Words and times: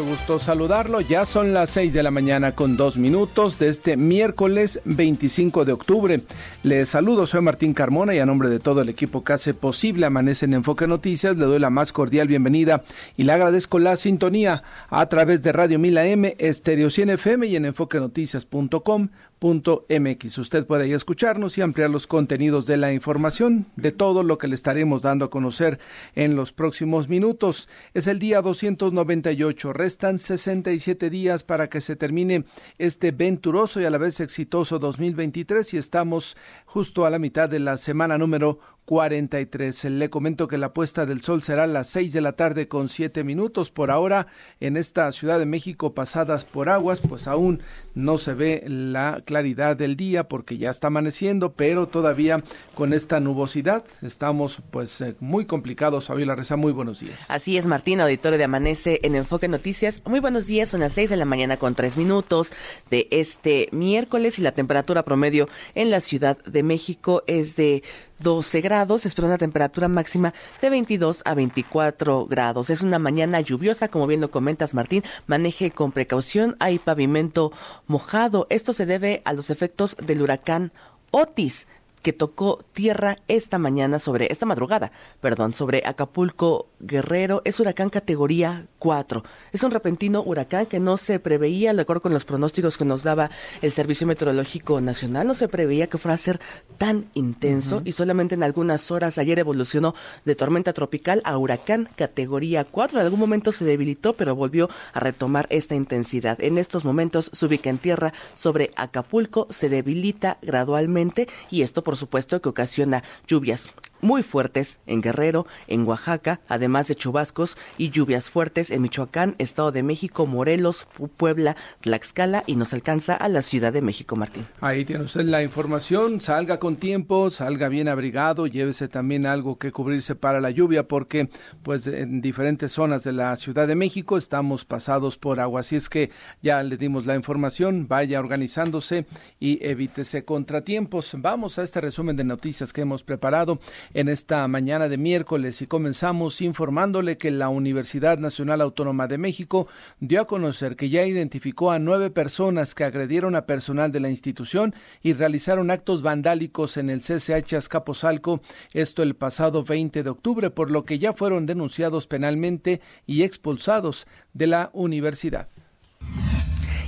Mucho 0.00 0.10
gusto 0.10 0.38
saludarlo. 0.38 1.00
Ya 1.00 1.24
son 1.26 1.52
las 1.52 1.70
6 1.70 1.92
de 1.92 2.02
la 2.02 2.10
mañana 2.10 2.52
con 2.52 2.76
dos 2.76 2.96
minutos 2.96 3.58
de 3.58 3.68
este 3.68 3.96
miércoles 3.96 4.80
25 4.84 5.64
de 5.64 5.72
octubre. 5.72 6.20
Les 6.62 6.88
saludo, 6.88 7.26
soy 7.26 7.42
Martín 7.42 7.74
Carmona 7.74 8.14
y 8.14 8.18
a 8.18 8.26
nombre 8.26 8.48
de 8.48 8.60
todo 8.60 8.82
el 8.82 8.88
equipo 8.88 9.24
que 9.24 9.32
hace 9.32 9.52
posible 9.52 10.06
Amanece 10.06 10.46
en 10.46 10.54
Enfoque 10.54 10.86
Noticias, 10.86 11.36
le 11.36 11.44
doy 11.44 11.58
la 11.58 11.70
más 11.70 11.92
cordial 11.92 12.28
bienvenida 12.28 12.82
y 13.16 13.24
le 13.24 13.32
agradezco 13.32 13.78
la 13.78 13.96
sintonía 13.96 14.62
a 14.88 15.06
través 15.06 15.42
de 15.42 15.52
Radio 15.52 15.78
Mila 15.78 16.06
M, 16.06 16.34
Estereo 16.38 16.88
100 16.88 17.10
FM 17.10 17.46
y 17.48 17.56
en 17.56 17.64
enfoquenoticias.com 17.66 19.08
mx. 19.42 20.38
Usted 20.38 20.66
puede 20.66 20.84
ahí 20.84 20.92
escucharnos 20.92 21.56
y 21.56 21.62
ampliar 21.62 21.90
los 21.90 22.06
contenidos 22.06 22.66
de 22.66 22.76
la 22.76 22.92
información, 22.92 23.66
de 23.76 23.90
todo 23.90 24.22
lo 24.22 24.38
que 24.38 24.48
le 24.48 24.54
estaremos 24.54 25.02
dando 25.02 25.24
a 25.24 25.30
conocer 25.30 25.78
en 26.14 26.36
los 26.36 26.52
próximos 26.52 27.08
minutos. 27.08 27.68
Es 27.94 28.06
el 28.06 28.18
día 28.18 28.42
298. 28.42 29.72
Restan 29.72 30.18
67 30.18 31.10
días 31.10 31.42
para 31.42 31.68
que 31.70 31.80
se 31.80 31.96
termine 31.96 32.44
este 32.78 33.12
venturoso 33.12 33.80
y 33.80 33.86
a 33.86 33.90
la 33.90 33.98
vez 33.98 34.20
exitoso 34.20 34.78
2023 34.78 35.74
y 35.74 35.78
estamos 35.78 36.36
justo 36.66 37.06
a 37.06 37.10
la 37.10 37.18
mitad 37.18 37.48
de 37.48 37.60
la 37.60 37.76
semana 37.76 38.18
número 38.18 38.58
43. 38.84 39.84
Le 39.84 40.10
comento 40.10 40.48
que 40.48 40.58
la 40.58 40.72
puesta 40.72 41.06
del 41.06 41.20
sol 41.20 41.42
será 41.42 41.64
a 41.64 41.66
las 41.66 41.88
6 41.88 42.12
de 42.12 42.20
la 42.20 42.32
tarde 42.32 42.68
con 42.68 42.88
7 42.88 43.22
minutos. 43.24 43.70
Por 43.70 43.90
ahora, 43.90 44.26
en 44.58 44.76
esta 44.76 45.10
Ciudad 45.12 45.38
de 45.38 45.46
México 45.46 45.94
pasadas 45.94 46.44
por 46.44 46.68
aguas, 46.68 47.00
pues 47.00 47.28
aún 47.28 47.62
no 47.94 48.18
se 48.18 48.34
ve 48.34 48.64
la 48.66 49.22
claridad 49.24 49.76
del 49.76 49.96
día 49.96 50.28
porque 50.28 50.58
ya 50.58 50.70
está 50.70 50.88
amaneciendo, 50.88 51.52
pero 51.52 51.86
todavía 51.86 52.38
con 52.74 52.92
esta 52.92 53.20
nubosidad 53.20 53.84
estamos 54.02 54.62
pues 54.70 55.00
eh, 55.00 55.14
muy 55.20 55.44
complicados. 55.44 56.06
Fabiola 56.06 56.34
Reza, 56.34 56.56
muy 56.56 56.72
buenos 56.72 57.00
días. 57.00 57.26
Así 57.28 57.56
es, 57.56 57.66
Martín, 57.66 58.00
auditorio 58.00 58.38
de 58.38 58.44
Amanece 58.44 59.00
en 59.02 59.14
Enfoque 59.14 59.48
Noticias. 59.48 60.02
Muy 60.06 60.20
buenos 60.20 60.46
días, 60.46 60.68
son 60.68 60.80
las 60.80 60.92
6 60.94 61.10
de 61.10 61.16
la 61.16 61.24
mañana 61.24 61.58
con 61.58 61.74
3 61.74 61.96
minutos 61.96 62.52
de 62.90 63.06
este 63.10 63.68
miércoles 63.72 64.38
y 64.38 64.42
la 64.42 64.52
temperatura 64.52 65.04
promedio 65.04 65.48
en 65.74 65.90
la 65.90 66.00
Ciudad 66.00 66.38
de 66.44 66.62
México 66.62 67.22
es 67.26 67.56
de 67.56 67.82
12 68.20 68.60
grados, 68.60 69.06
espera 69.06 69.28
una 69.28 69.38
temperatura 69.38 69.88
máxima 69.88 70.34
de 70.60 70.70
22 70.70 71.22
a 71.24 71.34
24 71.34 72.26
grados. 72.26 72.70
Es 72.70 72.82
una 72.82 72.98
mañana 72.98 73.40
lluviosa, 73.40 73.88
como 73.88 74.06
bien 74.06 74.20
lo 74.20 74.30
comentas 74.30 74.74
Martín, 74.74 75.02
maneje 75.26 75.70
con 75.70 75.92
precaución, 75.92 76.56
hay 76.60 76.78
pavimento 76.78 77.52
mojado. 77.86 78.46
Esto 78.50 78.72
se 78.72 78.86
debe 78.86 79.22
a 79.24 79.32
los 79.32 79.50
efectos 79.50 79.96
del 79.96 80.22
huracán 80.22 80.72
Otis 81.10 81.66
que 82.02 82.12
tocó 82.12 82.64
tierra 82.72 83.18
esta 83.28 83.58
mañana 83.58 83.98
sobre, 83.98 84.30
esta 84.30 84.46
madrugada, 84.46 84.92
perdón, 85.20 85.52
sobre 85.54 85.82
Acapulco 85.84 86.68
Guerrero. 86.80 87.42
Es 87.44 87.60
huracán 87.60 87.90
categoría 87.90 88.66
4. 88.78 89.22
Es 89.52 89.62
un 89.62 89.70
repentino 89.70 90.22
huracán 90.22 90.66
que 90.66 90.80
no 90.80 90.96
se 90.96 91.18
preveía, 91.18 91.72
de 91.72 91.82
acuerdo 91.82 92.02
con 92.02 92.12
los 92.12 92.24
pronósticos 92.24 92.76
que 92.76 92.84
nos 92.84 93.02
daba 93.02 93.30
el 93.62 93.70
Servicio 93.70 94.06
Meteorológico 94.06 94.80
Nacional, 94.80 95.26
no 95.26 95.34
se 95.34 95.48
preveía 95.48 95.88
que 95.88 95.98
fuera 95.98 96.14
a 96.14 96.18
ser 96.18 96.40
tan 96.78 97.06
intenso 97.14 97.82
y 97.84 97.92
solamente 97.92 98.34
en 98.34 98.42
algunas 98.42 98.90
horas 98.90 99.18
ayer 99.18 99.38
evolucionó 99.38 99.94
de 100.24 100.34
tormenta 100.34 100.72
tropical 100.72 101.20
a 101.24 101.36
huracán 101.36 101.88
categoría 101.96 102.64
4. 102.64 102.98
En 102.98 103.04
algún 103.04 103.20
momento 103.20 103.52
se 103.52 103.64
debilitó, 103.64 104.14
pero 104.14 104.34
volvió 104.34 104.70
a 104.92 105.00
retomar 105.00 105.46
esta 105.50 105.74
intensidad. 105.74 106.40
En 106.40 106.58
estos 106.58 106.84
momentos 106.84 107.30
se 107.32 107.46
ubica 107.46 107.70
en 107.70 107.78
tierra 107.78 108.12
sobre 108.34 108.70
Acapulco, 108.76 109.46
se 109.50 109.68
debilita 109.68 110.38
gradualmente 110.42 111.28
y 111.50 111.62
esto 111.62 111.84
por 111.84 111.89
supuesto 111.96 112.40
que 112.40 112.48
ocasiona 112.48 113.02
lluvias 113.26 113.68
muy 114.00 114.22
fuertes 114.22 114.78
en 114.86 115.00
Guerrero, 115.00 115.46
en 115.66 115.86
Oaxaca, 115.86 116.40
además 116.48 116.88
de 116.88 116.94
chubascos 116.94 117.56
y 117.78 117.90
lluvias 117.90 118.30
fuertes 118.30 118.70
en 118.70 118.82
Michoacán, 118.82 119.34
Estado 119.38 119.72
de 119.72 119.82
México, 119.82 120.26
Morelos, 120.26 120.86
Puebla, 121.16 121.56
Tlaxcala 121.80 122.42
y 122.46 122.56
nos 122.56 122.72
alcanza 122.72 123.14
a 123.14 123.28
la 123.28 123.42
Ciudad 123.42 123.72
de 123.72 123.82
México, 123.82 124.16
Martín. 124.16 124.46
Ahí 124.60 124.84
tiene 124.84 125.04
usted 125.04 125.24
la 125.24 125.42
información, 125.42 126.20
salga 126.20 126.58
con 126.58 126.76
tiempo, 126.76 127.30
salga 127.30 127.68
bien 127.68 127.88
abrigado, 127.88 128.46
llévese 128.46 128.88
también 128.88 129.26
algo 129.26 129.58
que 129.58 129.72
cubrirse 129.72 130.14
para 130.14 130.40
la 130.40 130.50
lluvia 130.50 130.88
porque 130.88 131.28
pues 131.62 131.86
en 131.86 132.20
diferentes 132.20 132.72
zonas 132.72 133.04
de 133.04 133.12
la 133.12 133.36
Ciudad 133.36 133.68
de 133.68 133.74
México 133.74 134.16
estamos 134.16 134.64
pasados 134.64 135.18
por 135.18 135.40
agua, 135.40 135.60
así 135.60 135.76
es 135.76 135.88
que 135.88 136.10
ya 136.42 136.62
le 136.62 136.76
dimos 136.76 137.06
la 137.06 137.14
información, 137.14 137.86
vaya 137.88 138.18
organizándose 138.18 139.06
y 139.38 139.64
evítese 139.66 140.24
contratiempos. 140.24 141.14
Vamos 141.18 141.58
a 141.58 141.62
este 141.80 141.86
resumen 141.86 142.16
de 142.16 142.24
noticias 142.24 142.74
que 142.74 142.82
hemos 142.82 143.02
preparado 143.02 143.58
en 143.94 144.10
esta 144.10 144.46
mañana 144.48 144.90
de 144.90 144.98
miércoles 144.98 145.62
y 145.62 145.66
comenzamos 145.66 146.42
informándole 146.42 147.16
que 147.16 147.30
la 147.30 147.48
Universidad 147.48 148.18
Nacional 148.18 148.60
Autónoma 148.60 149.08
de 149.08 149.16
México 149.16 149.66
dio 149.98 150.20
a 150.20 150.26
conocer 150.26 150.76
que 150.76 150.90
ya 150.90 151.06
identificó 151.06 151.70
a 151.70 151.78
nueve 151.78 152.10
personas 152.10 152.74
que 152.74 152.84
agredieron 152.84 153.34
a 153.34 153.46
personal 153.46 153.92
de 153.92 154.00
la 154.00 154.10
institución 154.10 154.74
y 155.02 155.14
realizaron 155.14 155.70
actos 155.70 156.02
vandálicos 156.02 156.76
en 156.76 156.90
el 156.90 157.00
CCH 157.00 157.54
Azcapotzalco, 157.54 158.42
esto 158.74 159.02
el 159.02 159.16
pasado 159.16 159.64
20 159.64 160.02
de 160.02 160.10
octubre, 160.10 160.50
por 160.50 160.70
lo 160.70 160.84
que 160.84 160.98
ya 160.98 161.14
fueron 161.14 161.46
denunciados 161.46 162.06
penalmente 162.06 162.82
y 163.06 163.22
expulsados 163.22 164.06
de 164.34 164.48
la 164.48 164.70
universidad 164.74 165.48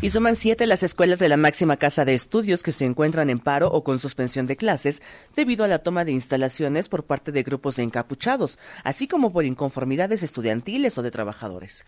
y 0.03 0.11
suman 0.11 0.35
siete 0.35 0.67
las 0.67 0.83
escuelas 0.83 1.21
de 1.21 1.29
la 1.29 1.37
máxima 1.37 1.77
casa 1.77 2.05
de 2.05 2.13
estudios 2.13 2.65
que 2.65 2.73
se 2.73 2.85
encuentran 2.85 3.31
en 3.31 3.39
paro 3.39 3.69
o 3.69 3.85
con 3.85 4.01
suspensión 4.01 4.47
de 4.47 4.57
clases 4.57 5.01
debido 5.37 5.65
a 5.65 5.69
la 5.69 5.79
toma 5.79 6.05
de 6.05 6.11
instalaciones 6.11 6.89
por 6.89 7.05
parte 7.05 7.31
de 7.31 7.45
grupos 7.45 7.77
de 7.77 7.85
encapuchados, 7.85 8.59
así 8.83 9.07
como 9.07 9.33
por 9.33 9.45
inconformidades 9.45 10.25
estudiantiles 10.25 10.99
o 10.99 11.03
de 11.03 11.13
trabajadores. 11.13 11.85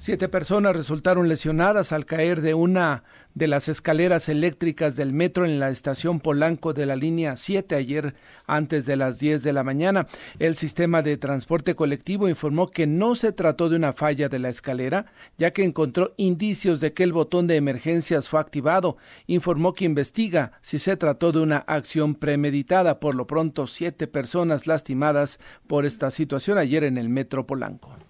Siete 0.00 0.28
personas 0.28 0.76
resultaron 0.76 1.28
lesionadas 1.28 1.90
al 1.90 2.06
caer 2.06 2.40
de 2.40 2.54
una 2.54 3.02
de 3.34 3.48
las 3.48 3.68
escaleras 3.68 4.28
eléctricas 4.28 4.94
del 4.94 5.12
metro 5.12 5.44
en 5.44 5.58
la 5.58 5.70
estación 5.70 6.20
Polanco 6.20 6.72
de 6.72 6.86
la 6.86 6.94
línea 6.94 7.34
7 7.34 7.74
ayer 7.74 8.14
antes 8.46 8.86
de 8.86 8.94
las 8.94 9.18
10 9.18 9.42
de 9.42 9.52
la 9.52 9.64
mañana. 9.64 10.06
El 10.38 10.54
sistema 10.54 11.02
de 11.02 11.16
transporte 11.16 11.74
colectivo 11.74 12.28
informó 12.28 12.68
que 12.68 12.86
no 12.86 13.16
se 13.16 13.32
trató 13.32 13.68
de 13.68 13.74
una 13.74 13.92
falla 13.92 14.28
de 14.28 14.38
la 14.38 14.50
escalera, 14.50 15.06
ya 15.36 15.52
que 15.52 15.64
encontró 15.64 16.14
indicios 16.16 16.80
de 16.80 16.92
que 16.92 17.02
el 17.02 17.12
botón 17.12 17.48
de 17.48 17.56
emergencias 17.56 18.28
fue 18.28 18.38
activado. 18.38 18.98
Informó 19.26 19.72
que 19.72 19.84
investiga 19.84 20.52
si 20.62 20.78
se 20.78 20.96
trató 20.96 21.32
de 21.32 21.40
una 21.40 21.58
acción 21.58 22.14
premeditada. 22.14 23.00
Por 23.00 23.16
lo 23.16 23.26
pronto, 23.26 23.66
siete 23.66 24.06
personas 24.06 24.68
lastimadas 24.68 25.40
por 25.66 25.84
esta 25.84 26.12
situación 26.12 26.56
ayer 26.56 26.84
en 26.84 26.98
el 26.98 27.08
metro 27.08 27.48
Polanco. 27.48 28.07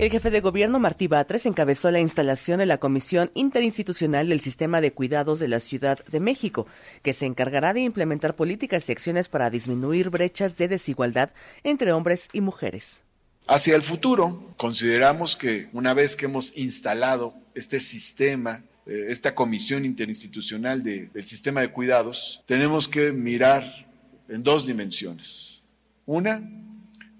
El 0.00 0.10
jefe 0.10 0.30
de 0.30 0.40
gobierno 0.40 0.78
Martí 0.78 1.08
Batres 1.08 1.44
encabezó 1.44 1.90
la 1.90 2.00
instalación 2.00 2.58
de 2.58 2.64
la 2.64 2.78
Comisión 2.78 3.30
Interinstitucional 3.34 4.30
del 4.30 4.40
Sistema 4.40 4.80
de 4.80 4.94
Cuidados 4.94 5.40
de 5.40 5.46
la 5.46 5.60
Ciudad 5.60 6.02
de 6.06 6.20
México, 6.20 6.66
que 7.02 7.12
se 7.12 7.26
encargará 7.26 7.74
de 7.74 7.82
implementar 7.82 8.34
políticas 8.34 8.88
y 8.88 8.92
acciones 8.92 9.28
para 9.28 9.50
disminuir 9.50 10.08
brechas 10.08 10.56
de 10.56 10.68
desigualdad 10.68 11.28
entre 11.64 11.92
hombres 11.92 12.30
y 12.32 12.40
mujeres. 12.40 13.02
Hacia 13.46 13.76
el 13.76 13.82
futuro, 13.82 14.54
consideramos 14.56 15.36
que 15.36 15.68
una 15.74 15.92
vez 15.92 16.16
que 16.16 16.24
hemos 16.24 16.56
instalado 16.56 17.34
este 17.54 17.78
sistema, 17.78 18.64
eh, 18.86 19.08
esta 19.10 19.34
comisión 19.34 19.84
interinstitucional 19.84 20.82
del 20.82 21.26
sistema 21.26 21.60
de 21.60 21.72
cuidados, 21.72 22.42
tenemos 22.46 22.88
que 22.88 23.12
mirar 23.12 23.86
en 24.30 24.42
dos 24.42 24.66
dimensiones. 24.66 25.62
Una, 26.06 26.36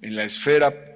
en 0.01 0.17
la 0.17 0.25
esfera 0.25 0.90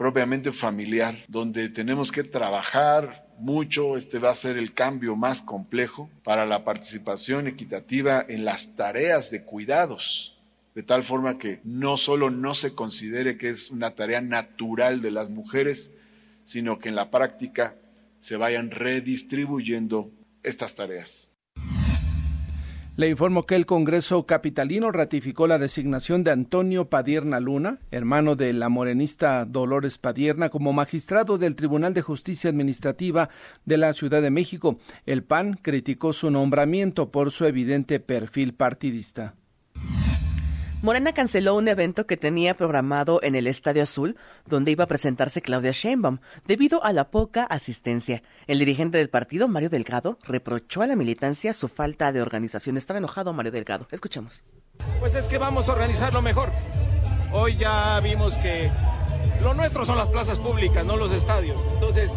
propiamente 0.00 0.50
familiar, 0.50 1.26
donde 1.28 1.68
tenemos 1.68 2.10
que 2.10 2.24
trabajar 2.24 3.28
mucho, 3.38 3.98
este 3.98 4.18
va 4.18 4.30
a 4.30 4.34
ser 4.34 4.56
el 4.56 4.72
cambio 4.72 5.14
más 5.14 5.42
complejo 5.42 6.08
para 6.24 6.46
la 6.46 6.64
participación 6.64 7.46
equitativa 7.46 8.24
en 8.26 8.46
las 8.46 8.76
tareas 8.76 9.30
de 9.30 9.42
cuidados, 9.44 10.38
de 10.74 10.82
tal 10.82 11.04
forma 11.04 11.36
que 11.36 11.60
no 11.64 11.98
solo 11.98 12.30
no 12.30 12.54
se 12.54 12.74
considere 12.74 13.36
que 13.36 13.50
es 13.50 13.70
una 13.70 13.90
tarea 13.90 14.22
natural 14.22 15.02
de 15.02 15.10
las 15.10 15.28
mujeres, 15.28 15.90
sino 16.46 16.78
que 16.78 16.88
en 16.88 16.94
la 16.94 17.10
práctica 17.10 17.76
se 18.20 18.36
vayan 18.36 18.70
redistribuyendo 18.70 20.10
estas 20.42 20.74
tareas. 20.74 21.29
Le 23.00 23.08
informo 23.08 23.46
que 23.46 23.56
el 23.56 23.64
Congreso 23.64 24.26
Capitalino 24.26 24.92
ratificó 24.92 25.46
la 25.46 25.58
designación 25.58 26.22
de 26.22 26.32
Antonio 26.32 26.90
Padierna 26.90 27.40
Luna, 27.40 27.78
hermano 27.90 28.36
de 28.36 28.52
la 28.52 28.68
morenista 28.68 29.46
Dolores 29.46 29.96
Padierna, 29.96 30.50
como 30.50 30.74
magistrado 30.74 31.38
del 31.38 31.56
Tribunal 31.56 31.94
de 31.94 32.02
Justicia 32.02 32.50
Administrativa 32.50 33.30
de 33.64 33.78
la 33.78 33.94
Ciudad 33.94 34.20
de 34.20 34.30
México. 34.30 34.78
El 35.06 35.22
PAN 35.22 35.54
criticó 35.62 36.12
su 36.12 36.30
nombramiento 36.30 37.10
por 37.10 37.30
su 37.30 37.46
evidente 37.46 38.00
perfil 38.00 38.52
partidista. 38.52 39.34
Morena 40.82 41.12
canceló 41.12 41.56
un 41.56 41.68
evento 41.68 42.06
que 42.06 42.16
tenía 42.16 42.56
programado 42.56 43.20
en 43.22 43.34
el 43.34 43.46
Estadio 43.46 43.82
Azul, 43.82 44.16
donde 44.46 44.70
iba 44.70 44.84
a 44.84 44.86
presentarse 44.86 45.42
Claudia 45.42 45.72
Sheinbaum, 45.72 46.20
debido 46.46 46.82
a 46.82 46.94
la 46.94 47.10
poca 47.10 47.44
asistencia. 47.44 48.22
El 48.46 48.60
dirigente 48.60 48.96
del 48.96 49.10
partido, 49.10 49.46
Mario 49.46 49.68
Delgado, 49.68 50.18
reprochó 50.22 50.80
a 50.80 50.86
la 50.86 50.96
militancia 50.96 51.52
su 51.52 51.68
falta 51.68 52.12
de 52.12 52.22
organización. 52.22 52.78
Estaba 52.78 52.98
enojado 52.98 53.34
Mario 53.34 53.52
Delgado. 53.52 53.88
Escuchemos. 53.90 54.42
Pues 55.00 55.14
es 55.14 55.26
que 55.26 55.36
vamos 55.36 55.68
a 55.68 55.72
organizarlo 55.72 56.22
mejor. 56.22 56.48
Hoy 57.30 57.58
ya 57.58 58.00
vimos 58.00 58.32
que 58.38 58.70
lo 59.42 59.52
nuestro 59.52 59.84
son 59.84 59.98
las 59.98 60.08
plazas 60.08 60.38
públicas, 60.38 60.82
no 60.86 60.96
los 60.96 61.12
estadios. 61.12 61.60
Entonces 61.74 62.10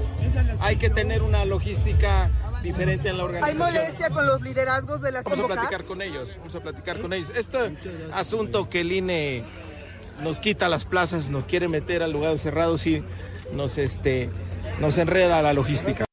hay 0.61 0.77
que 0.77 0.89
tener 0.89 1.21
una 1.21 1.43
logística 1.43 2.29
diferente 2.63 3.09
en 3.09 3.17
la 3.17 3.25
organización. 3.25 3.67
¿Hay 3.67 3.73
molestia 3.73 4.09
con 4.09 4.25
los 4.25 4.41
liderazgos 4.41 5.01
de 5.01 5.11
las 5.11 5.23
Vamos 5.25 5.51
a 5.51 5.53
platicar 5.53 5.83
con 5.83 6.01
ellos, 6.01 6.35
vamos 6.39 6.55
a 6.55 6.59
platicar 6.61 6.99
con 6.99 7.13
ellos. 7.13 7.31
Este 7.35 7.77
asunto 8.13 8.69
que 8.69 8.81
el 8.81 8.91
INE 8.91 9.43
nos 10.23 10.39
quita 10.39 10.69
las 10.69 10.85
plazas, 10.85 11.29
nos 11.29 11.45
quiere 11.45 11.67
meter 11.67 12.01
al 12.01 12.11
lugar 12.11 12.39
cerrado, 12.39 12.77
sí, 12.77 13.03
nos, 13.51 13.77
este, 13.77 14.29
nos 14.79 14.97
enreda 14.97 15.41
la 15.41 15.53
logística. 15.53 16.05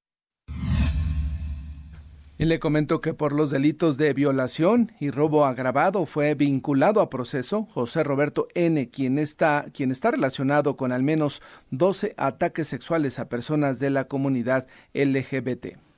Y 2.37 2.47
le 2.47 2.59
comento 2.59 3.03
que 3.03 3.13
por 3.13 3.33
los 3.33 3.51
delitos 3.51 3.99
de 3.99 4.15
violación 4.15 4.93
y 4.99 5.11
robo 5.11 5.45
agravado 5.45 6.07
fue 6.07 6.35
vinculado 6.35 7.03
a 7.03 7.11
proceso 7.11 7.67
José 7.67 8.03
Roberto 8.03 8.49
N., 8.55 8.89
quien 8.89 9.19
está, 9.19 9.67
quien 9.75 9.91
está 9.91 10.11
relacionado 10.11 10.75
con 10.75 10.91
al 10.91 11.03
menos 11.03 11.43
12 11.71 12.15
ataques 12.17 12.67
sexuales 12.67 13.19
a 13.19 13.29
personas 13.29 13.79
de 13.79 13.91
la 13.91 14.05
comunidad 14.05 14.67
LGBT. 14.95 15.90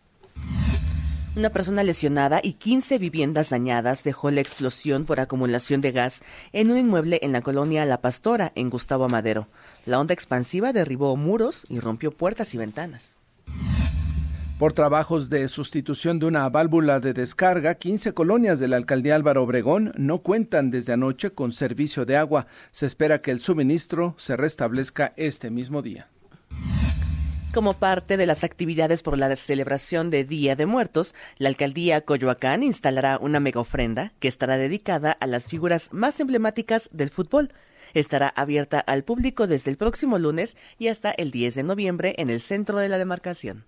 Una 1.35 1.49
persona 1.49 1.83
lesionada 1.83 2.41
y 2.43 2.53
15 2.53 2.99
viviendas 2.99 3.49
dañadas 3.49 4.05
dejó 4.05 4.31
la 4.31 4.43
explosión 4.43 5.07
por 5.07 5.19
acumulación 5.19 5.81
de 5.81 5.91
gas 5.91 6.23
en 6.53 6.71
un 6.71 6.77
inmueble 6.77 7.21
en 7.23 7.33
la 7.33 7.41
colonia 7.41 7.87
La 7.87 8.03
Pastora, 8.03 8.53
en 8.55 8.69
Gustavo 8.69 9.09
Madero. 9.09 9.49
La 9.87 9.99
onda 9.99 10.13
expansiva 10.13 10.75
derribó 10.75 11.17
muros 11.17 11.65
y 11.71 11.81
rompió 11.81 12.13
puertas 12.13 12.55
y 12.55 12.59
ventanas. 12.59 13.17
Por 14.59 14.75
trabajos 14.75 15.31
de 15.31 15.49
sustitución 15.49 16.19
de 16.19 16.27
una 16.27 16.49
válvula 16.51 17.01
de 17.01 17.15
descarga, 17.15 17.77
15 17.77 18.13
colonias 18.13 18.61
de 18.61 18.69
la 18.69 18.77
alcaldía 18.77 19.17
Álvaro 19.17 19.43
Obregón 19.43 19.93
no 19.97 20.19
cuentan 20.19 20.71
desde 20.71 20.93
anoche 20.93 21.31
con 21.31 21.51
servicio 21.51 22.05
de 22.05 22.19
agua. 22.19 22.47
Se 22.71 22.85
espera 22.85 23.23
que 23.23 23.31
el 23.31 23.41
suministro 23.41 24.15
se 24.19 24.37
restablezca 24.37 25.15
este 25.17 25.51
mismo 25.51 25.81
día. 25.81 26.11
Como 27.53 27.75
parte 27.75 28.17
de 28.17 28.25
las 28.25 28.45
actividades 28.45 29.03
por 29.03 29.19
la 29.19 29.37
celebración 29.37 30.09
de 30.09 30.25
Día 30.25 30.57
de 30.57 30.65
Muertos, 30.65 31.15
la 31.37 31.51
alcaldía 31.51 32.01
Coyoacán 32.01 32.63
instalará 32.63 33.19
una 33.19 33.41
mega 33.41 33.61
ofrenda 33.61 34.15
que 34.21 34.29
estará 34.29 34.57
dedicada 34.57 35.13
a 35.13 35.27
las 35.27 35.49
figuras 35.49 35.91
más 35.93 36.19
emblemáticas 36.19 36.89
del 36.95 37.11
fútbol. 37.11 37.53
Estará 37.93 38.29
abierta 38.29 38.81
al 38.81 39.05
público 39.05 39.47
desde 39.47 39.71
el 39.71 39.77
próximo 39.77 40.19
lunes 40.19 40.57
y 40.79 40.89
hasta 40.89 41.11
el 41.11 41.31
10 41.31 41.57
de 41.57 41.63
noviembre 41.63 42.15
en 42.17 42.31
el 42.31 42.41
centro 42.41 42.79
de 42.79 42.89
la 42.89 42.97
demarcación. 42.97 43.67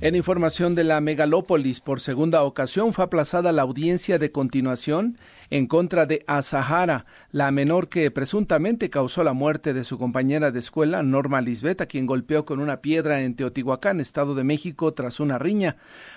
En 0.00 0.16
información 0.16 0.74
de 0.74 0.84
la 0.84 1.00
megalópolis, 1.00 1.80
por 1.80 2.00
segunda 2.00 2.42
ocasión 2.42 2.92
fue 2.92 3.04
aplazada 3.04 3.52
la 3.52 3.62
audiencia 3.62 4.18
de 4.18 4.32
continuación 4.32 5.18
en 5.50 5.66
contra 5.66 6.04
de 6.04 6.24
Azahara, 6.26 7.06
la 7.30 7.50
menor 7.52 7.88
que 7.88 8.10
presuntamente 8.10 8.90
causó 8.90 9.22
la 9.22 9.34
muerte 9.34 9.72
de 9.72 9.84
su 9.84 9.96
compañera 9.96 10.50
de 10.50 10.58
escuela, 10.58 11.02
Norma 11.04 11.40
Lisbeth, 11.40 11.86
quien 11.86 12.06
golpeó 12.06 12.44
con 12.44 12.58
una 12.58 12.80
piedra 12.80 13.22
en 13.22 13.36
Teotihuacán, 13.36 14.00
Estado 14.00 14.34
de 14.34 14.42
México, 14.42 14.92
tras 14.92 15.20
una 15.20 15.38
riña. 15.38 15.76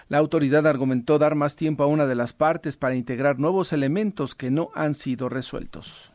La 0.10 0.18
autoridad 0.18 0.66
argumentó 0.66 1.20
dar 1.20 1.36
más 1.36 1.56
tiempo 1.56 1.84
a 1.84 1.88
una 1.88 2.08
de 2.08 2.16
las 2.16 2.34
partes 2.34 2.78
para 2.78 2.96
integrar 2.96 3.38
nuevos 3.38 3.74
elementos 3.74 4.34
que 4.34 4.50
no 4.50 4.70
han 4.74 4.96
sido 4.96 5.30
resueltos. 5.30 6.12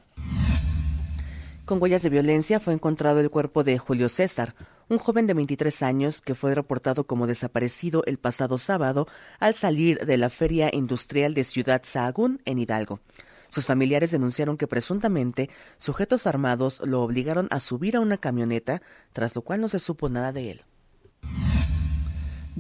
Con 1.65 1.81
huellas 1.81 2.03
de 2.03 2.11
violencia 2.11 2.59
fue 2.59 2.75
encontrado 2.75 3.21
el 3.21 3.31
cuerpo 3.31 3.63
de 3.63 3.79
Julio 3.79 4.09
César, 4.09 4.55
un 4.89 4.99
joven 4.99 5.27
de 5.27 5.35
23 5.35 5.83
años 5.83 6.21
que 6.21 6.35
fue 6.35 6.55
reportado 6.55 7.07
como 7.07 7.27
desaparecido 7.27 8.03
el 8.07 8.19
pasado 8.19 8.59
sábado 8.59 9.07
al 9.41 9.55
salir 9.55 10.05
de 10.05 10.17
la 10.17 10.31
Feria 10.31 10.71
Industrial 10.73 11.35
de 11.35 11.45
Ciudad 11.45 11.83
Sahagún, 11.85 12.41
en 12.45 12.59
Hidalgo. 12.59 13.01
Sus 13.49 13.67
familiares 13.67 14.11
denunciaron 14.11 14.57
que 14.57 14.67
presuntamente 14.67 15.51
sujetos 15.77 16.27
armados 16.27 16.81
lo 16.85 17.03
obligaron 17.03 17.49
a 17.51 17.61
subir 17.61 17.97
a 17.97 18.01
una 18.01 18.17
camioneta, 18.17 18.81
tras 19.13 19.35
lo 19.35 19.43
cual 19.43 19.61
no 19.61 19.69
se 19.69 19.79
supo 19.79 20.09
nada 20.09 20.33
de 20.33 20.51
él. 20.53 20.65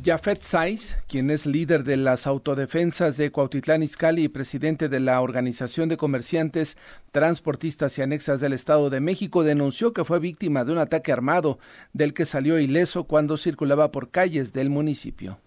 Jafet 0.05 0.43
Saiz, 0.43 0.97
quien 1.07 1.31
es 1.31 1.47
líder 1.47 1.85
de 1.85 1.97
las 1.97 2.27
autodefensas 2.27 3.17
de 3.17 3.31
Cuautitlán 3.31 3.85
Izcalli 3.85 4.25
y 4.25 4.29
presidente 4.29 4.89
de 4.89 4.99
la 4.99 5.21
Organización 5.21 5.89
de 5.89 5.97
Comerciantes, 5.97 6.77
Transportistas 7.13 7.97
y 7.99 8.03
Anexas 8.03 8.41
del 8.41 8.53
Estado 8.53 8.91
de 8.91 8.99
México, 8.99 9.45
denunció 9.45 9.93
que 9.93 10.05
fue 10.05 10.19
víctima 10.19 10.65
de 10.65 10.73
un 10.73 10.79
ataque 10.79 11.13
armado 11.13 11.61
del 11.93 12.15
que 12.15 12.27
salió 12.27 12.59
ileso 12.59 13.05
cuando 13.05 13.37
circulaba 13.37 13.93
por 13.93 14.11
calles 14.11 14.53
del 14.53 14.71
municipio. 14.71 15.39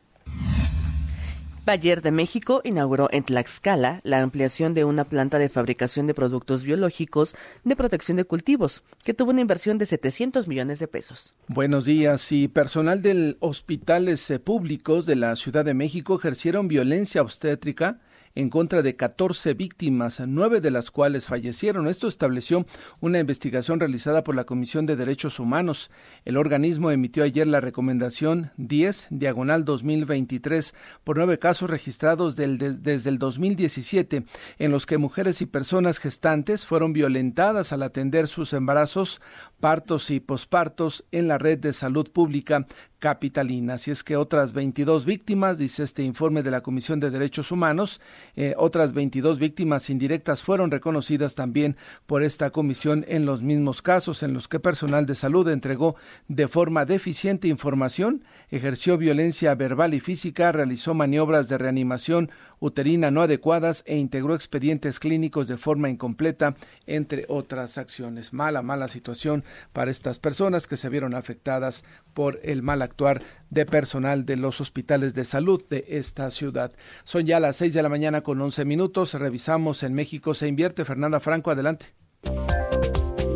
Bayer 1.65 2.03
de 2.03 2.11
México 2.11 2.61
inauguró 2.63 3.07
en 3.11 3.23
Tlaxcala 3.23 3.99
la 4.03 4.21
ampliación 4.21 4.75
de 4.75 4.85
una 4.85 5.03
planta 5.03 5.39
de 5.39 5.49
fabricación 5.49 6.05
de 6.05 6.13
productos 6.13 6.63
biológicos 6.63 7.35
de 7.63 7.75
protección 7.75 8.17
de 8.17 8.25
cultivos, 8.25 8.83
que 9.03 9.15
tuvo 9.15 9.31
una 9.31 9.41
inversión 9.41 9.79
de 9.79 9.87
700 9.87 10.47
millones 10.47 10.77
de 10.77 10.87
pesos. 10.87 11.33
Buenos 11.47 11.85
días. 11.85 12.31
Y 12.31 12.49
personal 12.49 13.01
de 13.01 13.35
hospitales 13.39 14.29
eh, 14.29 14.37
públicos 14.37 15.07
de 15.07 15.15
la 15.15 15.35
Ciudad 15.35 15.65
de 15.65 15.73
México 15.73 16.15
ejercieron 16.19 16.67
violencia 16.67 17.23
obstétrica 17.23 17.99
en 18.35 18.49
contra 18.49 18.81
de 18.81 18.95
14 18.95 19.53
víctimas, 19.53 20.21
nueve 20.27 20.61
de 20.61 20.71
las 20.71 20.91
cuales 20.91 21.27
fallecieron. 21.27 21.87
Esto 21.87 22.07
estableció 22.07 22.65
una 22.99 23.19
investigación 23.19 23.79
realizada 23.79 24.23
por 24.23 24.35
la 24.35 24.43
Comisión 24.43 24.85
de 24.85 24.95
Derechos 24.95 25.39
Humanos. 25.39 25.89
El 26.25 26.37
organismo 26.37 26.91
emitió 26.91 27.23
ayer 27.23 27.47
la 27.47 27.61
recomendación 27.61 28.51
10, 28.57 29.07
diagonal 29.09 29.65
2023, 29.65 30.75
por 31.03 31.17
nueve 31.17 31.39
casos 31.39 31.69
registrados 31.69 32.35
desde 32.35 33.09
el 33.09 33.17
2017, 33.17 34.25
en 34.59 34.71
los 34.71 34.85
que 34.85 34.97
mujeres 34.97 35.41
y 35.41 35.45
personas 35.45 35.99
gestantes 35.99 36.65
fueron 36.65 36.93
violentadas 36.93 37.71
al 37.71 37.83
atender 37.83 38.27
sus 38.27 38.53
embarazos, 38.53 39.21
partos 39.59 40.11
y 40.11 40.19
pospartos 40.19 41.05
en 41.11 41.27
la 41.27 41.37
red 41.37 41.57
de 41.57 41.73
salud 41.73 42.11
pública 42.11 42.65
capitalina. 42.99 43.75
Así 43.75 43.91
es 43.91 44.03
que 44.03 44.17
otras 44.17 44.53
22 44.53 45.05
víctimas, 45.05 45.57
dice 45.57 45.83
este 45.83 46.03
informe 46.03 46.43
de 46.43 46.51
la 46.51 46.61
Comisión 46.61 46.99
de 46.99 47.11
Derechos 47.11 47.51
Humanos, 47.51 48.01
eh, 48.35 48.53
otras 48.57 48.93
22 48.93 49.39
víctimas 49.39 49.89
indirectas 49.89 50.43
fueron 50.43 50.71
reconocidas 50.71 51.35
también 51.35 51.75
por 52.05 52.23
esta 52.23 52.49
comisión 52.51 53.05
en 53.07 53.25
los 53.25 53.41
mismos 53.41 53.81
casos 53.81 54.23
en 54.23 54.33
los 54.33 54.47
que 54.47 54.59
personal 54.59 55.05
de 55.05 55.15
salud 55.15 55.47
entregó 55.47 55.95
de 56.27 56.47
forma 56.47 56.85
deficiente 56.85 57.47
información, 57.47 58.23
ejerció 58.51 58.97
violencia 58.97 59.55
verbal 59.55 59.93
y 59.93 59.99
física, 59.99 60.51
realizó 60.51 60.93
maniobras 60.93 61.49
de 61.49 61.57
reanimación 61.57 62.31
uterina 62.59 63.11
no 63.11 63.21
adecuadas 63.21 63.83
e 63.85 63.97
integró 63.97 64.35
expedientes 64.35 64.99
clínicos 64.99 65.47
de 65.47 65.57
forma 65.57 65.89
incompleta, 65.89 66.55
entre 66.85 67.25
otras 67.27 67.77
acciones. 67.77 68.33
Mala, 68.33 68.61
mala 68.61 68.87
situación 68.87 69.43
para 69.73 69.91
estas 69.91 70.19
personas 70.19 70.67
que 70.67 70.77
se 70.77 70.89
vieron 70.89 71.15
afectadas 71.15 71.83
por 72.13 72.39
el 72.43 72.61
mal 72.61 72.81
actuar 72.81 73.21
de 73.49 73.65
personal 73.65 74.25
de 74.25 74.37
los 74.37 74.61
hospitales 74.61 75.13
de 75.13 75.25
salud 75.25 75.63
de 75.69 75.85
esta 75.87 76.31
ciudad. 76.31 76.71
Son 77.03 77.25
ya 77.25 77.39
las 77.39 77.57
seis 77.57 77.73
de 77.73 77.83
la 77.83 77.89
mañana 77.89 78.21
con 78.21 78.41
once 78.41 78.65
minutos. 78.65 79.13
Revisamos 79.13 79.83
en 79.83 79.93
México 79.93 80.33
se 80.33 80.47
invierte. 80.47 80.85
Fernanda 80.85 81.19
Franco, 81.19 81.51
adelante. 81.51 81.87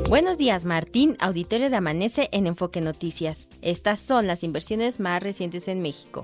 Buenos 0.10 0.40
días, 0.40 0.66
Martín, 0.66 1.16
auditorio 1.20 1.70
de 1.70 1.76
Amanece 1.76 2.30
en 2.32 2.48
Enfoque 2.48 2.82
Noticias. 2.82 3.48
Estas 3.62 4.00
son 4.00 4.26
las 4.26 4.44
inversiones 4.44 5.00
más 5.00 5.22
recientes 5.22 5.68
en 5.68 5.82
México. 5.82 6.24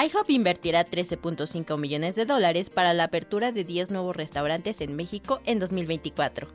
IHOP 0.00 0.30
invertirá 0.30 0.86
13.5 0.86 1.78
millones 1.78 2.14
de 2.14 2.24
dólares 2.24 2.70
para 2.70 2.94
la 2.94 3.04
apertura 3.04 3.52
de 3.52 3.64
10 3.64 3.90
nuevos 3.90 4.16
restaurantes 4.16 4.80
en 4.80 4.96
México 4.96 5.40
en 5.44 5.58
2024. 5.58 6.48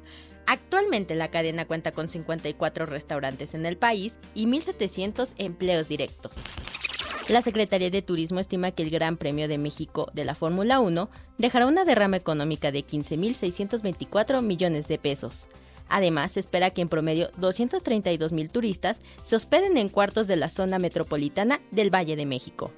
Actualmente 0.47 1.13
la 1.13 1.29
cadena 1.29 1.65
cuenta 1.65 1.91
con 1.91 2.09
54 2.09 2.87
restaurantes 2.87 3.53
en 3.53 3.65
el 3.65 3.77
país 3.77 4.17
y 4.33 4.47
1.700 4.47 5.33
empleos 5.37 5.87
directos. 5.87 6.31
La 7.29 7.41
Secretaría 7.41 7.89
de 7.89 8.01
Turismo 8.01 8.39
estima 8.39 8.71
que 8.71 8.83
el 8.83 8.89
Gran 8.89 9.17
Premio 9.17 9.47
de 9.47 9.57
México 9.57 10.09
de 10.13 10.25
la 10.25 10.33
Fórmula 10.33 10.79
1 10.79 11.09
dejará 11.37 11.67
una 11.67 11.85
derrama 11.85 12.17
económica 12.17 12.71
de 12.71 12.85
15.624 12.85 14.41
millones 14.41 14.87
de 14.87 14.97
pesos. 14.97 15.49
Además, 15.89 16.33
se 16.33 16.39
espera 16.39 16.69
que 16.69 16.81
en 16.81 16.89
promedio 16.89 17.29
232 17.37 18.31
mil 18.31 18.49
turistas 18.49 19.01
se 19.23 19.35
hospeden 19.35 19.77
en 19.77 19.89
cuartos 19.89 20.27
de 20.27 20.35
la 20.35 20.49
zona 20.49 20.79
metropolitana 20.79 21.61
del 21.71 21.93
Valle 21.93 22.15
de 22.15 22.25
México. 22.25 22.71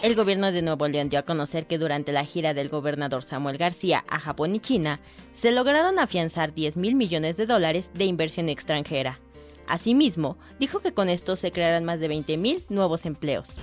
El 0.00 0.14
gobierno 0.14 0.52
de 0.52 0.62
Nuevo 0.62 0.86
León 0.86 1.08
dio 1.08 1.18
a 1.18 1.24
conocer 1.24 1.66
que 1.66 1.76
durante 1.76 2.12
la 2.12 2.24
gira 2.24 2.54
del 2.54 2.68
gobernador 2.68 3.24
Samuel 3.24 3.58
García 3.58 4.04
a 4.08 4.20
Japón 4.20 4.54
y 4.54 4.60
China, 4.60 5.00
se 5.34 5.50
lograron 5.50 5.98
afianzar 5.98 6.54
10 6.54 6.76
mil 6.76 6.94
millones 6.94 7.36
de 7.36 7.46
dólares 7.46 7.90
de 7.94 8.04
inversión 8.04 8.48
extranjera. 8.48 9.18
Asimismo, 9.66 10.38
dijo 10.60 10.78
que 10.78 10.94
con 10.94 11.08
esto 11.08 11.34
se 11.34 11.50
crearán 11.50 11.84
más 11.84 11.98
de 11.98 12.06
20 12.06 12.36
mil 12.36 12.62
nuevos 12.68 13.06
empleos. 13.06 13.58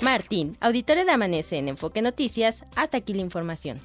Martín, 0.00 0.56
auditorio 0.60 1.04
de 1.04 1.12
Amanece 1.12 1.58
en 1.58 1.68
Enfoque 1.68 2.00
Noticias, 2.00 2.64
hasta 2.74 2.96
aquí 2.96 3.12
la 3.12 3.20
información. 3.20 3.78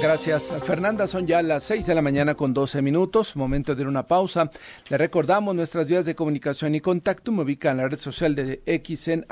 Gracias, 0.00 0.54
Fernanda. 0.62 1.08
Son 1.08 1.26
ya 1.26 1.42
las 1.42 1.64
6 1.64 1.84
de 1.86 1.94
la 1.94 2.02
mañana 2.02 2.36
con 2.36 2.54
12 2.54 2.82
minutos. 2.82 3.34
Momento 3.34 3.74
de 3.74 3.84
una 3.84 4.06
pausa. 4.06 4.48
Le 4.90 4.96
recordamos 4.96 5.56
nuestras 5.56 5.88
vías 5.88 6.06
de 6.06 6.14
comunicación 6.14 6.76
y 6.76 6.80
contacto. 6.80 7.32
Me 7.32 7.42
ubica 7.42 7.72
en 7.72 7.78
la 7.78 7.88
red 7.88 7.98
social 7.98 8.36
de 8.36 8.62
X 8.64 9.08
en 9.08 9.26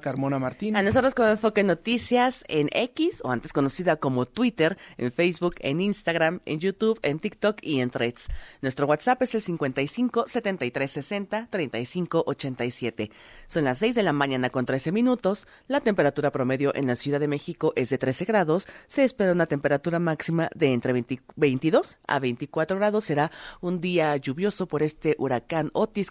Carmona 0.00 0.38
Martín. 0.38 0.76
A 0.76 0.82
nosotros 0.82 1.16
como 1.16 1.28
Enfoque 1.28 1.64
Noticias 1.64 2.44
en 2.46 2.68
X, 2.72 3.20
o 3.24 3.32
antes 3.32 3.52
conocida 3.52 3.96
como 3.96 4.24
Twitter, 4.24 4.78
en 4.96 5.10
Facebook, 5.10 5.56
en 5.58 5.80
Instagram, 5.80 6.40
en 6.46 6.60
YouTube, 6.60 7.00
en 7.02 7.18
TikTok 7.18 7.58
y 7.60 7.80
en 7.80 7.90
Threads. 7.90 8.28
Nuestro 8.60 8.86
WhatsApp 8.86 9.20
es 9.22 9.34
el 9.34 9.42
55 9.42 10.26
73 10.28 10.90
60 10.90 11.48
35 11.50 12.22
87. 12.26 13.10
Son 13.48 13.64
las 13.64 13.78
6 13.78 13.96
de 13.96 14.02
la 14.04 14.12
mañana 14.12 14.50
con 14.50 14.66
13 14.66 14.92
minutos. 14.92 15.48
La 15.66 15.80
temperatura 15.80 16.30
promedio 16.30 16.72
en 16.76 16.86
la 16.86 16.94
Ciudad 16.94 17.18
de 17.18 17.26
México 17.26 17.72
es 17.74 17.90
de 17.90 17.98
13 17.98 18.24
grados. 18.24 18.68
Se 18.86 19.02
espera 19.02 19.32
una 19.32 19.46
temperatura 19.46 19.71
máxima 19.98 20.50
de 20.54 20.72
entre 20.72 20.92
22 21.36 21.98
a 22.06 22.18
24 22.18 22.76
grados. 22.76 23.04
Será 23.04 23.30
un 23.60 23.80
día 23.80 24.16
lluvioso 24.16 24.66
por 24.66 24.82
este 24.82 25.14
huracán 25.18 25.70
Otis 25.72 26.10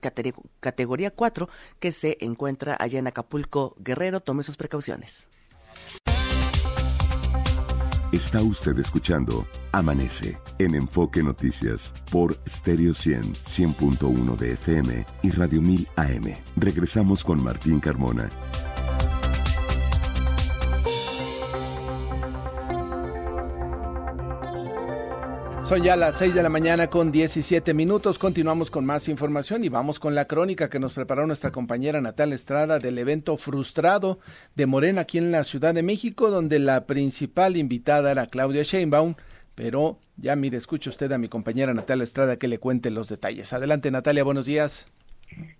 categoría 0.59 1.11
4 1.11 1.49
que 1.79 1.91
se 1.91 2.17
encuentra 2.21 2.77
allá 2.79 2.99
en 2.99 3.07
Acapulco, 3.07 3.75
Guerrero. 3.79 4.19
Tome 4.19 4.43
sus 4.43 4.57
precauciones. 4.57 5.29
Está 8.11 8.41
usted 8.41 8.77
escuchando 8.77 9.47
Amanece 9.71 10.37
en 10.59 10.75
Enfoque 10.75 11.23
Noticias 11.23 11.93
por 12.11 12.37
Stereo 12.45 12.93
100, 12.93 13.21
100.1 13.21 14.35
de 14.35 14.51
FM 14.51 15.05
y 15.23 15.31
Radio 15.31 15.61
1000 15.61 15.87
AM. 15.95 16.33
Regresamos 16.57 17.23
con 17.23 17.41
Martín 17.41 17.79
Carmona. 17.79 18.29
Son 25.71 25.81
ya 25.81 25.95
las 25.95 26.17
6 26.17 26.35
de 26.35 26.43
la 26.43 26.49
mañana 26.49 26.87
con 26.87 27.13
17 27.13 27.73
minutos. 27.73 28.19
Continuamos 28.19 28.69
con 28.69 28.83
más 28.83 29.07
información 29.07 29.63
y 29.63 29.69
vamos 29.69 30.01
con 30.01 30.13
la 30.13 30.25
crónica 30.25 30.69
que 30.69 30.79
nos 30.79 30.91
preparó 30.93 31.25
nuestra 31.25 31.53
compañera 31.53 32.01
Natal 32.01 32.33
Estrada 32.33 32.77
del 32.77 32.97
evento 32.97 33.37
frustrado 33.37 34.19
de 34.53 34.65
Morena 34.65 35.03
aquí 35.03 35.17
en 35.17 35.31
la 35.31 35.45
Ciudad 35.45 35.73
de 35.73 35.81
México, 35.81 36.29
donde 36.29 36.59
la 36.59 36.87
principal 36.87 37.55
invitada 37.55 38.11
era 38.11 38.27
Claudia 38.27 38.63
Sheinbaum. 38.63 39.15
Pero 39.55 39.97
ya 40.17 40.35
mire, 40.35 40.57
escuche 40.57 40.89
usted 40.89 41.09
a 41.13 41.17
mi 41.17 41.29
compañera 41.29 41.73
Natalia 41.73 42.03
Estrada 42.03 42.35
que 42.35 42.49
le 42.49 42.59
cuente 42.59 42.91
los 42.91 43.07
detalles. 43.07 43.53
Adelante 43.53 43.91
Natalia, 43.91 44.25
buenos 44.25 44.47
días. 44.47 44.91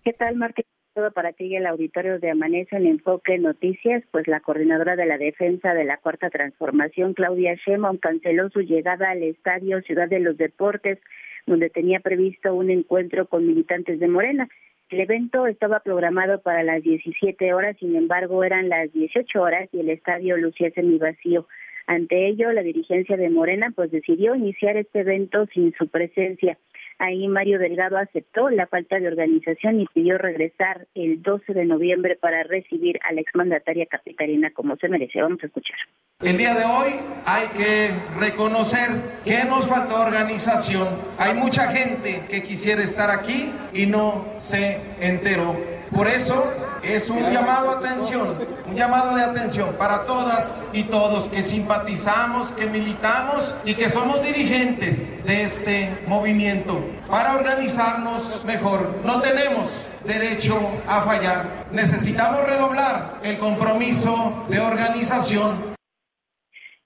¿Qué 0.03 0.11
tal, 0.11 0.35
Martín? 0.35 0.65
Todo 0.93 1.11
para 1.11 1.31
ti 1.31 1.45
y 1.45 1.55
el 1.55 1.67
auditorio 1.67 2.19
de 2.19 2.31
Amanece 2.31 2.75
en 2.75 2.85
Enfoque 2.85 3.37
Noticias, 3.37 4.03
pues 4.11 4.27
la 4.27 4.41
coordinadora 4.41 4.95
de 4.95 5.05
la 5.05 5.17
defensa 5.17 5.73
de 5.73 5.85
la 5.85 5.97
Cuarta 5.97 6.29
Transformación, 6.29 7.13
Claudia 7.13 7.55
Sheinbaum, 7.55 7.97
canceló 7.97 8.49
su 8.49 8.61
llegada 8.61 9.09
al 9.09 9.23
Estadio 9.23 9.81
Ciudad 9.81 10.09
de 10.09 10.19
los 10.19 10.37
Deportes, 10.37 10.99
donde 11.47 11.69
tenía 11.69 12.01
previsto 12.01 12.53
un 12.53 12.69
encuentro 12.69 13.25
con 13.27 13.47
militantes 13.47 13.99
de 13.99 14.07
Morena. 14.07 14.49
El 14.89 14.99
evento 14.99 15.47
estaba 15.47 15.79
programado 15.79 16.41
para 16.41 16.63
las 16.63 16.83
17 16.83 17.53
horas, 17.53 17.77
sin 17.79 17.95
embargo 17.95 18.43
eran 18.43 18.67
las 18.67 18.91
18 18.91 19.41
horas 19.41 19.69
y 19.71 19.79
el 19.79 19.89
estadio 19.89 20.35
lucía 20.35 20.71
semi 20.71 20.97
vacío. 20.97 21.47
Ante 21.87 22.27
ello, 22.27 22.51
la 22.51 22.63
dirigencia 22.63 23.15
de 23.17 23.29
Morena 23.29 23.71
pues 23.73 23.91
decidió 23.91 24.35
iniciar 24.35 24.77
este 24.77 24.99
evento 24.99 25.45
sin 25.53 25.73
su 25.73 25.87
presencia. 25.87 26.57
Ahí 26.99 27.27
Mario 27.27 27.59
Delgado 27.59 27.97
aceptó 27.97 28.49
la 28.49 28.67
falta 28.67 28.99
de 28.99 29.07
organización 29.07 29.81
y 29.81 29.85
pidió 29.87 30.17
regresar 30.17 30.87
el 30.95 31.21
12 31.21 31.53
de 31.53 31.65
noviembre 31.65 32.15
para 32.15 32.43
recibir 32.43 32.99
a 33.07 33.13
la 33.13 33.21
exmandataria 33.21 33.85
capitalina 33.85 34.51
como 34.51 34.75
se 34.77 34.87
merece. 34.87 35.21
Vamos 35.21 35.39
a 35.43 35.47
escuchar. 35.47 35.77
El 36.21 36.37
día 36.37 36.53
de 36.53 36.65
hoy 36.65 36.93
hay 37.25 37.47
que 37.49 37.89
reconocer 38.19 38.89
que 39.25 39.43
nos 39.45 39.67
faltó 39.67 40.01
organización. 40.01 40.87
Hay 41.17 41.33
mucha 41.33 41.67
gente 41.71 42.23
que 42.29 42.43
quisiera 42.43 42.83
estar 42.83 43.09
aquí 43.09 43.51
y 43.73 43.87
no 43.87 44.25
se 44.37 44.77
enteró. 44.99 45.80
Por 45.93 46.07
eso 46.07 46.45
es 46.83 47.09
un 47.09 47.31
llamado 47.31 47.71
a 47.71 47.79
atención, 47.79 48.35
un 48.67 48.75
llamado 48.75 49.15
de 49.15 49.23
atención 49.23 49.75
para 49.77 50.05
todas 50.05 50.65
y 50.71 50.83
todos 50.83 51.27
que 51.27 51.43
simpatizamos, 51.43 52.51
que 52.51 52.65
militamos 52.65 53.53
y 53.65 53.75
que 53.75 53.89
somos 53.89 54.23
dirigentes 54.23 55.23
de 55.25 55.43
este 55.43 56.03
movimiento 56.07 56.79
para 57.09 57.35
organizarnos 57.35 58.43
mejor. 58.45 59.01
No 59.03 59.21
tenemos 59.21 59.85
derecho 60.05 60.57
a 60.87 61.01
fallar. 61.01 61.67
Necesitamos 61.71 62.45
redoblar 62.45 63.19
el 63.23 63.37
compromiso 63.37 64.45
de 64.49 64.59
organización 64.59 65.70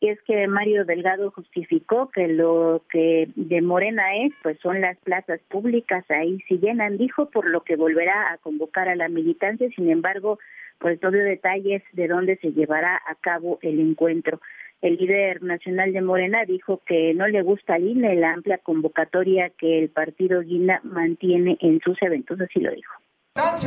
y 0.06 0.10
es 0.10 0.22
que 0.22 0.48
Mario 0.48 0.86
Delgado 0.86 1.32
justificó 1.32 2.12
que 2.12 2.28
lo 2.28 2.84
que 2.92 3.28
de 3.36 3.62
Morena 3.64 4.16
es, 4.18 4.34
pues 4.44 4.60
son 4.60 4.80
las 4.80 4.98
plazas 5.00 5.40
públicas, 5.50 6.06
ahí 6.10 6.40
se 6.48 6.60
llenan, 6.60 7.00
dijo, 7.00 7.32
por 7.32 7.48
lo 7.48 7.62
que 7.62 7.76
volverá 7.76 8.32
a 8.32 8.38
convocar 8.38 8.88
a 8.88 8.96
la 8.96 9.10
militancia, 9.10 9.68
sin 9.76 9.90
embargo, 9.90 10.38
pues 10.78 11.00
todo 11.00 11.12
detalles 11.12 11.82
de 11.94 12.08
dónde 12.08 12.38
se 12.38 12.52
llevará 12.52 13.02
a 13.08 13.16
cabo 13.16 13.58
el 13.64 13.80
encuentro. 13.80 14.42
El 14.84 14.98
líder 14.98 15.42
nacional 15.42 15.92
de 15.92 16.02
Morena 16.04 16.46
dijo 16.46 16.84
que 16.86 17.16
no 17.16 17.28
le 17.28 17.42
gusta 17.42 17.74
al 17.74 17.88
INE 17.88 18.16
la 18.16 18.34
amplia 18.34 18.60
convocatoria 18.60 19.50
que 19.50 19.80
el 19.80 19.90
partido 19.90 20.42
Guina 20.42 20.82
mantiene 20.84 21.58
en 21.62 21.80
sus 21.80 22.00
eventos, 22.04 22.40
así 22.40 22.60
lo 22.60 22.70
dijo 22.70 22.94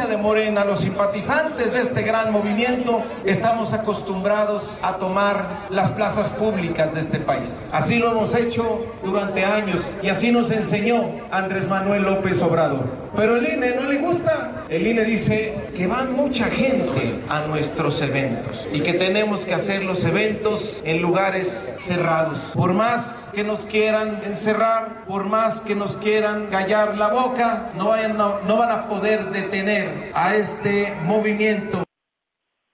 de 0.08 0.16
Morena, 0.16 0.64
los 0.64 0.80
simpatizantes 0.80 1.74
de 1.74 1.82
este 1.82 2.02
gran 2.02 2.32
movimiento, 2.32 3.02
estamos 3.26 3.74
acostumbrados 3.74 4.78
a 4.80 4.96
tomar 4.96 5.66
las 5.68 5.90
plazas 5.90 6.30
públicas 6.30 6.94
de 6.94 7.00
este 7.00 7.18
país. 7.18 7.68
Así 7.70 7.98
lo 7.98 8.12
hemos 8.12 8.34
hecho 8.34 8.86
durante 9.04 9.44
años 9.44 9.98
y 10.02 10.08
así 10.08 10.32
nos 10.32 10.50
enseñó 10.50 11.02
Andrés 11.30 11.68
Manuel 11.68 12.04
López 12.04 12.40
Obrador. 12.42 12.97
Pero 13.16 13.36
el 13.36 13.52
INE 13.52 13.74
no 13.74 13.88
le 13.88 13.98
gusta. 13.98 14.64
El 14.68 14.86
INE 14.86 15.04
dice 15.04 15.54
que 15.76 15.86
van 15.86 16.12
mucha 16.12 16.44
gente 16.46 17.20
a 17.28 17.46
nuestros 17.46 18.00
eventos 18.02 18.68
y 18.72 18.80
que 18.80 18.94
tenemos 18.94 19.44
que 19.44 19.54
hacer 19.54 19.84
los 19.84 20.04
eventos 20.04 20.82
en 20.84 21.02
lugares 21.02 21.76
cerrados. 21.80 22.38
Por 22.54 22.74
más 22.74 23.32
que 23.34 23.44
nos 23.44 23.66
quieran 23.66 24.20
encerrar, 24.24 25.06
por 25.06 25.24
más 25.24 25.60
que 25.60 25.74
nos 25.74 25.96
quieran 25.96 26.46
callar 26.46 26.96
la 26.96 27.08
boca, 27.12 27.72
no, 27.76 27.88
vayan, 27.88 28.16
no, 28.16 28.40
no 28.42 28.56
van 28.56 28.70
a 28.70 28.88
poder 28.88 29.24
detener 29.26 29.88
a 30.14 30.36
este 30.36 30.92
movimiento. 31.04 31.84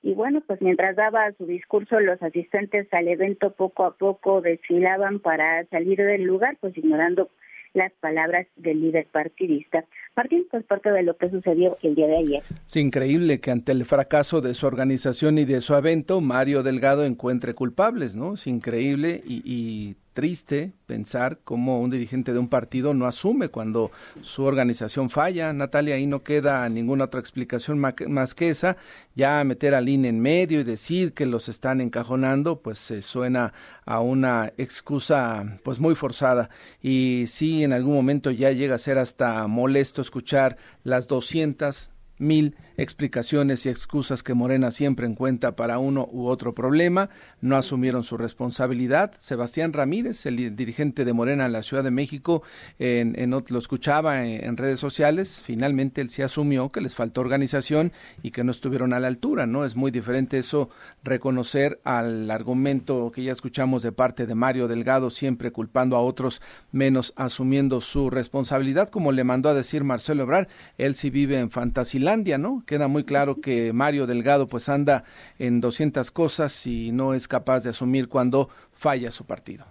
Y 0.03 0.13
bueno, 0.13 0.43
pues 0.47 0.61
mientras 0.61 0.97
daba 0.97 1.33
su 1.39 1.47
discurso, 1.47 1.99
los 1.99 2.23
asistentes 2.23 2.87
al 2.93 3.09
evento 3.09 3.55
poco 3.55 3.85
a 3.85 3.97
poco 3.97 4.43
desfilaban 4.43 5.19
para 5.19 5.65
salir 5.67 5.97
del 5.97 6.25
lugar, 6.25 6.59
pues 6.61 6.77
ignorando 6.77 7.31
las 7.73 7.93
palabras 8.01 8.47
del 8.57 8.81
líder 8.81 9.07
partidista. 9.07 9.85
Martín, 10.17 10.47
pues 10.51 10.65
parte 10.65 10.91
de 10.91 11.03
lo 11.03 11.17
que 11.17 11.29
sucedió 11.31 11.77
el 11.83 11.95
día 11.95 12.07
de 12.07 12.17
ayer. 12.17 12.43
Es 12.67 12.77
increíble 12.77 13.41
que 13.41 13.51
ante 13.51 13.73
el 13.73 13.85
fracaso 13.85 14.41
de 14.41 14.55
su 14.55 14.67
organización 14.67 15.39
y 15.39 15.45
de 15.45 15.61
su 15.61 15.75
evento, 15.75 16.21
Mario 16.21 16.63
Delgado 16.63 17.05
encuentre 17.05 17.55
culpables, 17.55 18.15
¿no? 18.15 18.35
Es 18.35 18.47
increíble 18.47 19.21
y, 19.27 19.97
triste 20.15 20.73
pensar 20.87 21.41
cómo 21.43 21.81
un 21.81 21.91
dirigente 21.91 22.33
de 22.33 22.39
un 22.39 22.47
partido 22.47 22.95
no 22.95 23.07
asume 23.07 23.49
cuando 23.49 23.91
su 24.21 24.45
organización 24.45 25.11
falla. 25.11 25.53
Natalia, 25.53 25.97
ahí 25.97 26.07
no 26.07 26.23
queda 26.23 26.69
ninguna 26.69 27.07
otra 27.07 27.19
explicación 27.19 27.81
más 27.81 28.35
que 28.37 28.49
esa. 28.49 28.77
Ya 29.17 29.43
meter 29.43 29.75
al 29.75 29.89
INE 29.89 30.11
en 30.11 30.21
medio 30.21 30.61
y 30.61 30.63
decir 30.63 31.15
que 31.15 31.27
los 31.27 31.49
están 31.49 31.81
encajonando, 31.81 32.61
pues 32.61 32.79
se 32.79 33.03
suena 33.03 33.55
a 33.87 33.99
una 34.01 34.53
excusa 34.57 35.59
pues 35.65 35.81
muy 35.81 35.97
forzada. 35.97 36.49
Y 36.81 37.25
sí, 37.27 37.65
en 37.65 37.73
algún 37.73 37.95
momento 37.95 38.31
ya 38.31 38.53
llega 38.53 38.77
a 38.77 38.79
ser 38.79 38.99
hasta 38.99 39.49
molesto 39.49 40.01
escuchar 40.05 40.57
las 40.83 41.09
200 41.09 41.91
mil 42.19 42.57
explicaciones 42.77 43.67
y 43.67 43.69
excusas 43.69 44.23
que 44.23 44.35
Morena 44.35 44.71
siempre 44.71 45.07
encuentra 45.07 45.57
para 45.57 45.79
uno 45.79 46.09
u 46.13 46.27
otro 46.27 46.55
problema, 46.55 47.11
no 47.41 47.57
asumieron 47.57 48.03
su 48.03 48.17
responsabilidad. 48.17 49.13
Sebastián 49.19 49.73
Ramírez, 49.73 50.27
el 50.27 50.57
dirigente 50.57 51.05
de 51.05 51.13
Morena 51.13 51.47
en 51.47 51.53
la 51.53 51.63
Ciudad 51.63 51.85
de 51.85 51.91
México, 51.91 52.43
en, 52.79 53.19
en, 53.19 53.31
lo 53.31 53.59
escuchaba 53.59 54.25
en, 54.27 54.57
redes 54.57 54.81
sociales, 54.81 55.43
finalmente 55.45 56.01
él 56.01 56.09
se 56.09 56.23
asumió 56.23 56.71
que 56.71 56.81
les 56.81 56.95
faltó 56.95 57.21
organización 57.21 57.93
y 58.23 58.31
que 58.31 58.45
no 58.45 58.51
estuvieron 58.51 58.93
a 58.93 59.01
la 59.01 59.09
altura, 59.09 59.47
¿no? 59.47 59.65
Es 59.65 59.75
muy 59.75 59.91
diferente 59.91 60.39
eso, 60.39 60.71
reconocer 61.03 61.81
al 61.85 62.31
argumento 62.31 63.11
que 63.13 63.25
ya 63.25 63.33
escuchamos 63.33 63.83
de 63.83 63.93
parte 63.93 64.27
de 64.27 64.35
Mario 64.35 64.69
Delgado, 64.69 65.11
siempre 65.11 65.53
culpando 65.53 65.97
a 65.97 66.01
otros, 66.01 66.43
menos 66.71 67.13
asumiendo 67.17 67.81
su 67.81 68.11
responsabilidad, 68.11 68.89
como 68.89 69.13
le 69.13 69.25
mandó 69.25 69.49
a 69.49 69.55
decir 69.55 69.85
Marcelo 69.85 70.23
Ebrard, 70.25 70.49
él 70.79 70.95
sí 70.95 71.11
vive 71.11 71.39
en 71.39 71.51
fantasía 71.51 71.85
Disneylandia, 72.05 72.39
¿no? 72.39 72.63
Queda 72.67 72.87
muy 72.87 73.05
claro 73.05 73.41
que 73.41 73.73
Mario 73.73 74.07
Delgado 74.07 74.47
pues 74.47 74.69
anda 74.69 75.05
en 75.39 75.61
200 75.61 76.11
cosas 76.11 76.67
y 76.67 76.93
no 76.93 77.15
es 77.15 77.29
capaz 77.29 77.65
de 77.65 77.71
asumir 77.71 78.09
cuando 78.09 78.51
falla 78.73 79.11
su 79.11 79.27
partido. 79.27 79.65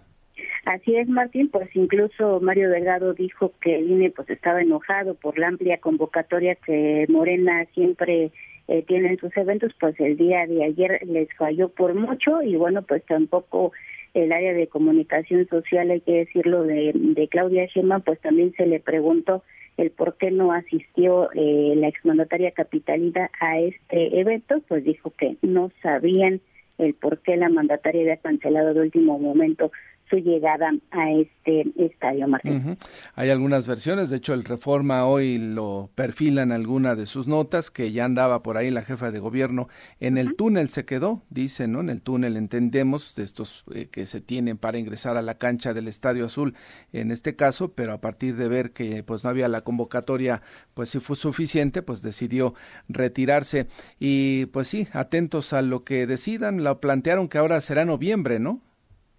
Así 0.65 0.95
es, 0.95 1.07
Martín, 1.07 1.49
pues 1.49 1.69
incluso 1.75 2.39
Mario 2.39 2.69
Delgado 2.69 3.13
dijo 3.13 3.53
que 3.61 3.75
el 3.75 3.91
INE 3.91 4.09
pues 4.11 4.29
estaba 4.29 4.61
enojado 4.61 5.13
por 5.13 5.37
la 5.37 5.49
amplia 5.49 5.77
convocatoria 5.77 6.55
que 6.55 7.05
Morena 7.09 7.65
siempre 7.75 8.31
eh, 8.67 8.83
tiene 8.87 9.09
en 9.09 9.19
sus 9.19 9.35
eventos, 9.37 9.73
pues 9.79 9.99
el 9.99 10.17
día 10.17 10.47
de 10.47 10.63
ayer 10.63 11.01
les 11.05 11.27
falló 11.37 11.69
por 11.69 11.93
mucho 11.93 12.41
y 12.41 12.55
bueno, 12.55 12.81
pues 12.81 13.05
tampoco 13.05 13.73
el 14.13 14.31
área 14.31 14.53
de 14.53 14.67
comunicación 14.67 15.47
social, 15.49 15.91
hay 15.91 16.01
que 16.01 16.13
decirlo, 16.13 16.63
de, 16.63 16.93
de 16.93 17.27
Claudia 17.27 17.65
Sheinbaum, 17.65 18.01
pues 18.01 18.19
también 18.21 18.53
se 18.55 18.65
le 18.65 18.79
preguntó 18.79 19.43
el 19.77 19.92
por 19.92 20.18
qué 20.18 20.32
no 20.32 20.51
asistió 20.51 21.30
eh, 21.34 21.74
la 21.75 21.88
exmandataria 21.88 22.51
capitalina 22.51 23.30
a 23.39 23.60
este 23.60 24.20
evento, 24.20 24.62
pues 24.68 24.84
dijo 24.84 25.12
que 25.12 25.38
no 25.42 25.72
sabían 25.82 26.42
el 26.77 26.94
por 26.94 27.20
qué 27.20 27.38
la 27.38 27.50
mandataria 27.50 28.01
había 28.01 28.18
cancelado 28.18 28.74
de 28.74 28.82
último 28.82 29.20
momento 29.20 29.72
su 30.13 30.20
llegada 30.20 30.72
a 30.91 31.12
este 31.12 31.65
estadio, 31.77 32.27
Martín. 32.27 32.77
Hay 33.15 33.29
algunas 33.32 33.65
versiones, 33.65 34.12
de 34.12 34.17
hecho 34.17 34.34
el 34.34 34.43
Reforma 34.43 35.05
hoy 35.05 35.39
lo 35.39 35.89
perfila 35.96 36.43
en 36.43 36.51
alguna 36.51 36.93
de 36.96 37.08
sus 37.08 37.27
notas, 37.27 37.72
que 37.72 37.91
ya 37.91 38.05
andaba 38.05 38.43
por 38.43 38.58
ahí 38.58 38.70
la 38.70 38.84
jefa 38.84 39.10
de 39.12 39.20
gobierno 39.20 39.70
en 40.00 40.20
el 40.20 40.36
túnel, 40.36 40.70
se 40.70 40.86
quedó, 40.86 41.24
dice, 41.29 41.67
¿no? 41.67 41.79
En 41.79 41.89
el 41.89 42.03
túnel 42.03 42.38
entendemos 42.38 43.15
de 43.15 43.24
estos 43.24 43.65
eh, 43.74 43.88
que 43.91 44.05
se 44.05 44.22
tienen 44.22 44.58
para 44.58 44.77
ingresar 44.77 45.17
a 45.17 45.24
la 45.24 45.39
cancha 45.39 45.74
del 45.74 45.88
Estadio 45.88 46.25
Azul 46.25 46.53
en 46.91 47.10
este 47.10 47.36
caso, 47.36 47.74
pero 47.74 47.93
a 47.93 48.01
partir 48.01 48.36
de 48.36 48.48
ver 48.48 48.72
que 48.72 49.03
pues 49.03 49.24
no 49.24 49.32
había 49.32 49.48
la 49.48 49.62
convocatoria, 49.62 50.43
pues 50.75 50.89
sí 50.89 51.00
fue 51.00 51.15
suficiente, 51.15 51.82
pues 51.82 52.03
decidió 52.03 52.53
retirarse 52.88 53.67
y 54.00 54.46
pues 54.48 54.67
sí, 54.67 54.88
atentos 54.93 55.53
a 55.53 55.63
lo 55.63 55.84
que 55.84 56.05
decidan, 56.05 56.63
lo 56.63 56.79
plantearon 56.79 57.27
que 57.27 57.39
ahora 57.39 57.60
será 57.62 57.86
noviembre, 57.86 58.39
¿no? 58.39 58.62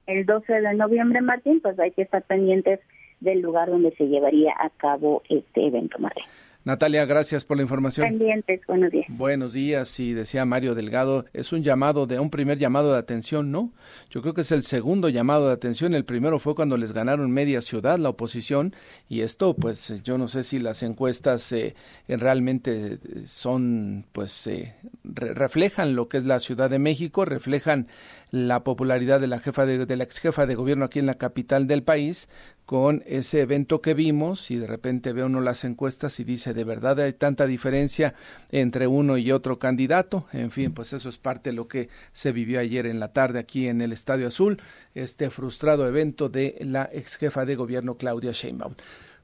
El 0.06 0.26
12 0.26 0.52
de 0.52 0.74
noviembre, 0.74 1.20
Martín, 1.20 1.60
pues 1.60 1.78
hay 1.78 1.92
que 1.92 2.02
estar 2.02 2.22
pendientes 2.22 2.80
del 3.20 3.40
lugar 3.40 3.70
donde 3.70 3.92
se 3.96 4.06
llevaría 4.06 4.52
a 4.58 4.70
cabo 4.70 5.22
este 5.28 5.66
evento, 5.66 5.98
Martín. 5.98 6.24
Natalia, 6.64 7.04
gracias 7.04 7.44
por 7.44 7.58
la 7.58 7.62
información. 7.62 8.08
Pendientes, 8.08 8.62
buenos 8.66 8.90
días. 8.90 9.06
Buenos 9.10 9.52
días, 9.52 10.00
y 10.00 10.14
decía 10.14 10.46
Mario 10.46 10.74
Delgado, 10.74 11.26
es 11.34 11.52
un 11.52 11.62
llamado 11.62 12.06
de 12.06 12.18
un 12.18 12.30
primer 12.30 12.56
llamado 12.56 12.92
de 12.92 12.98
atención, 12.98 13.50
¿no? 13.52 13.70
Yo 14.08 14.22
creo 14.22 14.32
que 14.32 14.40
es 14.40 14.50
el 14.50 14.62
segundo 14.62 15.10
llamado 15.10 15.48
de 15.48 15.52
atención. 15.52 15.92
El 15.92 16.06
primero 16.06 16.38
fue 16.38 16.54
cuando 16.54 16.78
les 16.78 16.92
ganaron 16.92 17.30
media 17.30 17.60
ciudad 17.60 17.98
la 17.98 18.08
oposición 18.08 18.72
y 19.10 19.20
esto, 19.20 19.54
pues, 19.54 20.02
yo 20.04 20.16
no 20.16 20.26
sé 20.26 20.42
si 20.42 20.58
las 20.58 20.82
encuestas 20.82 21.52
eh, 21.52 21.74
realmente 22.08 22.96
son, 23.26 24.06
pues, 24.12 24.46
eh, 24.46 24.74
reflejan 25.04 25.94
lo 25.94 26.08
que 26.08 26.16
es 26.16 26.24
la 26.24 26.40
Ciudad 26.40 26.70
de 26.70 26.78
México, 26.78 27.26
reflejan 27.26 27.88
la 28.34 28.64
popularidad 28.64 29.20
de 29.20 29.28
la 29.28 29.38
jefa 29.38 29.64
de, 29.64 29.96
la 29.96 30.02
ex 30.02 30.18
jefa 30.18 30.44
de 30.44 30.56
gobierno 30.56 30.84
aquí 30.84 30.98
en 30.98 31.06
la 31.06 31.14
capital 31.14 31.68
del 31.68 31.84
país 31.84 32.28
con 32.66 33.04
ese 33.06 33.40
evento 33.40 33.80
que 33.80 33.94
vimos 33.94 34.50
y 34.50 34.56
de 34.56 34.66
repente 34.66 35.12
ve 35.12 35.22
uno 35.22 35.40
las 35.40 35.62
encuestas 35.62 36.18
y 36.18 36.24
dice 36.24 36.52
de 36.52 36.64
verdad 36.64 36.98
hay 36.98 37.12
tanta 37.12 37.46
diferencia 37.46 38.14
entre 38.50 38.88
uno 38.88 39.18
y 39.18 39.30
otro 39.30 39.60
candidato 39.60 40.26
en 40.32 40.50
fin 40.50 40.74
pues 40.74 40.92
eso 40.92 41.08
es 41.08 41.16
parte 41.16 41.50
de 41.50 41.56
lo 41.56 41.68
que 41.68 41.88
se 42.12 42.32
vivió 42.32 42.58
ayer 42.58 42.86
en 42.86 42.98
la 42.98 43.12
tarde 43.12 43.38
aquí 43.38 43.68
en 43.68 43.80
el 43.80 43.92
Estadio 43.92 44.26
Azul 44.26 44.60
este 44.96 45.30
frustrado 45.30 45.86
evento 45.86 46.28
de 46.28 46.56
la 46.58 46.90
ex 46.92 47.14
jefa 47.18 47.44
de 47.44 47.54
gobierno 47.54 47.96
Claudia 47.96 48.32
Sheinbaum. 48.32 48.74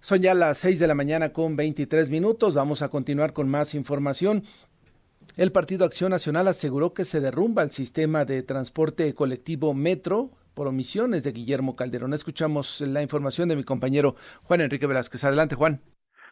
Son 0.03 0.23
ya 0.23 0.33
las 0.33 0.57
seis 0.57 0.79
de 0.79 0.87
la 0.87 0.95
mañana 0.95 1.31
con 1.35 1.57
23 1.57 2.09
minutos. 2.09 2.55
Vamos 2.55 2.81
a 2.81 2.89
continuar 2.89 3.35
con 3.35 3.51
más 3.51 3.75
información 3.75 4.45
el 5.37 5.53
Partido 5.53 5.85
Acción 5.85 6.11
Nacional 6.11 6.49
aseguró 6.49 6.93
que 6.93 7.05
se 7.05 7.21
derrumba 7.21 7.63
el 7.63 7.71
sistema 7.71 8.25
de 8.25 8.43
transporte 8.43 9.15
colectivo 9.15 9.75
Metro 9.75 10.31
por 10.55 10.67
omisiones 10.67 11.23
de 11.23 11.33
Guillermo 11.33 11.77
Calderón. 11.77 12.13
Escuchamos 12.13 12.81
la 12.81 13.03
información 13.03 13.49
de 13.49 13.57
mi 13.57 13.65
compañero 13.65 14.17
Juan 14.45 14.61
Enrique 14.61 14.87
Velázquez. 14.87 15.25
Adelante, 15.25 15.55
Juan. 15.55 15.81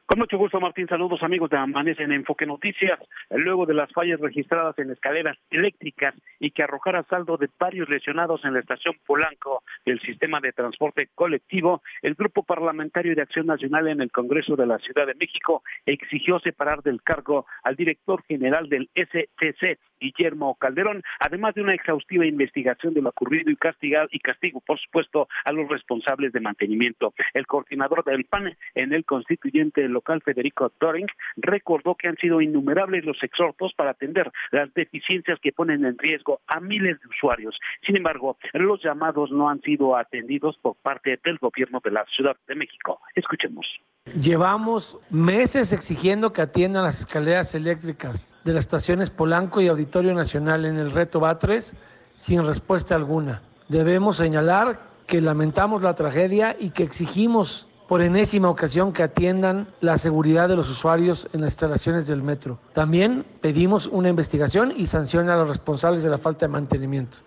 Con 0.08 0.20
mucho 0.20 0.38
gusto, 0.38 0.58
Martín. 0.58 0.88
Saludos, 0.88 1.22
amigos 1.22 1.50
de 1.50 1.58
Amanece 1.58 2.02
en 2.02 2.12
Enfoque 2.12 2.46
Noticias. 2.46 2.98
Luego 3.28 3.66
de 3.66 3.74
las 3.74 3.92
fallas 3.92 4.18
registradas 4.18 4.78
en 4.78 4.90
escaleras 4.90 5.36
eléctricas 5.50 6.14
y 6.40 6.50
que 6.50 6.62
arrojara 6.62 7.02
saldo 7.10 7.36
de 7.36 7.50
varios 7.60 7.90
lesionados 7.90 8.42
en 8.47 8.54
la 8.54 8.60
estación 8.60 8.94
Polanco 9.04 9.62
del 9.84 10.00
sistema 10.00 10.40
de 10.40 10.52
transporte 10.52 11.10
colectivo, 11.14 11.82
el 12.00 12.14
Grupo 12.14 12.42
Parlamentario 12.42 13.14
de 13.14 13.21
Acción 13.21 13.44
Nacional 13.44 13.86
en 13.86 14.00
el 14.00 14.10
Congreso 14.10 14.56
de 14.56 14.66
la 14.66 14.78
Ciudad 14.78 15.06
de 15.06 15.14
México 15.14 15.62
exigió 15.84 16.40
separar 16.40 16.82
del 16.82 17.02
cargo 17.02 17.44
al 17.62 17.76
director 17.76 18.23
general 18.23 18.71
del 18.71 18.88
STC, 18.94 19.78
Guillermo 20.00 20.54
Calderón, 20.54 21.02
además 21.21 21.54
de 21.54 21.60
una 21.60 21.75
exhaustiva 21.75 22.25
investigación 22.25 22.94
de 22.94 23.02
lo 23.02 23.10
ocurrido 23.10 23.50
y 23.50 23.56
castigar 23.56 24.08
y 24.10 24.21
castigo, 24.21 24.62
por 24.64 24.78
supuesto, 24.78 25.28
a 25.44 25.52
los 25.52 25.68
responsables 25.68 26.32
de 26.32 26.40
mantenimiento. 26.40 27.12
El 27.34 27.47
coordinador 27.47 28.04
del 28.04 28.25
PAN 28.25 28.56
en 28.75 28.92
el 28.94 29.04
constituyente 29.04 29.86
local 29.99 30.23
Federico 30.23 30.73
Doring 30.80 31.08
recordó 31.37 31.95
que 31.97 32.08
han 32.08 32.17
sido 32.17 32.41
innumerables 32.41 33.04
los 33.04 33.23
exhortos 33.23 33.73
para 33.76 33.91
atender 33.91 34.30
las 34.52 34.73
deficiencias 34.75 35.39
que 35.43 35.52
ponen 35.52 35.84
en 35.84 35.99
riesgo 35.99 36.41
a 36.47 36.61
miles 36.61 37.00
de 37.00 37.08
usuarios. 37.08 37.58
Sin 37.84 37.97
embargo, 37.97 38.37
los 38.52 38.82
llamados 38.82 39.30
no 39.30 39.49
han 39.49 39.61
sido 39.63 39.97
atendidos 39.97 40.56
por 40.63 40.76
parte 40.76 41.19
del 41.25 41.39
gobierno 41.39 41.80
de 41.84 41.91
la 41.91 42.04
Ciudad 42.15 42.37
de 42.47 42.54
México. 42.54 43.00
Escuchemos. 43.15 43.67
Llevamos 44.21 44.99
meses 45.11 45.73
exigiendo 45.73 46.32
que 46.32 46.43
atiendan 46.43 46.84
las 46.84 47.00
escaleras 47.00 47.54
eléctricas 47.54 48.28
de 48.45 48.54
las 48.54 48.65
estaciones 48.65 49.11
Polanco 49.11 49.61
y 49.61 49.69
Auditorio 49.69 50.15
Nacional 50.15 50.65
en 50.65 50.76
el 50.78 50.93
reto 50.93 51.21
Batres 51.21 51.76
sin 52.17 52.45
respuesta 52.45 52.95
alguna. 52.95 53.43
Debemos 53.69 54.17
señalar 54.17 54.80
que 55.06 55.21
lamentamos 55.21 55.82
la 55.82 55.95
tragedia 55.95 56.56
y 56.58 56.71
que 56.71 56.82
exigimos 56.82 57.68
por 57.88 58.02
enésima 58.02 58.50
ocasión 58.50 58.92
que 58.92 59.02
atiendan 59.02 59.66
la 59.80 59.96
seguridad 59.98 60.48
de 60.48 60.56
los 60.56 60.70
usuarios 60.70 61.26
en 61.32 61.40
las 61.40 61.52
instalaciones 61.52 62.06
del 62.06 62.22
metro. 62.22 62.58
También 62.74 63.24
pedimos 63.40 63.86
una 63.86 64.10
investigación 64.10 64.72
y 64.76 64.86
sanción 64.86 65.30
a 65.30 65.36
los 65.36 65.48
responsables 65.48 66.02
de 66.02 66.10
la 66.10 66.18
falta 66.18 66.46
de 66.46 66.52
mantenimiento. 66.52 67.18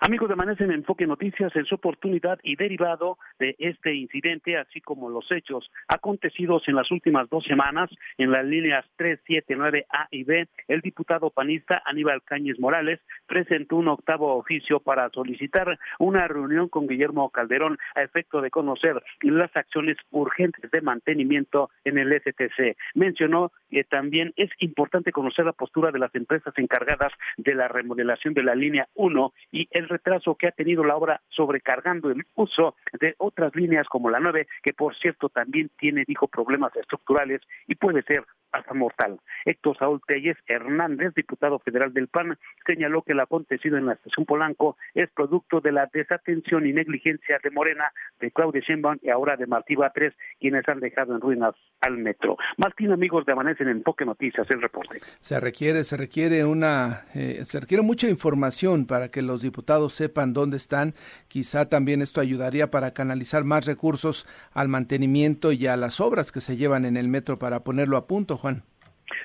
Amigos 0.00 0.28
de 0.28 0.34
Amanece 0.34 0.64
en 0.64 0.72
Enfoque 0.72 1.06
Noticias, 1.06 1.54
en 1.54 1.64
su 1.66 1.76
oportunidad 1.76 2.38
y 2.42 2.56
derivado 2.56 3.18
de 3.38 3.54
este 3.58 3.94
incidente, 3.94 4.56
así 4.56 4.80
como 4.80 5.08
los 5.08 5.30
hechos 5.30 5.70
acontecidos 5.88 6.66
en 6.66 6.74
las 6.74 6.90
últimas 6.90 7.28
dos 7.30 7.44
semanas 7.44 7.90
en 8.18 8.30
las 8.30 8.44
líneas 8.44 8.84
3, 8.96 9.20
7, 9.24 9.54
9 9.56 9.86
A 9.88 10.08
y 10.10 10.24
B, 10.24 10.48
el 10.68 10.80
diputado 10.80 11.30
panista 11.30 11.82
Aníbal 11.84 12.22
Cáñez 12.22 12.58
Morales 12.58 13.00
presentó 13.26 13.76
un 13.76 13.88
octavo 13.88 14.36
oficio 14.36 14.80
para 14.80 15.08
solicitar 15.10 15.78
una 15.98 16.26
reunión 16.26 16.68
con 16.68 16.86
Guillermo 16.86 17.30
Calderón 17.30 17.78
a 17.94 18.02
efecto 18.02 18.40
de 18.40 18.50
conocer 18.50 19.02
las 19.22 19.54
acciones 19.56 19.96
urgentes 20.10 20.70
de 20.70 20.80
mantenimiento 20.80 21.70
en 21.84 21.98
el 21.98 22.12
STC. 22.20 22.76
Mencionó 22.94 23.52
que 23.70 23.84
también 23.84 24.32
es 24.36 24.50
importante 24.58 25.12
conocer 25.12 25.44
la 25.44 25.52
postura 25.52 25.90
de 25.90 25.98
las 25.98 26.14
empresas 26.14 26.54
encargadas 26.56 27.12
de 27.36 27.54
la 27.54 27.68
remodelación 27.68 28.34
de 28.34 28.42
la 28.42 28.54
línea 28.54 28.88
1 28.94 29.32
y 29.52 29.68
el 29.70 29.83
retraso 29.88 30.34
que 30.34 30.48
ha 30.48 30.52
tenido 30.52 30.84
la 30.84 30.96
obra 30.96 31.20
sobrecargando 31.28 32.10
el 32.10 32.24
uso 32.34 32.76
de 33.00 33.14
otras 33.18 33.54
líneas 33.54 33.86
como 33.88 34.10
la 34.10 34.20
9, 34.20 34.46
que 34.62 34.72
por 34.72 34.96
cierto 34.96 35.28
también 35.28 35.70
tiene, 35.78 36.04
dijo, 36.06 36.28
problemas 36.28 36.74
estructurales 36.76 37.40
y 37.66 37.74
puede 37.74 38.02
ser 38.02 38.24
hasta 38.54 38.74
mortal. 38.74 39.20
Héctor 39.44 39.76
Saúl 39.78 40.00
Telles 40.06 40.36
Hernández, 40.46 41.12
diputado 41.14 41.58
federal 41.58 41.92
del 41.92 42.08
PAN, 42.08 42.38
señaló 42.66 43.02
que 43.02 43.14
lo 43.14 43.22
acontecido 43.22 43.76
en 43.76 43.86
la 43.86 43.94
estación 43.94 44.24
Polanco 44.24 44.76
es 44.94 45.10
producto 45.10 45.60
de 45.60 45.72
la 45.72 45.90
desatención 45.92 46.66
y 46.66 46.72
negligencia 46.72 47.38
de 47.42 47.50
Morena, 47.50 47.92
de 48.20 48.30
Claudia 48.30 48.62
Sheinbaum 48.66 48.98
y 49.02 49.10
ahora 49.10 49.36
de 49.36 49.46
Martí 49.46 49.74
Batres, 49.74 50.14
quienes 50.40 50.66
han 50.68 50.80
dejado 50.80 51.14
en 51.14 51.20
ruinas 51.20 51.54
al 51.80 51.98
metro. 51.98 52.36
Martín, 52.56 52.92
amigos 52.92 53.26
de 53.26 53.32
Amanece 53.32 53.64
en 53.64 53.70
Enfoque 53.70 54.04
Noticias, 54.04 54.46
el 54.50 54.62
reporte. 54.62 54.98
Se 55.20 55.40
requiere, 55.40 55.84
se 55.84 55.96
requiere 55.96 56.44
una, 56.44 57.02
eh, 57.14 57.44
se 57.44 57.60
requiere 57.60 57.82
mucha 57.82 58.08
información 58.08 58.86
para 58.86 59.10
que 59.10 59.22
los 59.22 59.42
diputados 59.42 59.94
sepan 59.94 60.32
dónde 60.32 60.56
están. 60.56 60.94
Quizá 61.28 61.68
también 61.68 62.02
esto 62.02 62.20
ayudaría 62.20 62.70
para 62.70 62.94
canalizar 62.94 63.44
más 63.44 63.66
recursos 63.66 64.26
al 64.52 64.68
mantenimiento 64.68 65.52
y 65.52 65.66
a 65.66 65.76
las 65.76 66.00
obras 66.00 66.32
que 66.32 66.40
se 66.40 66.56
llevan 66.56 66.84
en 66.84 66.96
el 66.96 67.08
metro 67.08 67.38
para 67.38 67.64
ponerlo 67.64 67.96
a 67.96 68.06
punto. 68.06 68.38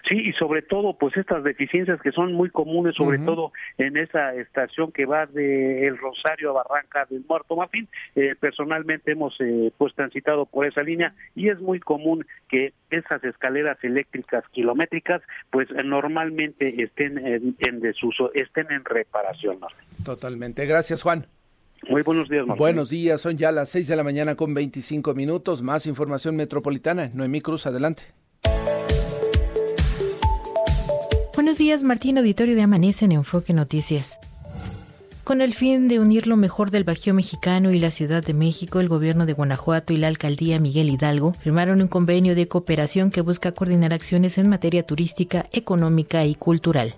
Sí, 0.10 0.18
y 0.18 0.34
sobre 0.34 0.62
todo, 0.62 0.98
pues 0.98 1.16
estas 1.18 1.44
deficiencias 1.44 2.02
que 2.02 2.12
son 2.12 2.34
muy 2.34 2.50
comunes, 2.50 2.96
sobre 2.96 3.20
todo 3.20 3.52
en 3.78 3.98
esa 3.98 4.34
estación 4.36 4.92
que 4.92 5.06
va 5.06 5.26
de 5.26 5.88
El 5.88 5.98
Rosario 5.98 6.52
a 6.52 6.64
Barranca 6.64 7.06
del 7.10 7.24
Muerto 7.28 7.56
Martín. 7.56 7.88
Eh, 8.16 8.36
personalmente 8.40 9.12
hemos 9.12 9.36
eh, 9.40 9.72
pues 9.78 9.94
transitado 9.96 10.46
por 10.46 10.66
esa 10.66 10.82
línea 10.82 11.14
y 11.36 11.50
es 11.50 11.60
muy 11.60 11.80
común 11.80 12.26
que 12.50 12.74
esas 12.90 13.24
escaleras 13.24 13.78
eléctricas 13.84 14.44
kilométricas, 14.52 15.22
pues 15.52 15.68
normalmente 15.86 16.82
estén 16.82 17.18
en, 17.60 17.80
desuso, 17.80 18.32
estén 18.34 18.72
en 18.72 18.84
reparación. 18.86 19.60
Totalmente. 20.04 20.66
Gracias, 20.66 21.04
Juan. 21.04 21.28
Muy 21.88 22.02
buenos 22.02 22.28
días, 22.30 22.46
Martín. 22.46 22.60
Buenos 22.60 22.90
días, 22.90 23.22
son 23.22 23.38
ya 23.38 23.52
las 23.52 23.70
seis 23.70 23.88
de 23.88 23.96
la 23.96 24.04
mañana 24.04 24.36
con 24.36 24.54
25 24.54 25.14
minutos. 25.14 25.62
Más 25.62 25.86
información 25.86 26.36
metropolitana. 26.36 27.10
Noemí 27.14 27.42
Cruz, 27.42 27.66
adelante. 27.66 28.19
Buenos 31.50 31.58
días, 31.58 31.82
Martín, 31.82 32.16
auditorio 32.20 32.54
de 32.54 32.62
Amanece 32.62 33.06
en 33.06 33.12
Enfoque 33.12 33.54
Noticias. 33.54 34.20
Con 35.24 35.42
el 35.42 35.56
fin 35.56 35.88
de 35.88 36.00
unir 36.00 36.28
lo 36.28 36.38
mejor 36.38 36.70
del 36.70 36.84
Bajío 36.84 37.16
mexicano 37.16 37.72
y 37.72 37.80
la 37.80 37.90
Ciudad 37.90 38.24
de 38.24 38.36
México, 38.36 38.80
el 38.80 38.88
gobierno 38.88 39.26
de 39.26 39.34
Guanajuato 39.34 39.92
y 39.92 39.98
la 39.98 40.10
alcaldía 40.10 40.60
Miguel 40.60 40.92
Hidalgo 40.92 41.34
firmaron 41.34 41.82
un 41.82 41.88
convenio 41.88 42.36
de 42.36 42.48
cooperación 42.48 43.10
que 43.10 43.22
busca 43.22 43.52
coordinar 43.52 43.96
acciones 43.96 44.38
en 44.38 44.48
materia 44.48 44.84
turística, 44.84 45.48
económica 45.52 46.24
y 46.24 46.36
cultural. 46.36 46.94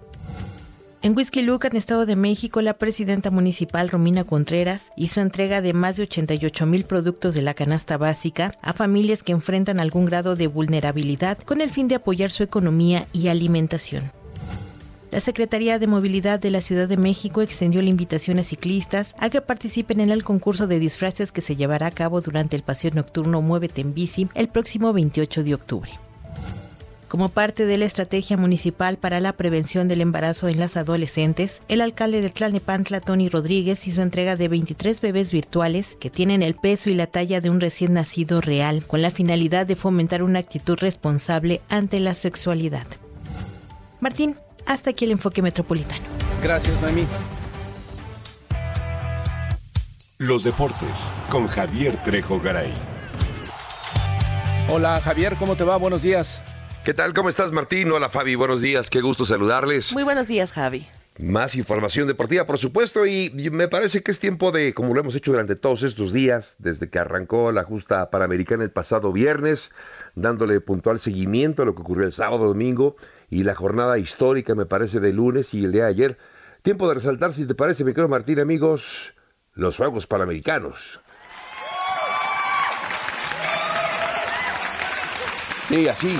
En 1.01 1.15
Huizquilucan, 1.15 1.77
Estado 1.77 2.05
de 2.05 2.17
México, 2.17 2.61
la 2.61 2.73
presidenta 2.73 3.31
municipal 3.31 3.87
Romina 3.87 4.25
Contreras 4.25 4.91
hizo 4.97 5.21
entrega 5.21 5.61
de 5.61 5.71
más 5.71 5.95
de 5.95 6.03
88 6.03 6.65
mil 6.65 6.83
productos 6.83 7.33
de 7.35 7.41
la 7.41 7.53
canasta 7.53 7.95
básica 7.95 8.57
a 8.61 8.73
familias 8.73 9.23
que 9.23 9.31
enfrentan 9.31 9.79
algún 9.79 10.03
grado 10.07 10.35
de 10.35 10.47
vulnerabilidad 10.47 11.37
con 11.37 11.61
el 11.61 11.69
fin 11.69 11.87
de 11.87 11.95
apoyar 11.95 12.31
su 12.31 12.43
economía 12.43 13.07
y 13.13 13.29
alimentación. 13.29 14.11
La 15.11 15.19
Secretaría 15.19 15.77
de 15.77 15.87
Movilidad 15.87 16.39
de 16.39 16.51
la 16.51 16.61
Ciudad 16.61 16.87
de 16.87 16.95
México 16.95 17.41
extendió 17.41 17.81
la 17.81 17.89
invitación 17.89 18.39
a 18.39 18.43
ciclistas 18.43 19.13
a 19.19 19.29
que 19.29 19.41
participen 19.41 19.99
en 19.99 20.09
el 20.09 20.23
concurso 20.23 20.67
de 20.67 20.79
disfraces 20.79 21.33
que 21.33 21.41
se 21.41 21.57
llevará 21.57 21.87
a 21.87 21.91
cabo 21.91 22.21
durante 22.21 22.55
el 22.55 22.63
paseo 22.63 22.91
nocturno 22.93 23.41
Muévete 23.41 23.81
en 23.81 23.93
Bici 23.93 24.29
el 24.35 24.47
próximo 24.47 24.93
28 24.93 25.43
de 25.43 25.53
octubre. 25.53 25.91
Como 27.09 27.27
parte 27.27 27.65
de 27.65 27.77
la 27.77 27.83
estrategia 27.83 28.37
municipal 28.37 28.95
para 28.95 29.19
la 29.19 29.33
prevención 29.33 29.89
del 29.89 29.99
embarazo 29.99 30.47
en 30.47 30.59
las 30.59 30.77
adolescentes, 30.77 31.61
el 31.67 31.81
alcalde 31.81 32.21
de 32.21 32.29
Tlalnepantla, 32.29 33.01
Tony 33.01 33.27
Rodríguez, 33.27 33.85
hizo 33.85 34.01
entrega 34.01 34.37
de 34.37 34.47
23 34.47 35.01
bebés 35.01 35.33
virtuales 35.33 35.97
que 35.99 36.09
tienen 36.09 36.41
el 36.41 36.55
peso 36.55 36.89
y 36.89 36.93
la 36.93 37.07
talla 37.07 37.41
de 37.41 37.49
un 37.49 37.59
recién 37.59 37.91
nacido 37.91 38.39
real, 38.39 38.85
con 38.87 39.01
la 39.01 39.11
finalidad 39.11 39.65
de 39.65 39.75
fomentar 39.75 40.23
una 40.23 40.39
actitud 40.39 40.77
responsable 40.79 41.59
ante 41.67 41.99
la 41.99 42.13
sexualidad. 42.13 42.87
Martín, 43.99 44.37
hasta 44.65 44.91
aquí 44.91 45.05
el 45.05 45.11
enfoque 45.11 45.41
metropolitano. 45.41 46.03
Gracias, 46.41 46.81
Noemí. 46.81 47.05
Los 50.19 50.43
deportes 50.43 51.11
con 51.29 51.47
Javier 51.47 52.01
Trejo 52.03 52.39
Garay. 52.39 52.73
Hola 54.69 55.01
Javier, 55.01 55.35
¿cómo 55.37 55.55
te 55.55 55.63
va? 55.63 55.77
Buenos 55.77 56.03
días. 56.03 56.41
¿Qué 56.85 56.93
tal? 56.95 57.13
¿Cómo 57.13 57.29
estás, 57.29 57.51
Martín? 57.51 57.91
Hola, 57.91 58.09
Fabi. 58.09 58.33
Buenos 58.33 58.61
días. 58.61 58.89
Qué 58.89 59.01
gusto 59.01 59.23
saludarles. 59.23 59.93
Muy 59.93 60.03
buenos 60.03 60.27
días, 60.27 60.51
Javi. 60.51 60.87
Más 61.19 61.55
información 61.55 62.07
deportiva, 62.07 62.47
por 62.47 62.57
supuesto, 62.57 63.05
y 63.05 63.29
me 63.51 63.67
parece 63.67 64.01
que 64.01 64.09
es 64.09 64.19
tiempo 64.19 64.51
de, 64.51 64.73
como 64.73 64.93
lo 64.93 65.01
hemos 65.01 65.13
hecho 65.13 65.31
durante 65.31 65.55
todos 65.55 65.83
estos 65.83 66.11
días, 66.11 66.55
desde 66.57 66.89
que 66.89 66.97
arrancó 66.97 67.51
la 67.51 67.63
justa 67.63 68.09
panamericana 68.09 68.63
el 68.63 68.71
pasado 68.71 69.11
viernes, 69.11 69.71
dándole 70.15 70.59
puntual 70.61 70.99
seguimiento 70.99 71.61
a 71.61 71.65
lo 71.65 71.75
que 71.75 71.81
ocurrió 71.81 72.05
el 72.05 72.13
sábado, 72.13 72.47
domingo 72.47 72.95
y 73.31 73.43
la 73.43 73.55
jornada 73.55 73.97
histórica, 73.97 74.53
me 74.53 74.67
parece, 74.67 74.99
de 74.99 75.13
lunes 75.13 75.55
y 75.55 75.63
el 75.63 75.71
de 75.71 75.83
ayer. 75.83 76.17
Tiempo 76.61 76.87
de 76.87 76.95
resaltar, 76.95 77.33
si 77.33 77.47
te 77.47 77.55
parece, 77.55 77.83
mi 77.83 77.91
querido 77.91 78.09
Martín, 78.09 78.39
amigos, 78.39 79.15
los 79.53 79.77
Juegos 79.77 80.05
Panamericanos. 80.05 80.99
Sí, 85.69 85.87
así, 85.87 86.19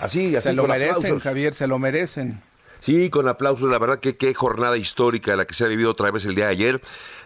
así, 0.00 0.34
así. 0.34 0.42
Se 0.42 0.54
lo 0.54 0.66
merecen, 0.66 1.20
Javier, 1.20 1.52
se 1.52 1.66
lo 1.66 1.78
merecen. 1.78 2.40
Sí, 2.80 3.10
con 3.10 3.28
aplausos, 3.28 3.70
la 3.70 3.78
verdad 3.78 3.98
que 3.98 4.16
qué 4.16 4.34
jornada 4.34 4.76
histórica 4.76 5.34
la 5.36 5.46
que 5.46 5.54
se 5.54 5.64
ha 5.64 5.68
vivido 5.68 5.90
otra 5.90 6.10
vez 6.10 6.24
el 6.26 6.34
día 6.34 6.46
de 6.46 6.52
ayer. 6.52 6.80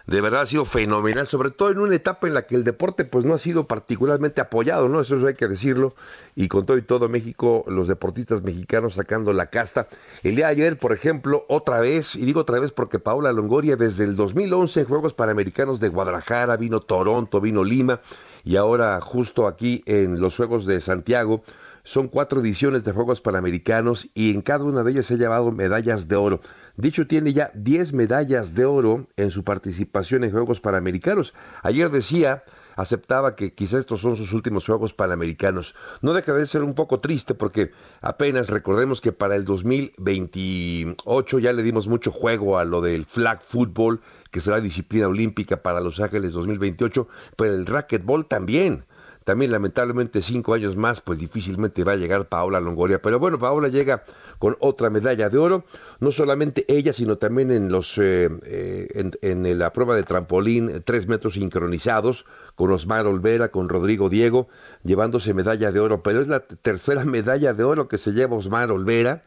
De 0.05 0.19
verdad 0.19 0.41
ha 0.41 0.45
sido 0.45 0.65
fenomenal, 0.65 1.27
sobre 1.27 1.51
todo 1.51 1.69
en 1.69 1.79
una 1.79 1.95
etapa 1.95 2.27
en 2.27 2.33
la 2.33 2.45
que 2.45 2.55
el 2.55 2.65
deporte 2.65 3.05
pues 3.05 3.23
no 3.23 3.35
ha 3.35 3.37
sido 3.37 3.67
particularmente 3.67 4.41
apoyado, 4.41 4.89
¿no? 4.89 4.99
Eso 4.99 5.25
hay 5.25 5.35
que 5.35 5.47
decirlo. 5.47 5.95
Y 6.35 6.49
con 6.49 6.65
todo 6.65 6.77
y 6.77 6.81
todo 6.81 7.07
México, 7.07 7.63
los 7.67 7.87
deportistas 7.87 8.41
mexicanos 8.41 8.95
sacando 8.95 9.31
la 9.31 9.45
casta. 9.47 9.87
El 10.23 10.35
día 10.35 10.47
de 10.47 10.53
ayer, 10.53 10.77
por 10.77 10.91
ejemplo, 10.91 11.45
otra 11.47 11.79
vez, 11.79 12.15
y 12.15 12.25
digo 12.25 12.41
otra 12.41 12.59
vez 12.59 12.73
porque 12.73 12.99
Paula 12.99 13.31
Longoria 13.31 13.77
desde 13.77 14.03
el 14.03 14.15
2011 14.17 14.81
en 14.81 14.85
Juegos 14.87 15.13
Panamericanos 15.13 15.79
de 15.79 15.87
Guadalajara, 15.87 16.57
vino 16.57 16.81
Toronto, 16.81 17.39
vino 17.39 17.63
Lima, 17.63 18.01
y 18.43 18.57
ahora 18.57 18.99
justo 18.99 19.47
aquí 19.47 19.83
en 19.85 20.19
los 20.19 20.35
Juegos 20.35 20.65
de 20.65 20.81
Santiago, 20.81 21.43
son 21.83 22.07
cuatro 22.07 22.39
ediciones 22.39 22.85
de 22.85 22.93
Juegos 22.93 23.19
Panamericanos 23.19 24.07
y 24.13 24.31
en 24.31 24.41
cada 24.41 24.63
una 24.63 24.83
de 24.83 24.91
ellas 24.91 25.05
se 25.05 25.15
ha 25.15 25.17
llevado 25.17 25.51
medallas 25.51 26.07
de 26.07 26.15
oro. 26.15 26.39
Dicho 26.77 27.07
tiene 27.07 27.33
ya 27.33 27.51
10 27.53 27.93
medallas 27.93 28.55
de 28.55 28.65
oro 28.65 29.07
en 29.17 29.31
su 29.31 29.43
participación 29.43 30.23
en 30.23 30.31
Juegos 30.31 30.61
Panamericanos. 30.61 31.33
Ayer 31.61 31.89
decía, 31.91 32.43
aceptaba 32.75 33.35
que 33.35 33.53
quizás 33.53 33.81
estos 33.81 33.99
son 33.99 34.15
sus 34.15 34.31
últimos 34.31 34.65
Juegos 34.65 34.93
Panamericanos. 34.93 35.75
No 36.01 36.13
deja 36.13 36.33
de 36.33 36.45
ser 36.45 36.63
un 36.63 36.73
poco 36.73 37.01
triste 37.01 37.33
porque 37.33 37.71
apenas 38.01 38.49
recordemos 38.49 39.01
que 39.01 39.11
para 39.11 39.35
el 39.35 39.43
2028 39.43 41.39
ya 41.39 41.51
le 41.51 41.63
dimos 41.63 41.87
mucho 41.87 42.11
juego 42.11 42.57
a 42.57 42.65
lo 42.65 42.81
del 42.81 43.05
flag 43.05 43.41
football, 43.43 44.01
que 44.31 44.39
será 44.39 44.61
disciplina 44.61 45.07
olímpica 45.07 45.61
para 45.61 45.81
Los 45.81 45.99
Ángeles 45.99 46.33
2028, 46.33 47.07
pero 47.35 47.53
el 47.53 47.65
racquetball 47.65 48.25
también. 48.25 48.85
También 49.23 49.51
lamentablemente 49.51 50.21
cinco 50.21 50.53
años 50.53 50.75
más, 50.75 51.01
pues 51.01 51.19
difícilmente 51.19 51.83
va 51.83 51.93
a 51.93 51.95
llegar 51.95 52.27
Paola 52.27 52.59
Longoria. 52.59 53.01
Pero 53.01 53.19
bueno, 53.19 53.39
Paola 53.39 53.69
llega 53.69 54.03
con 54.39 54.57
otra 54.59 54.89
medalla 54.89 55.29
de 55.29 55.37
oro, 55.37 55.65
no 55.99 56.11
solamente 56.11 56.65
ella, 56.67 56.91
sino 56.91 57.17
también 57.17 57.51
en 57.51 57.71
los 57.71 57.97
eh, 57.97 58.29
eh, 58.45 59.11
en, 59.21 59.57
la 59.57 59.71
prueba 59.71 59.95
de 59.95 60.03
trampolín, 60.03 60.81
tres 60.83 61.07
metros 61.07 61.35
sincronizados, 61.35 62.25
con 62.55 62.71
Osmar 62.71 63.07
Olvera, 63.07 63.49
con 63.49 63.69
Rodrigo 63.69 64.09
Diego, 64.09 64.47
llevándose 64.83 65.33
medalla 65.33 65.71
de 65.71 65.79
oro. 65.79 66.03
Pero 66.03 66.19
es 66.19 66.27
la 66.27 66.41
tercera 66.41 67.05
medalla 67.05 67.53
de 67.53 67.63
oro 67.63 67.87
que 67.87 67.97
se 67.97 68.11
lleva 68.11 68.35
Osmar 68.35 68.71
Olvera 68.71 69.23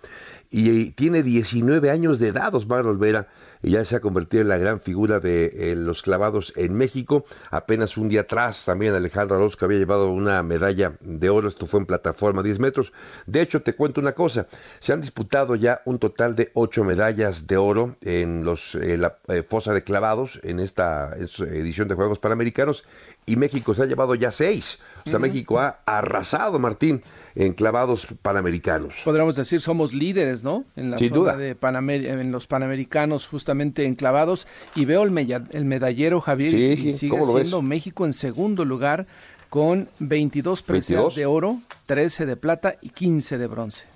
y 0.51 0.93
tiene 0.93 1.23
19 1.23 1.91
años 1.91 2.19
de 2.19 2.29
edad 2.29 2.55
Osmar 2.55 2.87
Olvera 2.87 3.29
y 3.63 3.71
ya 3.71 3.85
se 3.85 3.97
ha 3.97 4.01
convertido 4.01 4.43
en 4.43 4.49
la 4.49 4.59
gran 4.59 4.79
figura 4.79 5.21
de 5.21 5.47
eh, 5.55 5.77
los 5.77 6.03
clavados 6.03 6.53
en 6.57 6.75
México. 6.75 7.25
Apenas 7.51 7.97
un 7.97 8.09
día 8.09 8.23
atrás 8.23 8.65
también 8.65 8.95
Alejandro 8.95 9.37
Orozco 9.37 9.65
había 9.65 9.79
llevado 9.79 10.11
una 10.11 10.43
medalla 10.43 10.97
de 11.01 11.31
oro, 11.31 11.49
esto 11.49 11.67
fue 11.67 11.81
en 11.81 11.87
plataforma 11.87 12.43
10 12.43 12.61
metros. 12.61 12.93
De 13.27 13.41
hecho, 13.41 13.63
te 13.63 13.75
cuento 13.75 14.01
una 14.01 14.13
cosa, 14.13 14.47
se 14.81 14.93
han 14.93 15.01
disputado 15.01 15.55
ya 15.55 15.83
un 15.85 15.99
total 15.99 16.35
de 16.37 16.51
8 16.55 16.85
medallas 16.85 17.47
de 17.47 17.57
oro 17.57 17.97
en 18.03 18.45
los, 18.45 18.75
la 18.75 19.19
eh, 19.29 19.43
fosa 19.43 19.73
de 19.73 19.83
clavados 19.83 20.41
en 20.43 20.61
esta 20.61 21.17
edición 21.17 21.89
de 21.89 21.95
Juegos 21.95 22.19
Panamericanos 22.19 22.85
y 23.27 23.37
México 23.37 23.75
se 23.75 23.83
ha 23.83 23.87
llevado 23.87 24.15
ya 24.15 24.31
6. 24.31 24.79
O 25.07 25.11
sea, 25.11 25.19
México 25.19 25.59
ha 25.59 25.81
arrasado, 25.85 26.59
Martín, 26.59 27.03
en 27.37 27.53
clavados 27.53 28.09
panamericanos. 28.23 29.03
Podríamos 29.05 29.37
decir, 29.37 29.61
somos 29.61 29.93
líderes, 29.93 30.43
¿no? 30.43 30.65
En 30.75 30.91
la 30.91 30.99
zona 30.99 31.37
de 31.37 31.57
en 31.61 32.33
los 32.33 32.47
panamericanos, 32.47 33.29
justamente 33.29 33.85
en 33.85 33.95
clavados. 33.95 34.47
Y 34.75 34.87
veo 34.87 35.03
el, 35.03 35.47
el 35.51 35.65
medallero, 35.67 36.21
Javier, 36.21 36.55
y 36.55 36.93
sigue 36.93 37.25
siendo 37.25 37.63
México 37.63 38.07
en 38.07 38.15
segundo 38.15 38.65
lugar 38.65 39.07
con 39.51 39.89
22 39.99 40.63
preseas 40.63 41.15
de 41.15 41.27
oro, 41.27 41.59
13 41.85 42.27
de 42.27 42.37
plata 42.37 42.77
y 42.81 42.89
15 42.89 43.39
de 43.39 43.47
bronce. 43.47 43.87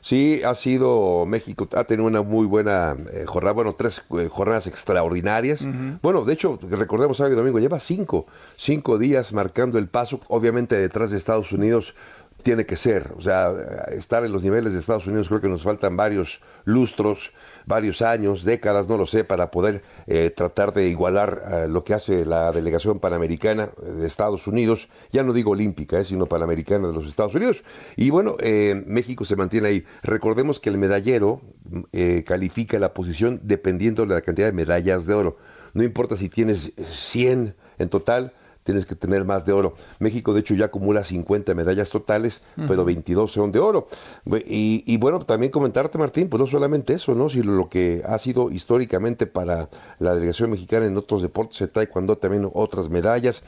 Sí, 0.00 0.42
ha 0.44 0.54
sido 0.54 1.26
México, 1.26 1.68
ha 1.72 1.84
tenido 1.84 2.06
una 2.06 2.22
muy 2.22 2.46
buena 2.46 2.96
eh, 3.12 3.24
jornada, 3.26 3.52
bueno, 3.52 3.74
tres 3.74 4.02
eh, 4.16 4.28
jornadas 4.30 4.66
extraordinarias. 4.66 5.66
Bueno, 6.02 6.24
de 6.24 6.34
hecho, 6.34 6.58
recordemos 6.70 7.16
sábado 7.16 7.34
y 7.34 7.36
domingo, 7.36 7.58
lleva 7.58 7.80
cinco, 7.80 8.26
cinco 8.56 8.98
días 8.98 9.32
marcando 9.32 9.78
el 9.78 9.88
paso, 9.88 10.20
obviamente 10.28 10.76
detrás 10.76 11.10
de 11.10 11.16
Estados 11.16 11.52
Unidos 11.52 11.94
tiene 12.42 12.66
que 12.66 12.76
ser. 12.76 13.12
O 13.16 13.20
sea, 13.20 13.52
estar 13.90 14.24
en 14.24 14.32
los 14.32 14.42
niveles 14.42 14.72
de 14.72 14.78
Estados 14.78 15.06
Unidos 15.06 15.28
creo 15.28 15.40
que 15.40 15.48
nos 15.48 15.62
faltan 15.62 15.96
varios 15.96 16.40
lustros, 16.64 17.32
varios 17.66 18.02
años, 18.02 18.44
décadas, 18.44 18.88
no 18.88 18.96
lo 18.96 19.06
sé, 19.06 19.24
para 19.24 19.50
poder 19.50 19.82
eh, 20.06 20.30
tratar 20.30 20.72
de 20.72 20.88
igualar 20.88 21.42
eh, 21.50 21.68
lo 21.68 21.84
que 21.84 21.94
hace 21.94 22.24
la 22.24 22.52
delegación 22.52 23.00
panamericana 23.00 23.70
de 23.82 24.06
Estados 24.06 24.46
Unidos, 24.46 24.88
ya 25.10 25.22
no 25.22 25.32
digo 25.32 25.52
olímpica, 25.52 25.98
eh, 25.98 26.04
sino 26.04 26.26
panamericana 26.26 26.88
de 26.88 26.94
los 26.94 27.06
Estados 27.06 27.34
Unidos. 27.34 27.64
Y 27.96 28.10
bueno, 28.10 28.36
México 28.86 29.24
se 29.24 29.36
mantiene 29.36 29.68
ahí. 29.68 29.84
Recordemos 30.02 30.60
que 30.60 30.70
el 30.70 30.78
medallero 30.78 31.40
califica 32.24 32.78
la 32.78 32.94
posición 32.94 33.40
dependiendo 33.42 34.04
de 34.06 34.14
la 34.14 34.20
cantidad 34.20 34.46
de 34.46 34.52
medallas 34.52 35.06
de 35.06 35.14
oro. 35.14 35.36
No 35.74 35.82
importa 35.82 36.16
si 36.16 36.28
tienes 36.28 36.72
100 36.90 37.54
en 37.78 37.88
total, 37.88 38.32
tienes 38.68 38.84
que 38.84 38.94
tener 38.94 39.24
más 39.24 39.46
de 39.46 39.52
oro. 39.52 39.72
México, 39.98 40.34
de 40.34 40.40
hecho, 40.40 40.52
ya 40.52 40.66
acumula 40.66 41.02
50 41.02 41.54
medallas 41.54 41.88
totales, 41.88 42.42
pero 42.66 42.84
22 42.84 43.32
son 43.32 43.50
de 43.50 43.60
oro. 43.60 43.88
Y, 44.26 44.94
bueno, 44.98 45.20
también 45.20 45.50
comentarte, 45.50 45.96
Martín, 45.96 46.28
pues 46.28 46.38
no 46.38 46.46
solamente 46.46 46.92
eso, 46.92 47.14
¿no? 47.14 47.30
Sino 47.30 47.52
lo 47.52 47.70
que 47.70 48.02
ha 48.04 48.18
sido 48.18 48.50
históricamente 48.50 49.24
para 49.24 49.70
la 50.00 50.14
delegación 50.14 50.50
mexicana 50.50 50.84
en 50.84 50.98
otros 50.98 51.22
deportes, 51.22 51.58
en 51.62 51.70
taekwondo 51.70 52.18
también 52.18 52.46
otras 52.52 52.90
medallas, 52.90 53.42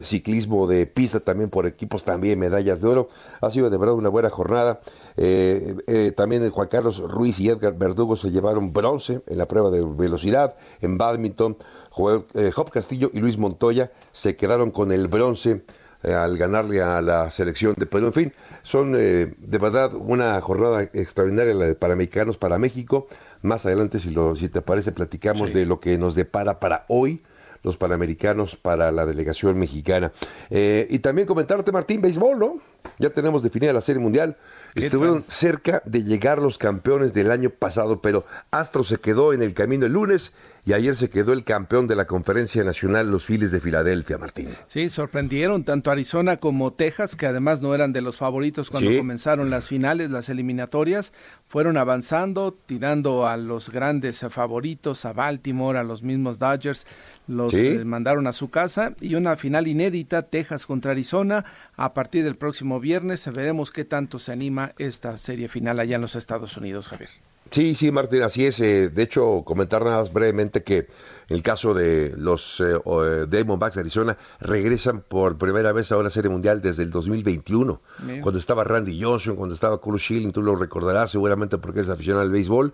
ciclismo 0.00 0.66
de 0.66 0.84
pista 0.86 1.20
también 1.20 1.48
por 1.48 1.66
equipos, 1.66 2.02
también 2.02 2.36
medallas 2.40 2.80
de 2.80 2.88
oro. 2.88 3.08
Ha 3.40 3.50
sido 3.50 3.70
de 3.70 3.78
verdad 3.78 3.94
una 3.94 4.08
buena 4.08 4.30
jornada. 4.30 4.80
Eh, 5.16 5.76
eh, 5.86 6.12
también 6.16 6.50
Juan 6.50 6.66
Carlos 6.66 6.98
Ruiz 6.98 7.38
y 7.38 7.50
Edgar 7.50 7.78
Verdugo 7.78 8.16
se 8.16 8.32
llevaron 8.32 8.72
bronce 8.72 9.22
en 9.28 9.38
la 9.38 9.46
prueba 9.46 9.70
de 9.70 9.84
velocidad, 9.84 10.56
en 10.80 10.98
badminton. 10.98 11.56
Job 12.00 12.26
eh, 12.34 12.70
Castillo 12.72 13.10
y 13.12 13.20
Luis 13.20 13.38
Montoya 13.38 13.90
se 14.12 14.36
quedaron 14.36 14.70
con 14.70 14.92
el 14.92 15.08
bronce 15.08 15.62
eh, 16.02 16.12
al 16.12 16.36
ganarle 16.36 16.80
a 16.80 17.00
la 17.00 17.30
selección 17.30 17.74
de 17.76 17.86
Perú. 17.86 18.06
En 18.06 18.12
fin, 18.12 18.32
son 18.62 18.94
eh, 18.96 19.34
de 19.38 19.58
verdad 19.58 19.94
una 19.94 20.40
jornada 20.40 20.82
extraordinaria 20.82 21.54
la 21.54 21.66
de 21.66 21.74
Panamericanos 21.74 22.38
para 22.38 22.58
México. 22.58 23.08
Más 23.42 23.66
adelante, 23.66 23.98
si, 23.98 24.10
lo, 24.10 24.36
si 24.36 24.48
te 24.48 24.62
parece, 24.62 24.92
platicamos 24.92 25.52
de 25.52 25.66
lo 25.66 25.80
que 25.80 25.98
nos 25.98 26.14
depara 26.14 26.60
para 26.60 26.84
hoy 26.88 27.22
los 27.62 27.76
Panamericanos 27.76 28.56
para 28.56 28.90
la 28.90 29.04
delegación 29.04 29.58
mexicana. 29.58 30.12
Y 30.48 30.98
también 31.00 31.26
comentarte, 31.26 31.72
Martín, 31.72 32.00
béisbol, 32.00 32.38
¿no? 32.38 32.54
Ya 32.98 33.10
tenemos 33.10 33.42
definida 33.42 33.72
la 33.74 33.82
Serie 33.82 34.00
Mundial. 34.00 34.36
Estuvieron 34.74 35.24
cerca 35.28 35.82
de 35.84 36.02
llegar 36.04 36.38
los 36.38 36.58
campeones 36.58 37.12
del 37.12 37.30
año 37.30 37.50
pasado, 37.50 38.00
pero 38.00 38.24
Astro 38.50 38.84
se 38.84 38.98
quedó 38.98 39.32
en 39.32 39.42
el 39.42 39.54
camino 39.54 39.86
el 39.86 39.92
lunes 39.92 40.32
y 40.64 40.72
ayer 40.74 40.94
se 40.94 41.08
quedó 41.08 41.32
el 41.32 41.44
campeón 41.44 41.86
de 41.86 41.96
la 41.96 42.06
conferencia 42.06 42.62
nacional, 42.62 43.10
los 43.10 43.24
Phillies 43.24 43.50
de 43.50 43.60
Filadelfia, 43.60 44.18
Martín. 44.18 44.50
Sí, 44.66 44.88
sorprendieron 44.88 45.64
tanto 45.64 45.90
Arizona 45.90 46.36
como 46.36 46.70
Texas, 46.70 47.16
que 47.16 47.26
además 47.26 47.62
no 47.62 47.74
eran 47.74 47.92
de 47.92 48.02
los 48.02 48.16
favoritos 48.16 48.70
cuando 48.70 48.94
comenzaron 48.96 49.50
las 49.50 49.68
finales, 49.68 50.10
las 50.10 50.28
eliminatorias, 50.28 51.12
fueron 51.46 51.76
avanzando, 51.76 52.56
tirando 52.66 53.26
a 53.26 53.36
los 53.36 53.70
grandes 53.70 54.24
favoritos, 54.28 55.04
a 55.04 55.12
Baltimore, 55.12 55.78
a 55.78 55.82
los 55.82 56.02
mismos 56.02 56.38
Dodgers, 56.38 56.86
los 57.30 57.54
eh, 57.54 57.84
mandaron 57.84 58.26
a 58.26 58.32
su 58.32 58.50
casa 58.50 58.94
y 59.00 59.14
una 59.14 59.36
final 59.36 59.68
inédita, 59.68 60.22
Texas 60.22 60.66
contra 60.66 60.92
Arizona, 60.92 61.44
a 61.76 61.94
partir 61.94 62.24
del 62.24 62.36
próximo 62.36 62.80
viernes 62.80 63.30
veremos 63.32 63.70
qué 63.70 63.84
tanto 63.84 64.18
se 64.18 64.32
anima 64.32 64.72
esta 64.78 65.16
serie 65.16 65.48
final 65.48 65.78
allá 65.78 65.96
en 65.96 66.02
los 66.02 66.16
Estados 66.16 66.56
Unidos, 66.56 66.88
Javier. 66.88 67.08
Sí, 67.50 67.74
sí, 67.74 67.90
Martín, 67.90 68.22
así 68.22 68.46
es. 68.46 68.60
Eh, 68.60 68.90
de 68.90 69.02
hecho, 69.02 69.42
comentar 69.44 69.84
nada 69.84 69.98
más 69.98 70.12
brevemente 70.12 70.62
que 70.62 70.78
en 70.78 71.36
el 71.36 71.42
caso 71.42 71.74
de 71.74 72.14
los 72.16 72.60
eh, 72.60 72.76
eh 72.84 73.26
Diamondbacks 73.28 73.74
de 73.74 73.80
Arizona 73.80 74.18
regresan 74.40 75.00
por 75.00 75.36
primera 75.36 75.72
vez 75.72 75.90
a 75.90 75.96
una 75.96 76.10
serie 76.10 76.30
mundial 76.30 76.60
desde 76.60 76.84
el 76.84 76.90
2021, 76.90 77.80
cuando 78.22 78.38
estaba 78.38 78.62
Randy 78.62 79.00
Johnson, 79.02 79.34
cuando 79.34 79.54
estaba 79.54 79.80
Cole 79.80 79.98
Schilling, 79.98 80.32
tú 80.32 80.42
lo 80.42 80.54
recordarás 80.54 81.10
seguramente 81.10 81.58
porque 81.58 81.80
es 81.80 81.88
aficionado 81.88 82.22
al 82.22 82.30
béisbol, 82.30 82.72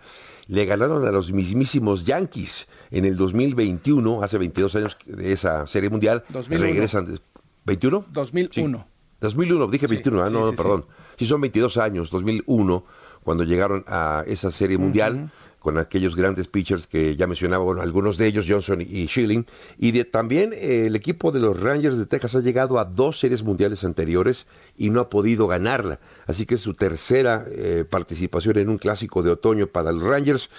le 0.48 0.64
ganaron 0.64 1.06
a 1.06 1.10
los 1.10 1.32
mismísimos 1.32 2.04
Yankees 2.04 2.68
en 2.90 3.04
el 3.04 3.16
2021, 3.16 4.22
hace 4.22 4.38
22 4.38 4.76
años 4.76 4.98
de 5.06 5.32
esa 5.32 5.66
serie 5.66 5.90
mundial, 5.90 6.24
2001. 6.28 6.64
regresan... 6.64 7.18
¿21? 7.66 8.04
2001. 8.12 8.86
2001, 9.20 9.66
dije 9.68 9.86
21, 9.86 10.22
ah, 10.22 10.30
no, 10.30 10.52
perdón. 10.52 10.84
Sí. 11.18 11.26
son 11.26 11.40
22 11.40 11.78
años, 11.78 12.10
2001 12.10 12.84
cuando 13.26 13.42
llegaron 13.42 13.84
a 13.88 14.22
esa 14.28 14.52
serie 14.52 14.78
mundial. 14.78 15.32
Con 15.66 15.78
aquellos 15.78 16.14
grandes 16.14 16.46
pitchers 16.46 16.86
que 16.86 17.16
ya 17.16 17.26
mencionaba, 17.26 17.64
bueno, 17.64 17.82
algunos 17.82 18.18
de 18.18 18.28
ellos, 18.28 18.46
Johnson 18.48 18.80
y 18.82 19.08
Schilling, 19.08 19.46
y 19.78 20.04
también 20.04 20.52
eh, 20.52 20.86
el 20.86 20.94
equipo 20.94 21.32
de 21.32 21.40
los 21.40 21.60
Rangers 21.60 21.98
de 21.98 22.06
Texas 22.06 22.36
ha 22.36 22.40
llegado 22.40 22.78
a 22.78 22.84
dos 22.84 23.18
series 23.18 23.42
mundiales 23.42 23.82
anteriores 23.82 24.46
y 24.78 24.90
no 24.90 25.00
ha 25.00 25.10
podido 25.10 25.48
ganarla, 25.48 25.98
así 26.28 26.46
que 26.46 26.54
es 26.54 26.60
su 26.60 26.74
tercera 26.74 27.46
eh, 27.50 27.84
participación 27.90 28.58
en 28.58 28.68
un 28.68 28.78
clásico 28.78 29.24
de 29.24 29.30
otoño 29.30 29.66
para 29.66 29.90
los 29.90 30.04
Rangers, 30.04 30.50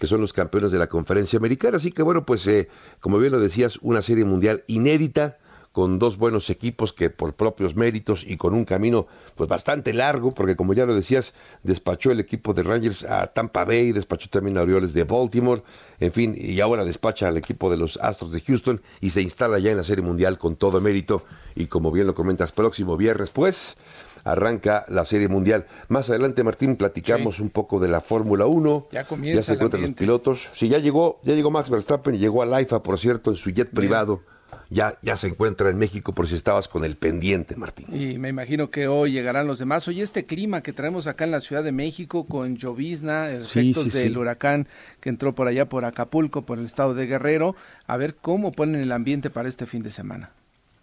que 0.00 0.08
son 0.08 0.20
los 0.20 0.32
campeones 0.32 0.72
de 0.72 0.80
la 0.80 0.88
conferencia 0.88 1.36
americana, 1.36 1.76
así 1.76 1.92
que 1.92 2.02
bueno, 2.02 2.26
pues 2.26 2.44
eh, 2.48 2.68
como 2.98 3.18
bien 3.18 3.30
lo 3.30 3.38
decías, 3.38 3.78
una 3.82 4.02
serie 4.02 4.24
mundial 4.24 4.64
inédita, 4.66 5.38
con 5.76 5.98
dos 5.98 6.16
buenos 6.16 6.48
equipos 6.48 6.94
que 6.94 7.10
por 7.10 7.34
propios 7.34 7.76
méritos 7.76 8.24
y 8.26 8.38
con 8.38 8.54
un 8.54 8.64
camino 8.64 9.08
pues 9.34 9.46
bastante 9.46 9.92
largo, 9.92 10.32
porque 10.32 10.56
como 10.56 10.72
ya 10.72 10.86
lo 10.86 10.94
decías, 10.94 11.34
despachó 11.64 12.12
el 12.12 12.18
equipo 12.18 12.54
de 12.54 12.62
Rangers 12.62 13.04
a 13.04 13.26
Tampa 13.26 13.66
Bay, 13.66 13.92
despachó 13.92 14.30
también 14.30 14.56
a 14.56 14.62
Orioles 14.62 14.94
de 14.94 15.04
Baltimore, 15.04 15.62
en 16.00 16.12
fin, 16.12 16.34
y 16.34 16.58
ahora 16.60 16.82
despacha 16.86 17.28
al 17.28 17.36
equipo 17.36 17.70
de 17.70 17.76
los 17.76 17.98
Astros 17.98 18.32
de 18.32 18.40
Houston 18.40 18.80
y 19.02 19.10
se 19.10 19.20
instala 19.20 19.58
ya 19.58 19.70
en 19.70 19.76
la 19.76 19.84
Serie 19.84 20.02
Mundial 20.02 20.38
con 20.38 20.56
todo 20.56 20.80
mérito 20.80 21.24
y 21.54 21.66
como 21.66 21.92
bien 21.92 22.06
lo 22.06 22.14
comentas, 22.14 22.52
próximo 22.52 22.96
viernes 22.96 23.28
pues 23.28 23.76
arranca 24.24 24.86
la 24.88 25.04
Serie 25.04 25.28
Mundial. 25.28 25.66
Más 25.88 26.08
adelante, 26.08 26.42
Martín, 26.42 26.76
platicamos 26.76 27.38
un 27.38 27.50
poco 27.50 27.80
de 27.80 27.88
la 27.88 28.00
Fórmula 28.00 28.46
1. 28.46 28.88
Ya 28.92 29.04
comienza. 29.04 29.40
Ya 29.40 29.42
se 29.42 29.52
encuentran 29.52 29.82
los 29.82 29.90
pilotos. 29.92 30.48
Sí, 30.54 30.70
ya 30.70 30.78
llegó, 30.78 31.20
ya 31.22 31.34
llegó 31.34 31.50
Max 31.50 31.68
Verstappen 31.68 32.14
y 32.14 32.18
llegó 32.18 32.40
a 32.42 32.46
Laifa, 32.46 32.82
por 32.82 32.98
cierto, 32.98 33.30
en 33.30 33.36
su 33.36 33.50
jet 33.50 33.68
privado 33.70 34.22
ya, 34.70 34.98
ya 35.02 35.16
se 35.16 35.28
encuentra 35.28 35.70
en 35.70 35.78
México 35.78 36.12
por 36.12 36.28
si 36.28 36.34
estabas 36.34 36.68
con 36.68 36.84
el 36.84 36.96
pendiente, 36.96 37.56
Martín. 37.56 37.86
Y 37.94 38.18
me 38.18 38.28
imagino 38.28 38.70
que 38.70 38.88
hoy 38.88 39.12
llegarán 39.12 39.46
los 39.46 39.58
demás. 39.58 39.86
Oye, 39.88 40.02
este 40.02 40.24
clima 40.24 40.62
que 40.62 40.72
traemos 40.72 41.06
acá 41.06 41.24
en 41.24 41.30
la 41.30 41.40
Ciudad 41.40 41.62
de 41.62 41.72
México 41.72 42.26
con 42.26 42.56
llovizna, 42.56 43.30
efectos 43.30 43.92
del 43.92 44.18
huracán 44.18 44.68
que 45.00 45.08
entró 45.08 45.34
por 45.34 45.48
allá 45.48 45.68
por 45.68 45.84
Acapulco, 45.84 46.42
por 46.42 46.58
el 46.58 46.64
estado 46.64 46.94
de 46.94 47.06
Guerrero, 47.06 47.54
a 47.86 47.96
ver 47.96 48.16
cómo 48.16 48.52
ponen 48.52 48.80
el 48.80 48.92
ambiente 48.92 49.30
para 49.30 49.48
este 49.48 49.66
fin 49.66 49.82
de 49.82 49.90
semana. 49.90 50.30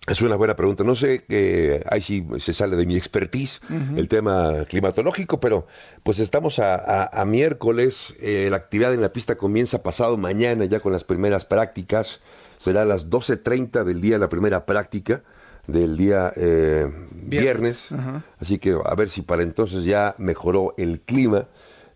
Es 0.06 0.22
una 0.22 0.36
buena 0.36 0.56
pregunta. 0.56 0.84
No 0.84 0.96
sé, 0.96 1.24
que 1.24 1.82
ahí 1.90 2.02
sí 2.02 2.26
se 2.38 2.52
sale 2.52 2.76
de 2.76 2.86
mi 2.86 2.98
expertise 2.98 3.62
el 3.96 4.10
tema 4.10 4.66
climatológico, 4.68 5.40
pero 5.40 5.66
pues 6.04 6.20
estamos 6.20 6.60
a, 6.60 7.24
miércoles. 7.26 8.14
Eh, 8.20 8.50
la 8.52 8.58
actividad 8.58 8.94
en 8.94 9.02
la 9.02 9.14
pista 9.14 9.36
comienza 9.36 9.82
pasado 9.82 10.18
mañana 10.18 10.66
ya 10.66 10.82
con 10.82 10.92
las 10.92 11.06
primeras 11.06 11.46
prácticas 11.46 12.20
será 12.64 12.84
a 12.84 12.86
las 12.86 13.10
12.30 13.10 13.84
del 13.84 14.00
día 14.00 14.18
la 14.18 14.30
primera 14.30 14.66
práctica 14.66 15.22
del 15.68 15.98
día 15.98 16.32
eh, 16.36 16.90
viernes, 17.12 17.90
así 18.40 18.58
que 18.58 18.78
a 18.84 18.96
ver 18.96 19.10
si 19.10 19.22
para 19.22 19.44
entonces 19.44 19.84
ya 19.84 20.16
mejoró 20.18 20.74
el 20.78 21.02
clima, 21.02 21.48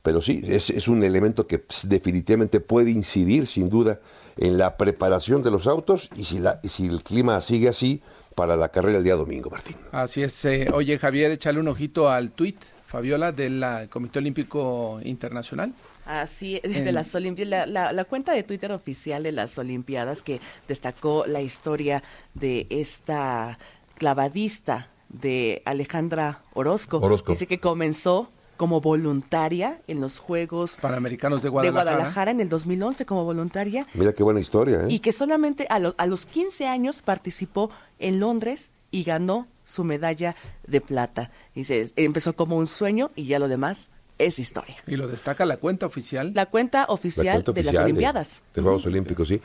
pero 0.04 0.22
sí, 0.22 0.42
es, 0.46 0.70
es 0.70 0.88
un 0.90 1.04
elemento 1.04 1.48
que 1.48 1.60
pues, 1.60 1.88
definitivamente 1.88 2.60
puede 2.60 2.92
incidir 2.92 3.48
sin 3.48 3.70
duda 3.70 4.00
en 4.38 4.58
la 4.58 4.76
preparación 4.76 5.42
de 5.42 5.52
los 5.52 5.68
autos 5.68 6.10
y 6.16 6.26
si, 6.26 6.40
la, 6.40 6.60
si 6.66 6.88
el 6.88 7.02
clima 7.02 7.40
sigue 7.40 7.70
así 7.70 8.02
para 8.36 8.56
la 8.58 8.70
carrera 8.70 8.98
el 8.98 9.04
día 9.06 9.16
domingo, 9.16 9.50
Martín. 9.50 9.78
Así 9.92 10.22
es, 10.22 10.44
eh, 10.46 10.68
oye 10.74 10.98
Javier, 10.98 11.32
échale 11.32 11.60
un 11.60 11.70
ojito 11.70 12.10
al 12.10 12.32
tuit, 12.32 12.58
Fabiola, 12.86 13.32
del 13.32 13.64
Comité 13.90 14.20
Olímpico 14.20 15.00
Internacional. 15.04 15.74
Así 16.08 16.60
de 16.64 16.92
las 16.92 17.14
Olimpiadas, 17.14 17.70
la, 17.70 17.92
la, 17.92 18.06
cuenta 18.06 18.32
de 18.32 18.44
Twitter 18.44 18.72
oficial 18.72 19.24
de 19.24 19.32
las 19.34 19.58
Olimpiadas 19.58 20.22
que 20.22 20.40
destacó 20.68 21.26
la 21.28 21.42
historia 21.42 22.02
de 22.34 22.66
esta 22.70 23.60
clavadista 23.96 24.88
de 25.10 25.62
Alejandra 25.66 26.42
Orozco. 26.54 27.02
Dice 27.28 27.48
que 27.48 27.60
comenzó 27.60 28.30
como 28.56 28.82
voluntaria 28.82 29.82
en 29.88 30.02
los 30.02 30.18
Juegos 30.20 30.78
Panamericanos 30.82 31.44
de 31.44 31.50
Guadalajara. 31.50 31.86
de 31.86 31.92
Guadalajara 31.92 32.32
en 32.32 32.40
el 32.40 32.50
2011 32.50 33.06
como 33.06 33.24
voluntaria. 33.24 33.86
Mira 33.94 34.14
qué 34.14 34.24
buena 34.24 34.40
historia. 34.40 34.82
¿eh? 34.82 34.88
Y 34.90 35.00
que 35.00 35.12
solamente 35.12 35.68
a, 35.70 35.76
a 35.76 36.06
los 36.08 36.26
15 36.26 36.68
años 36.68 37.02
participó 37.02 37.70
en 38.00 38.20
Londres 38.20 38.72
y 38.90 39.04
ganó 39.04 39.48
su 39.66 39.84
medalla 39.84 40.36
de 40.66 40.82
plata. 40.82 41.30
Dice, 41.54 41.92
empezó 41.96 42.36
como 42.36 42.58
un 42.58 42.68
sueño 42.68 43.12
y 43.16 43.26
ya 43.26 43.38
lo 43.38 43.48
demás 43.48 43.90
es 44.18 44.40
historia. 44.40 44.76
Y 44.88 44.96
lo 44.96 45.08
destaca 45.08 45.46
la 45.46 45.58
cuenta 45.58 45.86
oficial. 45.86 46.32
La 46.34 46.48
cuenta 46.48 46.86
oficial, 46.90 47.44
de 47.44 47.64
las 47.64 47.76
Olimpiadas. 47.76 48.42
De, 48.54 48.62
Juegos 48.62 48.86
Olímpicos, 48.86 49.28
sí. 49.28 49.42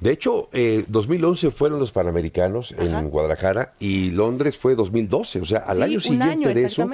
De 0.00 0.12
hecho, 0.12 0.50
eh, 0.52 0.84
2011 0.88 1.50
fueron 1.50 1.78
los 1.78 1.90
Panamericanos 1.90 2.74
en 2.78 3.08
Guadalajara 3.08 3.72
y 3.80 4.10
Londres 4.10 4.58
fue 4.58 4.74
2012, 4.74 5.40
o 5.40 5.44
sea, 5.46 5.60
al 5.60 5.82
año 5.82 6.00
siguiente 6.00 6.52
de 6.52 6.64
eso 6.64 6.86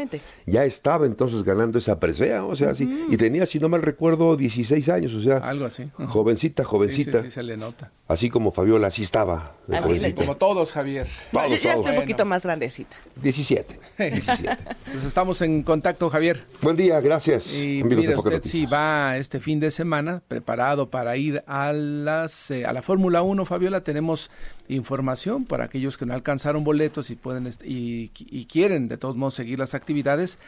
ya 0.46 0.64
estaba 0.64 1.06
entonces 1.06 1.42
ganando 1.42 1.78
esa 1.78 1.98
presea, 1.98 2.44
o 2.44 2.54
sea, 2.54 2.76
sí, 2.76 3.06
y 3.10 3.16
tenía, 3.16 3.44
si 3.46 3.58
no 3.58 3.68
mal 3.68 3.82
recuerdo, 3.82 4.36
16 4.36 4.88
años, 4.88 5.14
o 5.14 5.20
sea, 5.20 5.38
algo 5.38 5.64
así. 5.64 5.90
Jovencita, 6.06 6.62
jovencita. 6.62 7.22
Sí, 7.22 7.24
sí, 7.24 7.30
se 7.32 7.42
le 7.42 7.56
nota. 7.56 7.90
Así 8.06 8.30
como 8.30 8.52
Fabiola, 8.52 8.86
así 8.86 9.02
estaba. 9.02 9.56
Así 9.68 10.12
como 10.12 10.36
todos, 10.36 10.70
Javier. 10.70 11.08
Todos, 11.32 11.60
ya 11.60 11.74
estoy 11.74 11.94
un 11.94 12.00
poquito 12.02 12.24
más 12.24 12.44
grandecita. 12.44 12.96
17. 13.20 13.80
17. 13.98 14.58
pues 14.92 15.04
estamos 15.04 15.42
en 15.42 15.64
contacto, 15.64 16.08
Javier. 16.08 16.44
Buen 16.60 16.76
día, 16.76 17.00
gracias. 17.00 17.21
Y 17.54 17.82
mire 17.84 18.16
usted 18.16 18.42
si 18.42 18.66
va 18.66 19.16
este 19.16 19.40
fin 19.40 19.60
de 19.60 19.70
semana 19.70 20.22
preparado 20.26 20.90
para 20.90 21.16
ir 21.16 21.42
a 21.46 21.72
las 21.72 22.50
eh, 22.50 22.66
a 22.66 22.72
la 22.72 22.82
Fórmula 22.82 23.22
1, 23.22 23.44
Fabiola, 23.44 23.82
tenemos 23.82 24.30
información 24.68 25.44
para 25.44 25.64
aquellos 25.64 25.98
que 25.98 26.06
no 26.06 26.14
alcanzaron 26.14 26.64
boletos 26.64 27.10
y 27.10 27.16
pueden 27.16 27.48
y, 27.64 28.08
quieren 28.46 28.88
de 28.88 28.96
todos 28.98 29.16
modos 29.16 29.34
seguir 29.34 29.58
las 29.58 29.74
actividades. 29.74 30.38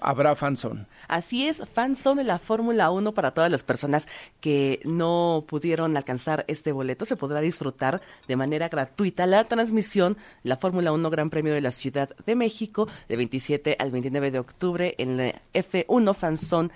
Habrá 0.00 0.34
fanzone. 0.34 0.86
Así 1.08 1.46
es, 1.46 1.62
fanzone 1.72 2.22
de 2.22 2.28
la 2.28 2.38
Fórmula 2.38 2.90
1 2.90 3.12
para 3.12 3.32
todas 3.32 3.50
las 3.50 3.62
personas 3.62 4.08
que 4.40 4.80
no 4.84 5.44
pudieron 5.46 5.96
alcanzar 5.96 6.44
este 6.48 6.72
boleto. 6.72 7.04
Se 7.04 7.16
podrá 7.16 7.40
disfrutar 7.40 8.00
de 8.26 8.36
manera 8.36 8.68
gratuita 8.68 9.26
la 9.26 9.44
transmisión 9.44 10.16
la 10.42 10.56
Fórmula 10.56 10.92
1 10.92 11.10
Gran 11.10 11.30
Premio 11.30 11.52
de 11.52 11.60
la 11.60 11.70
Ciudad 11.70 12.10
de 12.24 12.34
México 12.34 12.88
del 13.08 13.18
27 13.18 13.76
al 13.78 13.90
29 13.90 14.30
de 14.30 14.38
octubre 14.38 14.94
en 14.98 15.16
la 15.16 15.34
F1 15.52 16.14
Fanzone 16.14 16.70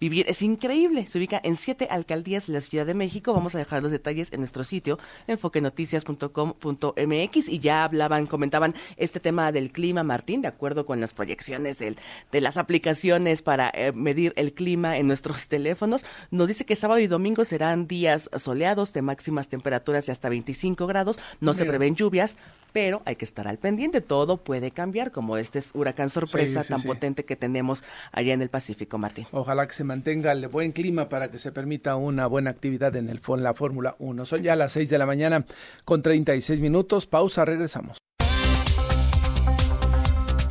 vivir. 0.00 0.26
Es 0.28 0.42
increíble. 0.42 1.06
Se 1.06 1.18
ubica 1.18 1.40
en 1.44 1.54
siete 1.56 1.86
alcaldías 1.90 2.46
de 2.46 2.52
la 2.54 2.60
Ciudad 2.60 2.86
de 2.86 2.94
México. 2.94 3.32
Vamos 3.32 3.54
a 3.54 3.58
dejar 3.58 3.82
los 3.82 3.92
detalles 3.92 4.32
en 4.32 4.40
nuestro 4.40 4.64
sitio, 4.64 4.98
enfoquenoticias.com.mx. 5.26 7.48
Y 7.48 7.58
ya 7.58 7.84
hablaban, 7.84 8.26
comentaban 8.26 8.74
este 8.96 9.20
tema 9.20 9.52
del 9.52 9.70
clima, 9.70 10.02
Martín, 10.02 10.40
de 10.42 10.48
acuerdo 10.48 10.86
con 10.86 11.00
las 11.00 11.12
proyecciones 11.12 11.78
del, 11.78 11.96
de 12.32 12.40
las 12.40 12.56
aplicaciones 12.56 13.42
para 13.42 13.70
eh, 13.74 13.92
medir 13.92 14.32
el 14.36 14.54
clima 14.54 14.96
en 14.96 15.06
nuestros 15.06 15.48
teléfonos. 15.48 16.04
Nos 16.30 16.48
dice 16.48 16.64
que 16.64 16.76
sábado 16.76 17.00
y 17.00 17.06
domingo 17.06 17.44
serán 17.44 17.86
días 17.86 18.30
soleados 18.36 18.92
de 18.92 19.02
máximas 19.02 19.48
temperaturas 19.48 20.06
de 20.06 20.12
hasta 20.12 20.28
25 20.28 20.86
grados. 20.86 21.18
No 21.40 21.54
se 21.54 21.66
prevén 21.66 21.94
lluvias 21.94 22.38
pero 22.72 23.02
hay 23.04 23.16
que 23.16 23.24
estar 23.24 23.48
al 23.48 23.58
pendiente, 23.58 24.00
todo 24.00 24.38
puede 24.38 24.70
cambiar, 24.70 25.10
como 25.10 25.36
este 25.36 25.60
huracán 25.74 26.10
sorpresa 26.10 26.62
tan 26.64 26.82
potente 26.82 27.24
que 27.24 27.36
tenemos 27.36 27.84
allá 28.12 28.32
en 28.32 28.42
el 28.42 28.50
Pacífico, 28.50 28.98
Martín. 28.98 29.26
Ojalá 29.32 29.66
que 29.66 29.74
se 29.74 29.84
mantenga 29.90 30.30
el 30.30 30.46
buen 30.46 30.70
clima 30.70 31.08
para 31.08 31.32
que 31.32 31.38
se 31.38 31.50
permita 31.50 31.96
una 31.96 32.28
buena 32.28 32.50
actividad 32.50 32.94
en 32.94 33.08
el 33.08 33.20
la 33.38 33.54
Fórmula 33.54 33.96
1. 33.98 34.24
Son 34.24 34.40
ya 34.40 34.54
las 34.54 34.70
6 34.70 34.88
de 34.88 34.98
la 34.98 35.04
mañana 35.04 35.44
con 35.84 36.00
36 36.00 36.60
minutos, 36.60 37.08
pausa, 37.08 37.44
regresamos. 37.44 37.98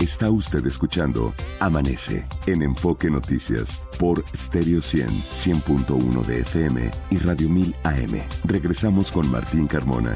Está 0.02 0.30
usted 0.30 0.66
escuchando 0.66 1.34
Amanece 1.62 2.26
en 2.48 2.64
Enfoque 2.64 3.10
Noticias 3.10 3.82
por 3.98 4.26
Stereo 4.36 4.82
100, 4.82 5.08
100.1 5.08 6.26
de 6.26 6.40
FM 6.42 6.92
y 7.12 7.18
Radio 7.20 7.48
1000 7.48 7.76
AM. 7.84 8.22
Regresamos 8.44 9.10
con 9.10 9.32
Martín 9.32 9.68
Carmona. 9.68 10.14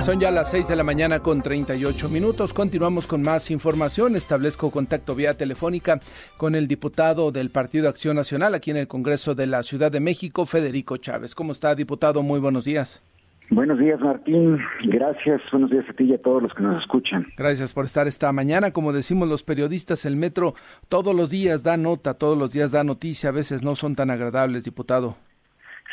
Son 0.00 0.18
ya 0.18 0.30
las 0.30 0.50
6 0.50 0.66
de 0.66 0.76
la 0.76 0.82
mañana 0.82 1.20
con 1.20 1.42
38 1.42 2.08
minutos. 2.08 2.54
Continuamos 2.54 3.06
con 3.06 3.20
más 3.20 3.50
información. 3.50 4.16
Establezco 4.16 4.70
contacto 4.70 5.14
vía 5.14 5.34
telefónica 5.34 6.00
con 6.38 6.54
el 6.54 6.66
diputado 6.66 7.30
del 7.32 7.50
Partido 7.50 7.86
Acción 7.86 8.16
Nacional 8.16 8.54
aquí 8.54 8.70
en 8.70 8.78
el 8.78 8.88
Congreso 8.88 9.34
de 9.34 9.46
la 9.46 9.62
Ciudad 9.62 9.92
de 9.92 10.00
México, 10.00 10.46
Federico 10.46 10.96
Chávez. 10.96 11.34
¿Cómo 11.34 11.52
está, 11.52 11.74
diputado? 11.74 12.22
Muy 12.22 12.40
buenos 12.40 12.64
días. 12.64 13.04
Buenos 13.50 13.78
días, 13.78 14.00
Martín. 14.00 14.58
Gracias. 14.84 15.42
Buenos 15.52 15.70
días 15.70 15.84
a 15.86 15.92
ti 15.92 16.04
y 16.04 16.14
a 16.14 16.22
todos 16.22 16.42
los 16.44 16.54
que 16.54 16.62
nos 16.62 16.80
escuchan. 16.80 17.26
Gracias 17.36 17.74
por 17.74 17.84
estar 17.84 18.08
esta 18.08 18.32
mañana. 18.32 18.70
Como 18.70 18.94
decimos 18.94 19.28
los 19.28 19.42
periodistas, 19.42 20.06
el 20.06 20.16
metro 20.16 20.54
todos 20.88 21.14
los 21.14 21.28
días 21.28 21.62
da 21.62 21.76
nota, 21.76 22.14
todos 22.14 22.38
los 22.38 22.54
días 22.54 22.72
da 22.72 22.84
noticia. 22.84 23.28
A 23.28 23.32
veces 23.32 23.62
no 23.62 23.74
son 23.74 23.94
tan 23.94 24.10
agradables, 24.10 24.64
diputado. 24.64 25.16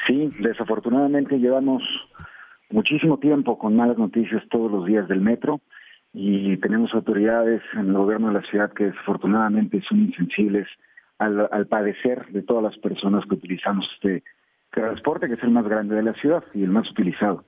Sí, 0.08 0.32
desafortunadamente 0.40 1.38
llevamos 1.40 1.84
muchísimo 2.70 3.18
tiempo 3.18 3.58
con 3.58 3.76
malas 3.76 3.98
noticias 3.98 4.44
todos 4.50 4.72
los 4.72 4.86
días 4.86 5.08
del 5.08 5.22
metro 5.22 5.62
y 6.14 6.58
tenemos 6.58 6.94
autoridades 6.94 7.62
en 7.74 7.88
el 7.88 7.94
gobierno 7.94 8.28
de 8.28 8.36
la 8.36 8.42
ciudad 8.50 8.72
que 8.74 8.86
desafortunadamente 8.86 9.82
son 9.88 10.00
insensibles 10.00 10.68
al, 11.20 11.68
padecer 11.68 12.28
de 12.28 12.44
todas 12.44 12.64
las 12.64 12.78
personas 12.78 13.24
que 13.28 13.36
utilizamos 13.36 13.86
este 13.96 14.24
transporte 14.72 15.28
que 15.28 15.34
es 15.34 15.44
el 15.44 15.52
más 15.52 15.66
grande 15.68 15.96
de 15.96 16.04
la 16.04 16.14
ciudad 16.14 16.44
y 16.54 16.64
el 16.64 16.70
más 16.70 16.90
utilizado. 16.92 17.44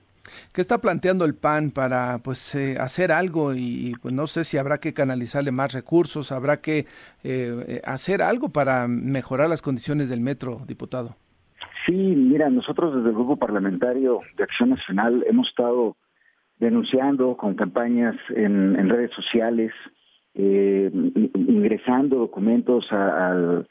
¿Qué 0.52 0.60
está 0.60 0.78
planteando 0.78 1.24
el 1.24 1.34
PAN 1.34 1.70
para 1.70 2.18
pues 2.22 2.54
eh, 2.54 2.76
hacer 2.78 3.10
algo 3.10 3.54
y 3.54 3.94
pues 4.00 4.14
no 4.14 4.26
sé 4.26 4.44
si 4.44 4.58
habrá 4.58 4.78
que 4.78 4.92
canalizarle 4.92 5.50
más 5.50 5.72
recursos, 5.72 6.30
habrá 6.30 6.60
que 6.60 6.86
eh, 7.24 7.80
hacer 7.84 8.22
algo 8.22 8.50
para 8.50 8.86
mejorar 8.86 9.48
las 9.48 9.62
condiciones 9.62 10.08
del 10.08 10.20
metro, 10.20 10.62
diputado? 10.66 11.16
Sí, 11.86 11.92
mira, 11.92 12.50
nosotros 12.50 12.94
desde 12.94 13.08
el 13.08 13.14
Grupo 13.14 13.36
Parlamentario 13.36 14.20
de 14.36 14.44
Acción 14.44 14.70
Nacional 14.70 15.24
hemos 15.26 15.48
estado 15.48 15.96
denunciando 16.58 17.36
con 17.36 17.54
campañas 17.54 18.16
en, 18.30 18.88
redes 18.88 19.10
sociales, 19.12 19.72
eh, 20.34 20.90
ingresando 21.34 22.16
documentos 22.16 22.86
al, 22.92 23.66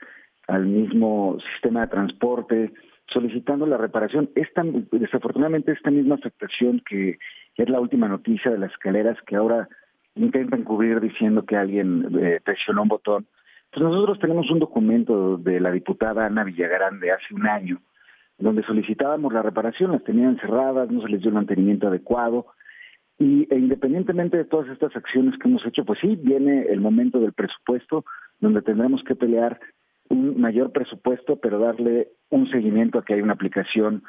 mismo 0.66 1.38
sistema 1.54 1.82
de 1.82 1.88
transporte, 1.88 2.74
solicitando 3.14 3.68
la 3.68 3.78
reparación. 3.78 4.30
Esta, 4.34 4.64
desafortunadamente, 4.92 5.72
esta 5.72 5.92
misma 5.92 6.16
afectación 6.16 6.82
que 6.90 7.20
es 7.56 7.70
la 7.70 7.80
última 7.80 8.08
noticia 8.08 8.52
de 8.52 8.58
las 8.58 8.72
escaleras 8.72 9.18
que 9.28 9.36
ahora 9.36 9.68
intentan 10.16 10.64
cubrir 10.64 11.00
diciendo 11.00 11.46
que 11.46 11.56
alguien 11.56 12.08
eh, 12.20 12.40
presionó 12.44 12.84
un 12.84 12.88
botón. 12.88 13.28
Pues 13.72 13.84
nosotros 13.84 14.20
tenemos 14.20 14.50
un 14.50 14.60
documento 14.60 15.38
de 15.38 15.60
la 15.60 15.72
diputada 15.72 16.26
Ana 16.26 16.44
Villagrán 16.44 17.00
de 17.00 17.12
hace 17.12 17.34
un 17.34 17.48
año, 17.48 17.80
donde 18.40 18.64
solicitábamos 18.64 19.34
la 19.34 19.42
reparación, 19.42 19.92
las 19.92 20.04
tenían 20.04 20.38
cerradas, 20.38 20.90
no 20.90 21.02
se 21.02 21.10
les 21.10 21.22
dio 21.22 21.30
el 21.30 21.36
mantenimiento 21.36 21.88
adecuado. 21.88 22.48
Y 23.18 23.48
e 23.54 23.58
independientemente 23.58 24.38
de 24.38 24.46
todas 24.46 24.70
estas 24.70 24.96
acciones 24.96 25.38
que 25.38 25.50
hemos 25.50 25.66
hecho, 25.66 25.84
pues 25.84 26.00
sí, 26.00 26.16
viene 26.16 26.64
el 26.70 26.80
momento 26.80 27.20
del 27.20 27.34
presupuesto, 27.34 28.06
donde 28.40 28.62
tendremos 28.62 29.04
que 29.04 29.16
pelear 29.16 29.60
un 30.10 30.40
mayor 30.40 30.72
presupuesto, 30.72 31.36
pero 31.36 31.60
darle 31.60 32.10
un 32.30 32.50
seguimiento 32.50 32.98
a 32.98 33.04
que 33.04 33.14
haya 33.14 33.24
una 33.24 33.34
aplicación 33.34 34.04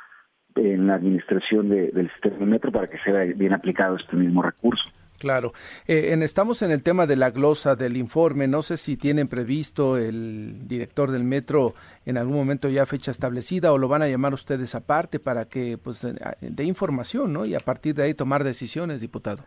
en 0.55 0.87
la 0.87 0.95
administración 0.95 1.69
del 1.69 2.11
sistema 2.11 2.47
metro 2.47 2.73
para 2.73 2.89
que 2.89 2.99
sea 2.99 3.25
bien 3.37 3.53
aplicado 3.53 3.97
este 3.97 4.17
mismo 4.17 4.43
recurso. 4.43 4.89
Claro. 5.21 5.53
Eh, 5.87 6.13
en, 6.13 6.23
estamos 6.23 6.63
en 6.63 6.71
el 6.71 6.83
tema 6.83 7.07
de 7.07 7.15
la 7.15 7.31
glosa 7.31 7.77
del 7.77 7.99
informe. 7.99 8.49
No 8.49 8.63
sé 8.63 8.79
si 8.79 8.97
tienen 8.97 9.29
previsto 9.29 9.99
el 9.99 10.67
director 10.67 11.11
del 11.11 11.25
metro 11.25 11.75
en 12.07 12.17
algún 12.17 12.37
momento 12.37 12.71
ya 12.71 12.87
fecha 12.87 13.11
establecida 13.11 13.71
o 13.75 13.79
lo 13.79 13.87
van 13.87 14.01
a 14.01 14.09
llamar 14.09 14.33
ustedes 14.33 14.75
aparte 14.75 15.21
para 15.21 15.45
que 15.45 15.77
pues 15.77 16.07
dé 16.41 16.65
información, 16.65 17.35
¿no? 17.35 17.45
Y 17.45 17.55
a 17.55 17.61
partir 17.61 17.95
de 17.95 18.05
ahí 18.05 18.15
tomar 18.15 18.45
decisiones, 18.45 19.03
diputado. 19.03 19.45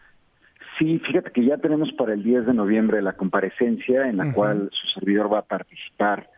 Sí, 0.78 1.00
fíjate 1.00 1.32
que 1.32 1.44
ya 1.44 1.58
tenemos 1.58 1.92
para 1.94 2.14
el 2.14 2.24
10 2.24 2.46
de 2.46 2.54
noviembre 2.54 3.02
la 3.02 3.14
comparecencia 3.14 4.08
en 4.08 4.18
la 4.18 4.32
cual 4.32 4.70
su 4.72 5.00
servidor 5.00 5.34
va 5.34 5.40
a 5.40 5.46
participar 5.46 6.30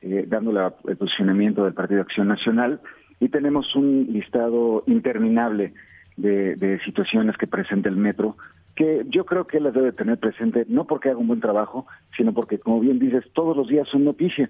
eh, 0.00 0.24
dándole 0.26 0.60
el 0.86 0.96
posicionamiento 0.96 1.64
del 1.64 1.74
Partido 1.74 2.00
Acción 2.00 2.28
Nacional 2.28 2.80
y 3.20 3.28
tenemos 3.28 3.74
un 3.76 4.06
listado 4.10 4.84
interminable 4.86 5.74
de, 6.16 6.56
de 6.56 6.80
situaciones 6.84 7.36
que 7.36 7.46
presenta 7.46 7.88
el 7.88 7.96
metro 7.96 8.36
que 8.78 9.04
yo 9.08 9.26
creo 9.26 9.44
que 9.44 9.56
él 9.56 9.64
las 9.64 9.74
debe 9.74 9.90
tener 9.90 10.18
presente, 10.18 10.64
no 10.68 10.84
porque 10.84 11.08
haga 11.08 11.18
un 11.18 11.26
buen 11.26 11.40
trabajo, 11.40 11.88
sino 12.16 12.32
porque, 12.32 12.60
como 12.60 12.78
bien 12.78 13.00
dices, 13.00 13.24
todos 13.32 13.56
los 13.56 13.66
días 13.66 13.88
son 13.88 14.04
noticia, 14.04 14.48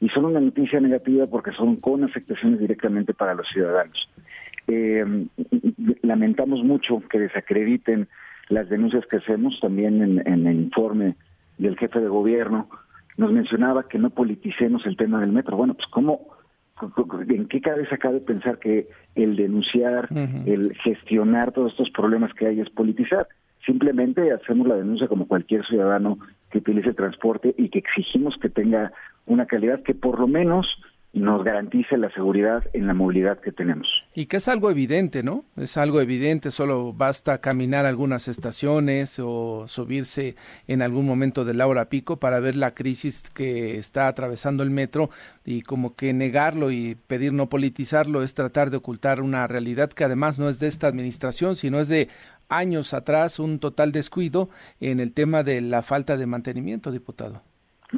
y 0.00 0.10
son 0.10 0.26
una 0.26 0.38
noticia 0.38 0.80
negativa 0.80 1.26
porque 1.26 1.52
son 1.52 1.76
con 1.76 2.04
afectaciones 2.04 2.60
directamente 2.60 3.14
para 3.14 3.32
los 3.32 3.48
ciudadanos. 3.48 4.10
Eh, 4.68 5.26
lamentamos 6.02 6.62
mucho 6.62 7.02
que 7.08 7.20
desacrediten 7.20 8.06
las 8.50 8.68
denuncias 8.68 9.06
que 9.06 9.16
hacemos, 9.16 9.58
también 9.62 10.02
en, 10.02 10.28
en 10.28 10.46
el 10.46 10.60
informe 10.60 11.16
del 11.56 11.78
jefe 11.78 12.00
de 12.00 12.08
gobierno, 12.08 12.68
nos 13.16 13.32
mencionaba 13.32 13.88
que 13.88 13.98
no 13.98 14.10
politicemos 14.10 14.84
el 14.84 14.98
tema 14.98 15.20
del 15.20 15.32
metro. 15.32 15.56
Bueno, 15.56 15.72
pues 15.72 15.88
cómo, 15.90 16.28
¿en 17.28 17.48
qué 17.48 17.62
cabeza 17.62 17.96
cabe 17.96 18.20
pensar 18.20 18.58
que 18.58 18.88
el 19.14 19.36
denunciar, 19.36 20.08
el 20.44 20.76
gestionar 20.84 21.52
todos 21.52 21.72
estos 21.72 21.88
problemas 21.90 22.34
que 22.34 22.46
hay 22.46 22.60
es 22.60 22.68
politizar? 22.68 23.26
Simplemente 23.64 24.32
hacemos 24.32 24.66
la 24.66 24.76
denuncia 24.76 25.08
como 25.08 25.28
cualquier 25.28 25.66
ciudadano 25.66 26.18
que 26.50 26.58
utilice 26.58 26.94
transporte 26.94 27.54
y 27.56 27.68
que 27.68 27.80
exigimos 27.80 28.36
que 28.40 28.48
tenga 28.48 28.92
una 29.26 29.46
calidad 29.46 29.82
que 29.82 29.94
por 29.94 30.18
lo 30.18 30.26
menos 30.26 30.66
nos 31.12 31.42
garantice 31.42 31.96
la 31.96 32.08
seguridad 32.12 32.62
en 32.72 32.86
la 32.86 32.94
movilidad 32.94 33.40
que 33.40 33.50
tenemos. 33.50 33.88
Y 34.14 34.26
que 34.26 34.36
es 34.36 34.46
algo 34.46 34.70
evidente, 34.70 35.24
¿no? 35.24 35.44
Es 35.56 35.76
algo 35.76 36.00
evidente, 36.00 36.52
solo 36.52 36.92
basta 36.92 37.40
caminar 37.40 37.84
algunas 37.84 38.28
estaciones 38.28 39.18
o 39.18 39.66
subirse 39.66 40.36
en 40.68 40.82
algún 40.82 41.06
momento 41.06 41.44
de 41.44 41.54
la 41.54 41.66
hora 41.66 41.88
pico 41.88 42.18
para 42.18 42.38
ver 42.38 42.54
la 42.54 42.74
crisis 42.74 43.28
que 43.28 43.76
está 43.76 44.06
atravesando 44.06 44.62
el 44.62 44.70
metro 44.70 45.10
y 45.44 45.62
como 45.62 45.96
que 45.96 46.12
negarlo 46.12 46.70
y 46.70 46.96
pedir 47.08 47.32
no 47.32 47.48
politizarlo 47.48 48.22
es 48.22 48.34
tratar 48.34 48.70
de 48.70 48.76
ocultar 48.76 49.20
una 49.20 49.46
realidad 49.48 49.90
que 49.90 50.04
además 50.04 50.38
no 50.38 50.48
es 50.48 50.60
de 50.60 50.68
esta 50.68 50.86
administración, 50.86 51.56
sino 51.56 51.80
es 51.80 51.88
de 51.88 52.08
años 52.50 52.92
atrás 52.94 53.38
un 53.38 53.58
total 53.58 53.92
descuido 53.92 54.50
en 54.80 55.00
el 55.00 55.14
tema 55.14 55.42
de 55.42 55.60
la 55.60 55.82
falta 55.82 56.16
de 56.16 56.26
mantenimiento, 56.26 56.90
diputado. 56.90 57.42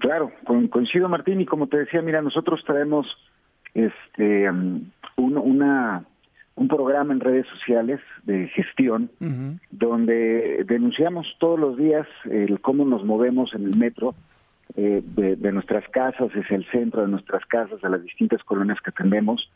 Claro, 0.00 0.32
coincido 0.70 1.08
Martín 1.08 1.40
y 1.40 1.46
como 1.46 1.66
te 1.66 1.78
decía, 1.78 2.00
mira, 2.00 2.22
nosotros 2.22 2.62
traemos 2.64 3.06
este 3.74 4.50
um, 4.50 4.90
un, 5.16 5.36
una 5.36 6.04
un 6.54 6.68
programa 6.68 7.12
en 7.12 7.20
redes 7.20 7.46
sociales 7.46 8.00
de 8.24 8.46
gestión 8.48 9.10
donde 9.70 10.64
denunciamos 10.66 11.26
todos 11.40 11.58
los 11.58 11.78
días 11.78 12.06
el 12.30 12.60
cómo 12.60 12.84
nos 12.84 13.04
movemos 13.04 13.54
en 13.54 13.64
el 13.64 13.78
metro 13.78 14.14
eh, 14.76 15.02
de, 15.02 15.36
de, 15.36 15.52
nuestras 15.52 15.88
casas, 15.88 16.28
es 16.34 16.50
el 16.50 16.64
centro 16.70 17.02
de 17.02 17.08
nuestras 17.08 17.44
casas, 17.46 17.82
a 17.82 17.88
las 17.88 18.02
distintas 18.02 18.42
colonias 18.44 18.78
que 18.82 18.90
atendemos 18.90 19.50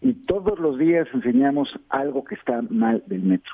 y 0.00 0.14
todos 0.14 0.58
los 0.58 0.78
días 0.78 1.06
enseñamos 1.12 1.68
algo 1.90 2.24
que 2.24 2.34
está 2.34 2.62
mal 2.70 3.02
del 3.06 3.22
metro. 3.22 3.52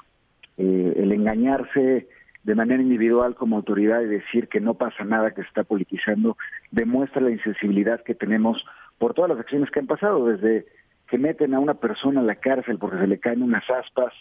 Eh, 0.59 0.93
el 0.97 1.13
engañarse 1.13 2.09
de 2.45 2.55
manera 2.55 2.81
individual 2.83 3.35
como 3.35 3.57
autoridad 3.57 4.03
y 4.03 4.07
decir 4.07 4.49
que 4.49 4.61
no 4.61 4.75
pasa 4.75 5.05
nada, 5.05 5.33
que 5.33 5.43
se 5.43 5.49
está 5.49 5.65
politizando, 5.65 6.37
demuestra 6.71 7.21
la 7.21 7.33
insensibilidad 7.33 8.03
que 8.05 8.15
tenemos 8.15 8.65
por 8.99 9.15
todas 9.15 9.31
las 9.31 9.41
acciones 9.41 9.71
que 9.71 9.81
han 9.81 9.89
pasado, 9.89 10.27
desde 10.27 10.67
que 11.09 11.19
meten 11.19 11.55
a 11.55 11.61
una 11.61 11.75
persona 11.75 12.21
a 12.21 12.25
la 12.25 12.37
cárcel 12.37 12.79
porque 12.79 12.99
se 12.99 13.07
le 13.07 13.19
caen 13.19 13.43
unas 13.43 13.69
aspas, 13.69 14.13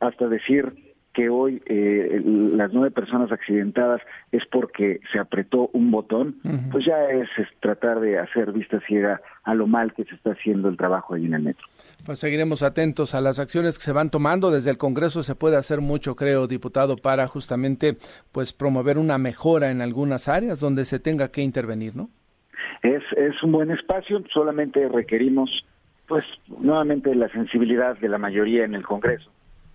hasta 0.00 0.28
decir 0.28 0.93
que 1.14 1.28
hoy 1.28 1.62
eh, 1.66 2.20
las 2.24 2.72
nueve 2.72 2.90
personas 2.90 3.32
accidentadas 3.32 4.02
es 4.32 4.42
porque 4.50 5.00
se 5.12 5.18
apretó 5.18 5.70
un 5.72 5.90
botón, 5.90 6.36
pues 6.70 6.84
ya 6.84 7.04
es, 7.10 7.28
tratar 7.60 8.00
de 8.00 8.18
hacer 8.18 8.52
vista 8.52 8.80
ciega 8.86 9.20
a 9.44 9.54
lo 9.54 9.66
mal 9.66 9.94
que 9.94 10.04
se 10.04 10.14
está 10.14 10.32
haciendo 10.32 10.68
el 10.68 10.76
trabajo 10.76 11.14
ahí 11.14 11.24
en 11.24 11.34
el 11.34 11.42
metro. 11.42 11.66
Pues 12.04 12.18
seguiremos 12.18 12.62
atentos 12.62 13.14
a 13.14 13.20
las 13.20 13.38
acciones 13.38 13.78
que 13.78 13.84
se 13.84 13.92
van 13.92 14.10
tomando 14.10 14.50
desde 14.50 14.70
el 14.70 14.76
Congreso. 14.76 15.22
Se 15.22 15.34
puede 15.34 15.56
hacer 15.56 15.80
mucho, 15.80 16.16
creo, 16.16 16.46
diputado, 16.46 16.96
para 16.96 17.26
justamente 17.28 17.96
pues 18.32 18.52
promover 18.52 18.98
una 18.98 19.16
mejora 19.16 19.70
en 19.70 19.80
algunas 19.80 20.28
áreas 20.28 20.60
donde 20.60 20.84
se 20.84 20.98
tenga 20.98 21.30
que 21.30 21.42
intervenir, 21.42 21.96
¿no? 21.96 22.10
es, 22.84 23.02
es 23.16 23.42
un 23.42 23.52
buen 23.52 23.70
espacio, 23.70 24.22
solamente 24.32 24.88
requerimos 24.88 25.50
pues 26.06 26.24
nuevamente 26.58 27.14
la 27.14 27.28
sensibilidad 27.30 27.96
de 27.98 28.08
la 28.08 28.18
mayoría 28.18 28.64
en 28.64 28.74
el 28.74 28.84
Congreso, 28.84 29.30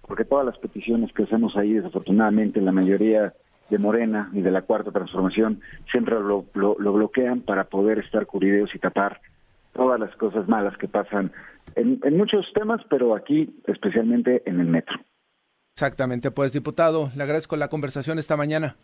porque 0.10 0.26
todas 0.26 0.43
las 0.43 0.57
peticiones 0.57 1.14
que 1.14 1.24
hacemos 1.24 1.55
ahí, 1.55 1.72
desafortunadamente, 1.72 2.60
la 2.60 2.72
mayoría 2.72 3.32
de 3.70 3.78
Morena 3.78 4.32
y 4.34 4.41
de 4.41 4.49
la 4.49 4.64
Cuarta 4.64 4.91
Transformación 4.91 5.62
siempre 5.91 6.16
lo, 6.16 6.45
lo, 6.55 6.76
bloquean 6.76 7.41
para 7.41 7.66
poder 7.66 7.99
estar 7.99 8.26
cubridos 8.26 8.74
y 8.74 8.80
tapar 8.80 9.22
todas 9.72 9.99
las 9.99 10.14
cosas 10.16 10.47
malas 10.47 10.76
que 10.78 10.88
pasan 10.88 11.32
en 11.76 12.18
muchos 12.18 12.47
temas, 12.55 12.82
pero 12.89 13.16
aquí 13.16 13.62
especialmente 13.68 14.41
en 14.47 14.60
el 14.60 14.66
metro. 14.66 14.97
Exactamente, 15.76 16.32
pues 16.32 16.53
diputado, 16.53 17.12
le 17.16 17.22
agradezco 17.22 17.55
la 17.55 17.70
conversación 17.70 18.18
esta 18.18 18.36
mañana. 18.36 18.76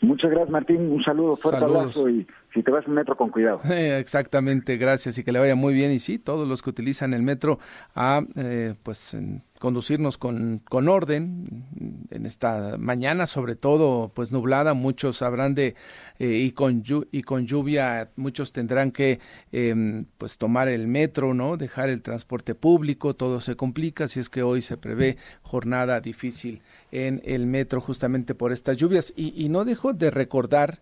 Muchas 0.00 0.30
gracias, 0.30 0.50
Martín. 0.50 0.92
Un 0.92 1.02
saludo, 1.02 1.34
fuerte 1.34 1.64
abrazo 1.64 2.08
y 2.08 2.26
si 2.54 2.62
te 2.62 2.70
vas 2.70 2.86
en 2.86 2.94
metro, 2.94 3.16
con 3.16 3.30
cuidado. 3.30 3.60
exactamente, 3.70 4.76
gracias 4.76 5.18
y 5.18 5.24
que 5.24 5.32
le 5.32 5.38
vaya 5.38 5.56
muy 5.56 5.74
bien. 5.74 5.90
Y 5.90 5.98
sí, 5.98 6.18
todos 6.18 6.46
los 6.46 6.62
que 6.62 6.70
utilizan 6.70 7.14
el 7.14 7.22
metro 7.22 7.58
a, 7.94 8.22
eh, 8.36 8.74
pues, 8.82 9.16
conducirnos 9.58 10.16
con, 10.16 10.60
con 10.68 10.88
orden 10.88 11.64
en 12.10 12.26
esta 12.26 12.76
mañana, 12.78 13.26
sobre 13.26 13.56
todo, 13.56 14.12
pues 14.14 14.30
nublada. 14.30 14.72
Muchos 14.74 15.20
habrán 15.20 15.54
de 15.54 15.74
eh, 16.20 16.28
y 16.28 16.52
con 16.52 16.82
y 17.10 17.22
con 17.22 17.46
lluvia, 17.46 18.10
muchos 18.14 18.52
tendrán 18.52 18.92
que, 18.92 19.18
em, 19.50 20.04
pues, 20.16 20.38
tomar 20.38 20.68
el 20.68 20.86
metro, 20.86 21.34
no, 21.34 21.56
dejar 21.56 21.88
el 21.88 22.02
transporte 22.02 22.54
público. 22.54 23.14
Todo 23.14 23.40
se 23.40 23.56
complica 23.56 24.06
si 24.06 24.20
es 24.20 24.30
que 24.30 24.42
hoy 24.44 24.62
se 24.62 24.76
prevé 24.76 25.16
jornada 25.42 26.00
difícil 26.00 26.62
en 26.92 27.20
el 27.24 27.46
metro 27.46 27.80
justamente 27.80 28.34
por 28.34 28.52
estas 28.52 28.76
lluvias. 28.76 29.12
Y, 29.16 29.48
no 29.48 29.64
dejo 29.64 29.92
de 29.92 30.10
recordar 30.10 30.80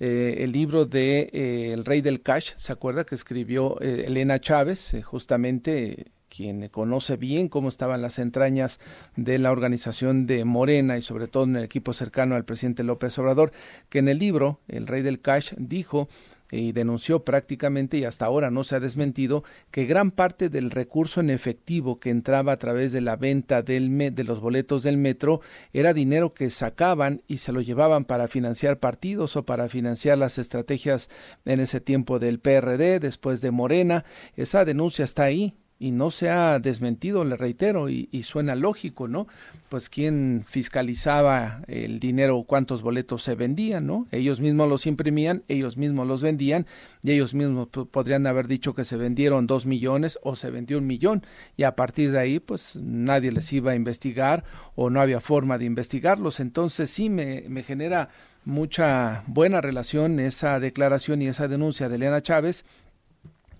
eh, 0.00 0.36
el 0.38 0.52
libro 0.52 0.86
de 0.86 1.30
eh, 1.32 1.72
El 1.72 1.84
Rey 1.84 2.00
del 2.00 2.22
Cash, 2.22 2.52
¿se 2.56 2.72
acuerda? 2.72 3.04
Que 3.04 3.14
escribió 3.14 3.80
eh, 3.80 4.04
Elena 4.06 4.40
Chávez, 4.40 4.96
justamente 5.04 6.06
quien 6.34 6.68
conoce 6.68 7.16
bien 7.16 7.48
cómo 7.48 7.68
estaban 7.68 8.02
las 8.02 8.18
entrañas 8.18 8.80
de 9.14 9.38
la 9.38 9.52
organización 9.52 10.26
de 10.26 10.44
Morena 10.44 10.98
y 10.98 11.02
sobre 11.02 11.28
todo 11.28 11.44
en 11.44 11.56
el 11.56 11.64
equipo 11.64 11.92
cercano 11.92 12.34
al 12.34 12.44
presidente 12.44 12.82
López 12.82 13.16
Obrador, 13.18 13.52
que 13.88 14.00
en 14.00 14.08
el 14.08 14.18
libro 14.18 14.58
El 14.66 14.88
Rey 14.88 15.02
del 15.02 15.20
Cash 15.20 15.52
dijo 15.56 16.08
y 16.50 16.72
denunció 16.72 17.24
prácticamente 17.24 17.98
y 17.98 18.04
hasta 18.04 18.26
ahora 18.26 18.50
no 18.50 18.64
se 18.64 18.76
ha 18.76 18.80
desmentido 18.80 19.44
que 19.70 19.86
gran 19.86 20.10
parte 20.10 20.48
del 20.48 20.70
recurso 20.70 21.20
en 21.20 21.30
efectivo 21.30 21.98
que 21.98 22.10
entraba 22.10 22.52
a 22.52 22.56
través 22.56 22.92
de 22.92 23.00
la 23.00 23.16
venta 23.16 23.62
del 23.62 23.84
de 24.14 24.24
los 24.24 24.40
boletos 24.40 24.82
del 24.82 24.96
metro 24.96 25.40
era 25.72 25.94
dinero 25.94 26.34
que 26.34 26.50
sacaban 26.50 27.22
y 27.26 27.38
se 27.38 27.52
lo 27.52 27.60
llevaban 27.60 28.04
para 28.04 28.28
financiar 28.28 28.78
partidos 28.78 29.36
o 29.36 29.44
para 29.44 29.68
financiar 29.68 30.18
las 30.18 30.38
estrategias 30.38 31.10
en 31.44 31.60
ese 31.60 31.80
tiempo 31.80 32.18
del 32.18 32.40
PRD, 32.40 33.00
después 33.00 33.40
de 33.40 33.50
Morena. 33.50 34.04
Esa 34.36 34.64
denuncia 34.64 35.04
está 35.04 35.24
ahí, 35.24 35.54
y 35.78 35.90
no 35.90 36.10
se 36.10 36.30
ha 36.30 36.58
desmentido, 36.60 37.24
le 37.24 37.36
reitero, 37.36 37.88
y, 37.88 38.08
suena 38.22 38.54
lógico, 38.54 39.08
¿no? 39.08 39.26
Pues 39.68 39.88
quién 39.88 40.44
fiscalizaba 40.46 41.62
el 41.66 41.98
dinero, 41.98 42.44
cuántos 42.44 42.82
boletos 42.82 43.22
se 43.22 43.34
vendían, 43.34 43.86
¿no? 43.86 44.06
Ellos 44.12 44.40
mismos 44.40 44.68
los 44.68 44.86
imprimían, 44.86 45.42
ellos 45.48 45.76
mismos 45.76 46.06
los 46.06 46.22
vendían, 46.22 46.66
y 47.02 47.10
ellos 47.10 47.34
mismos 47.34 47.68
podrían 47.90 48.26
haber 48.26 48.46
dicho 48.46 48.74
que 48.74 48.84
se 48.84 48.96
vendieron 48.96 49.46
dos 49.46 49.66
millones 49.66 50.18
o 50.22 50.36
se 50.36 50.50
vendió 50.50 50.78
un 50.78 50.86
millón, 50.86 51.22
y 51.56 51.64
a 51.64 51.74
partir 51.74 52.12
de 52.12 52.18
ahí, 52.20 52.40
pues 52.40 52.76
nadie 52.76 53.32
les 53.32 53.52
iba 53.52 53.72
a 53.72 53.76
investigar 53.76 54.44
o 54.76 54.90
no 54.90 55.00
había 55.00 55.20
forma 55.20 55.58
de 55.58 55.64
investigarlos. 55.64 56.40
Entonces 56.40 56.88
sí 56.88 57.10
me, 57.10 57.44
me 57.48 57.62
genera 57.62 58.10
mucha 58.44 59.24
buena 59.26 59.60
relación 59.60 60.20
esa 60.20 60.60
declaración 60.60 61.22
y 61.22 61.28
esa 61.28 61.48
denuncia 61.48 61.88
de 61.88 61.96
Elena 61.96 62.20
Chávez 62.20 62.64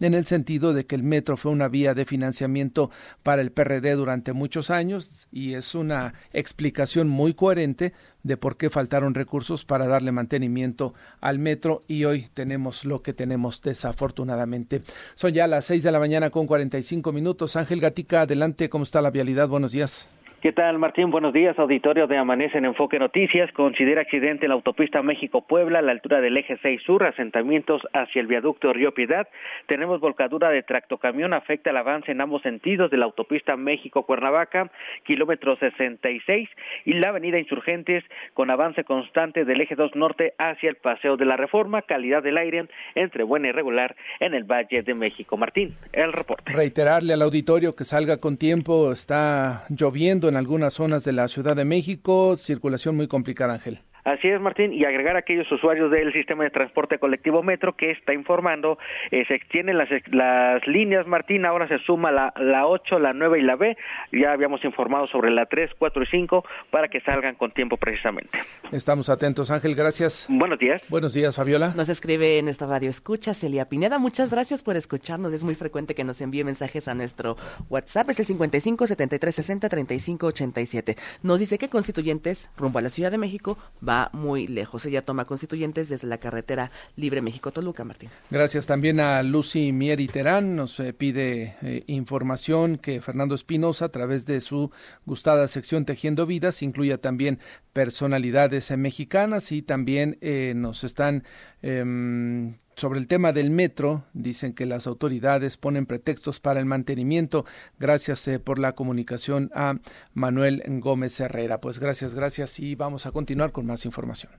en 0.01 0.15
el 0.15 0.27
sentido 0.27 0.75
de 0.75 0.87
que 0.87 0.95
el 0.95 1.03
metro 1.03 1.37
fue 1.37 1.53
una 1.53 1.69
vía 1.69 1.95
de 1.95 2.05
financiamiento 2.05 2.91
para 3.23 3.43
el 3.43 3.53
PRD 3.53 3.95
durante 3.95 4.33
muchos 4.33 4.71
años 4.71 5.29
y 5.31 5.55
es 5.55 5.75
una 5.75 6.15
explicación 6.33 7.09
muy 7.09 7.35
coherente 7.35 7.93
de 8.23 8.37
por 8.37 8.57
qué 8.57 8.71
faltaron 8.71 9.15
recursos 9.15 9.65
para 9.65 9.87
darle 9.87 10.13
mantenimiento 10.13 10.95
al 11.21 11.39
metro 11.39 11.83
y 11.87 12.05
hoy 12.05 12.29
tenemos 12.35 12.85
lo 12.85 13.03
que 13.03 13.13
tenemos 13.13 13.63
desafortunadamente. 13.63 14.83
Son 15.15 15.33
ya 15.33 15.47
las 15.47 15.67
seis 15.67 15.83
de 15.83 15.93
la 15.93 15.99
mañana 15.99 16.31
con 16.31 16.47
45 16.47 17.13
minutos. 17.13 17.57
Ángel 17.57 17.81
Gatica, 17.81 18.23
adelante, 18.23 18.69
¿cómo 18.69 18.85
está 18.85 19.03
la 19.03 19.11
vialidad? 19.11 19.49
Buenos 19.49 19.73
días. 19.73 20.09
¿Qué 20.45 20.53
tal, 20.53 20.79
Martín? 20.79 21.11
Buenos 21.11 21.33
días. 21.33 21.59
Auditorio 21.59 22.07
de 22.07 22.19
Amanece 22.19 22.59
en 22.59 22.67
Enfoque 22.67 22.99
Noticias. 22.99 23.51
Considera 23.53 24.03
accidente 24.03 24.45
en 24.45 24.51
la 24.51 24.57
autopista 24.57 25.01
México-Puebla 25.01 25.79
a 25.79 25.83
la 25.83 25.93
altura 25.93 26.21
del 26.21 26.37
eje 26.37 26.59
6 26.61 26.83
sur, 26.85 27.03
asentamientos 27.03 27.81
hacia 27.95 28.21
el 28.21 28.27
viaducto 28.27 28.71
Río 28.75 28.93
Piedad. 28.93 29.27
Tenemos 29.69 30.01
volcadura 30.01 30.51
de 30.51 30.63
tractocamión, 30.63 31.33
afecta 31.33 31.71
el 31.71 31.79
avance 31.79 32.13
en 32.13 32.21
ambos 32.21 32.43
sentidos 32.43 32.91
de 32.91 32.99
la 32.99 33.07
autopista 33.07 33.57
México-Cuernavaca, 33.57 34.71
kilómetro 35.07 35.57
66, 35.57 36.51
y 36.85 36.93
la 36.93 37.09
avenida 37.09 37.39
Insurgentes 37.39 38.05
con 38.35 38.51
avance 38.51 38.85
constante 38.85 39.47
del 39.47 39.63
eje 39.63 39.77
2 39.77 39.93
norte 39.95 40.35
hacia 40.37 40.69
el 40.69 40.77
Paseo 40.77 41.17
de 41.17 41.25
la 41.25 41.39
Reforma, 41.39 41.81
calidad 41.81 42.23
del 42.23 42.37
aire 42.37 42.69
entre 42.97 43.25
buena 43.25 43.49
y 43.49 43.53
regular 43.53 43.97
en 44.21 44.35
el 44.35 44.45
Valle 44.45 44.83
de 44.83 44.93
México. 44.93 45.39
Martín, 45.39 45.75
el 45.95 46.13
reporte. 46.13 46.53
Reiterarle 46.53 47.15
al 47.15 47.23
auditorio 47.23 47.75
que 47.75 47.85
salga 47.85 48.19
con 48.19 48.37
tiempo, 48.37 48.93
está 48.93 49.65
lloviendo 49.71 50.29
en 50.29 50.34
algunas 50.37 50.74
zonas 50.74 51.05
de 51.05 51.12
la 51.12 51.28
Ciudad 51.28 51.57
de 51.57 51.64
México. 51.64 52.37
Circulación 52.37 52.97
muy 52.97 53.09
complicada, 53.09 53.55
Ángel. 53.55 53.80
Así 54.05 54.29
es, 54.29 54.39
Martín, 54.39 54.75
y 54.75 54.85
agregar 54.85 55.17
a 55.17 55.21
aquellos 55.21 55.51
usuarios 55.51 55.91
del 55.91 56.13
sistema 56.13 56.45
de 56.45 56.51
transporte 56.51 56.99
colectivo 56.99 57.43
Metro 57.43 57.75
que 57.75 57.91
está 57.91 58.13
informando, 58.13 58.79
eh, 59.11 59.25
se 59.27 59.35
extienden 59.35 59.79
las, 59.79 59.89
las 60.11 60.67
líneas, 60.67 61.07
Martín, 61.07 61.47
ahora 61.47 61.67
se 61.69 61.79
suma 61.79 62.13
la, 62.13 62.35
la 62.37 62.67
8, 62.67 62.99
la 62.99 63.15
9 63.15 63.39
y 63.39 63.43
la 63.43 63.57
B, 63.57 63.77
ya 64.13 64.33
habíamos 64.33 64.63
informado 64.63 65.07
sobre 65.07 65.31
la 65.31 65.47
3, 65.47 65.71
4 65.79 66.03
y 66.03 66.07
5 66.07 66.45
para 66.71 66.89
que 66.89 67.01
salgan 67.01 67.35
con 67.37 67.53
tiempo 67.53 67.79
precisamente. 67.79 68.39
Estamos 68.73 69.09
atentos, 69.09 69.51
Ángel, 69.51 69.75
gracias. 69.75 70.27
Buenos 70.29 70.59
días. 70.59 70.87
Buenos 70.91 71.15
días, 71.15 71.37
Fabiola. 71.37 71.73
Nos 71.75 71.89
escribe 71.89 72.39
en 72.39 72.49
esta 72.49 72.67
radio 72.67 72.91
escucha 72.91 73.33
Celia 73.33 73.71
Pineda, 73.71 73.99
muchas 73.99 74.31
gracias 74.31 74.63
por 74.63 74.77
escucharnos, 74.77 75.33
es 75.33 75.45
muy 75.45 75.55
frecuente 75.55 75.95
que 75.95 76.05
nos 76.05 76.21
envíe 76.21 76.45
mensajes 76.45 76.89
a 76.89 76.95
nuestro 76.95 77.37
WhatsApp, 77.71 78.11
es 78.11 78.21
el 78.21 78.27
55 78.27 78.87
73 78.87 79.35
60 79.35 79.69
35 79.71 80.27
87. 80.27 80.97
Nos 81.23 81.41
dice 81.41 81.57
que 81.57 81.71
constituyentes 81.71 82.51
rumbo 82.59 82.79
a 82.79 82.83
la 82.83 82.91
Ciudad 82.91 83.11
de 83.11 83.17
México 83.17 83.57
va 83.87 83.94
muy 84.13 84.47
lejos. 84.47 84.85
Ella 84.87 85.05
toma 85.05 85.25
constituyentes 85.25 85.89
desde 85.89 86.07
la 86.07 86.19
carretera 86.19 86.71
Libre 86.97 87.23
México-Toluca, 87.23 87.85
Martín. 87.85 88.11
Gracias 88.31 88.67
también 88.67 89.01
a 89.01 89.23
Lucy 89.23 89.73
Mieri 89.73 90.07
Terán. 90.07 90.57
Nos 90.57 90.79
eh, 90.81 90.93
pide 90.93 91.57
eh, 91.63 91.85
información 91.87 92.79
que 92.79 93.01
Fernando 93.01 93.35
Espinosa, 93.35 93.87
a 93.87 93.89
través 93.91 94.27
de 94.27 94.41
su 94.41 94.71
gustada 95.07 95.49
sección 95.49 95.85
Tejiendo 95.85 96.27
Vidas, 96.27 96.63
incluya 96.63 96.99
también 96.99 97.39
personalidades 97.73 98.71
eh, 98.71 98.77
mexicanas 98.77 99.53
y 99.53 99.63
también 99.63 100.19
nos 100.55 100.85
están 100.85 101.25
em, 101.63 102.57
sobre 102.77 103.01
el 103.01 103.07
tema 103.07 103.33
del 103.33 103.51
metro, 103.51 104.05
dicen 104.12 104.55
que 104.55 104.66
las 104.66 104.87
autoridades 104.87 105.57
ponen 105.57 105.87
pretextos 105.87 106.41
para 106.41 106.61
el 106.61 106.66
mantenimiento. 106.66 107.45
Gracias 107.79 108.27
eh, 108.29 108.39
por 108.39 108.59
la 108.59 108.75
comunicación 108.75 109.51
a 109.55 109.79
Manuel 110.12 110.62
Gómez 110.81 111.18
Herrera. 111.20 111.61
Pues 111.61 111.79
gracias, 111.79 112.14
gracias 112.14 112.61
y 112.61 112.75
vamos 112.75 113.07
a 113.07 113.12
continuar 113.12 113.53
con 113.53 113.66
más 113.66 113.85
información. 113.85 114.33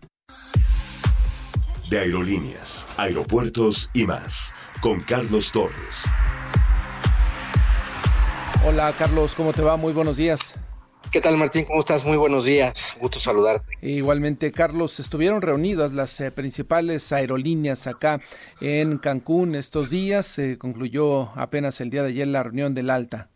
De 1.89 1.99
aerolíneas, 1.99 2.87
aeropuertos 2.97 3.91
y 3.93 4.05
más, 4.05 4.53
con 4.81 5.01
Carlos 5.01 5.51
Torres. 5.51 6.05
Hola 8.65 8.95
Carlos, 8.97 9.35
¿cómo 9.35 9.53
te 9.53 9.61
va? 9.61 9.77
Muy 9.77 9.93
buenos 9.93 10.17
días. 10.17 10.55
¿Qué 11.15 11.21
tal 11.21 11.37
Martín? 11.37 11.63
¿Cómo 11.63 11.79
estás? 11.79 12.03
Muy 12.03 12.17
buenos 12.17 12.43
días. 12.43 12.93
Gusto 12.99 13.21
saludarte. 13.21 13.65
Igualmente, 13.81 14.51
Carlos, 14.51 14.99
estuvieron 14.99 15.41
reunidas 15.41 15.93
las 15.93 16.19
eh, 16.19 16.29
principales 16.29 17.09
aerolíneas 17.13 17.87
acá 17.87 18.19
en 18.59 18.97
Cancún 18.97 19.55
estos 19.55 19.91
días. 19.91 20.25
Se 20.25 20.57
concluyó 20.57 21.29
apenas 21.39 21.79
el 21.79 21.89
día 21.89 22.03
de 22.03 22.09
ayer 22.09 22.27
la 22.27 22.43
reunión 22.43 22.73
del 22.73 22.89
Alta. 22.89 23.29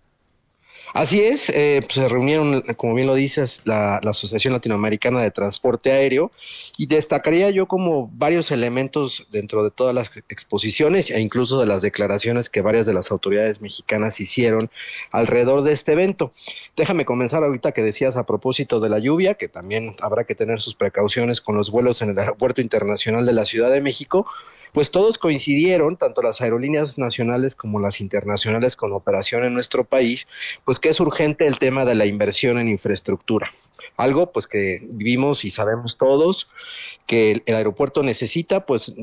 Así 0.93 1.21
es, 1.21 1.49
eh, 1.49 1.81
pues, 1.83 1.93
se 1.93 2.09
reunieron, 2.09 2.61
como 2.75 2.95
bien 2.95 3.07
lo 3.07 3.13
dices, 3.13 3.61
la, 3.65 3.97
Asociación 3.97 4.53
Latinoamericana 4.53 5.21
de 5.21 5.29
Transporte 5.29 5.91
Aéreo 5.91 6.31
y 6.77 6.87
destacaría 6.87 7.51
yo 7.51 7.67
como 7.67 8.09
varios 8.11 8.49
elementos 8.49 9.27
dentro 9.31 9.63
de 9.63 9.69
todas 9.69 9.93
las 9.93 10.17
exposiciones 10.29 11.11
e 11.11 11.21
incluso 11.21 11.59
de 11.59 11.67
las 11.67 11.83
declaraciones 11.83 12.49
que 12.49 12.61
varias 12.61 12.87
de 12.87 12.93
las 12.93 13.11
autoridades 13.11 13.61
mexicanas 13.61 14.19
hicieron 14.19 14.71
alrededor 15.11 15.61
de 15.61 15.73
este 15.73 15.91
evento. 15.91 16.33
Déjame 16.75 17.05
comenzar 17.05 17.43
ahorita 17.43 17.71
que 17.71 17.83
decías 17.83 18.17
a 18.17 18.25
propósito 18.25 18.79
de 18.79 18.89
la 18.89 18.97
lluvia, 18.97 19.35
que 19.35 19.47
también 19.47 19.95
habrá 20.01 20.23
que 20.23 20.33
tener 20.33 20.59
sus 20.59 20.73
precauciones 20.73 21.39
con 21.39 21.55
los 21.55 21.69
vuelos 21.69 22.01
en 22.01 22.09
el 22.09 22.19
Aeropuerto 22.19 22.61
Internacional 22.61 23.27
de 23.27 23.33
la 23.33 23.45
Ciudad 23.45 23.69
de 23.69 23.81
México 23.81 24.25
pues 24.73 24.91
todos 24.91 25.17
coincidieron, 25.17 25.97
tanto 25.97 26.21
las 26.21 26.41
aerolíneas 26.41 26.97
nacionales 26.97 27.55
como 27.55 27.79
las 27.79 28.01
internacionales 28.01 28.75
con 28.75 28.93
operación 28.93 29.43
en 29.43 29.53
nuestro 29.53 29.83
país, 29.83 30.27
pues 30.65 30.79
que 30.79 30.89
es 30.89 30.99
urgente 30.99 31.45
el 31.45 31.59
tema 31.59 31.85
de 31.85 31.95
la 31.95 32.05
inversión 32.05 32.59
en 32.59 32.67
infraestructura. 32.67 33.51
Algo 33.97 34.31
pues 34.31 34.47
que 34.47 34.79
vivimos 34.83 35.45
y 35.45 35.51
sabemos 35.51 35.97
todos 35.97 36.49
que 37.09 37.41
el, 37.45 37.55
aeropuerto 37.55 38.03
necesita, 38.03 38.67
pues 38.67 38.93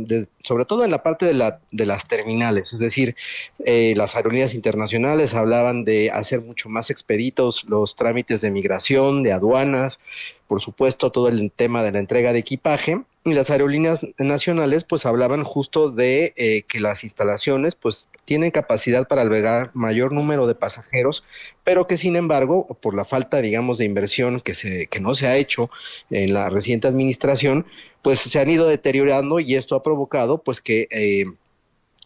sobre 0.45 0.65
todo 0.65 0.85
en 0.85 0.93
la 0.93 1.03
parte 1.03 1.27
de, 1.27 1.35
la, 1.35 1.59
de 1.73 1.87
las 1.87 2.07
terminales, 2.07 2.73
es 2.73 2.79
decir, 2.79 3.17
eh, 3.65 3.95
las 3.97 4.15
aerolíneas 4.15 4.55
internacionales 4.55 5.35
hablaban 5.35 5.85
de 5.85 6.13
hacer 6.13 6.41
mucho 6.41 6.69
más 6.69 6.91
expeditos 6.91 7.65
los 7.65 7.97
trámites 7.97 8.43
de 8.43 8.53
migración, 8.53 9.25
de 9.25 9.33
aduanas, 9.33 9.99
por 10.47 10.63
supuesto 10.63 11.11
todo 11.11 11.29
el 11.29 11.51
tema 11.51 11.83
de 11.83 11.91
la 11.91 11.99
entrega 11.99 12.33
de 12.33 12.39
equipaje, 12.39 13.03
y 13.27 13.35
las 13.35 13.51
aerolíneas 13.51 14.01
nacionales 14.19 14.85
pues 14.85 15.05
hablaban 15.05 15.43
justo 15.43 15.91
de 15.91 16.33
eh, 16.37 16.63
que 16.63 16.79
las 16.79 17.03
instalaciones 17.03 17.75
pues 17.75 18.07
tienen 18.25 18.53
capacidad 18.53 19.09
para 19.09 19.23
albergar 19.23 19.73
mayor 19.75 20.13
número 20.13 20.47
de 20.47 20.55
pasajeros, 20.55 21.25
pero 21.65 21.89
que 21.89 21.97
sin 21.97 22.15
embargo 22.15 22.69
por 22.81 22.95
la 22.95 23.05
falta 23.05 23.43
digamos 23.43 23.79
de 23.79 23.85
inversión 23.85 24.39
que 24.39 24.55
se 24.55 24.66
que 24.91 25.01
no 25.01 25.15
se 25.15 25.27
ha 25.27 25.37
hecho 25.37 25.71
en 26.11 26.33
la 26.33 26.51
reciente 26.51 26.89
administración 26.89 27.67
pues 28.03 28.21
se 28.21 28.39
han 28.39 28.49
ido 28.49 28.69
deteriorando 28.69 29.41
y 29.41 29.57
esto 29.57 29.75
ha 29.75 29.83
provocado 29.83 30.43
pues 30.43 30.61
que 30.61 30.87
eh, 30.91 31.25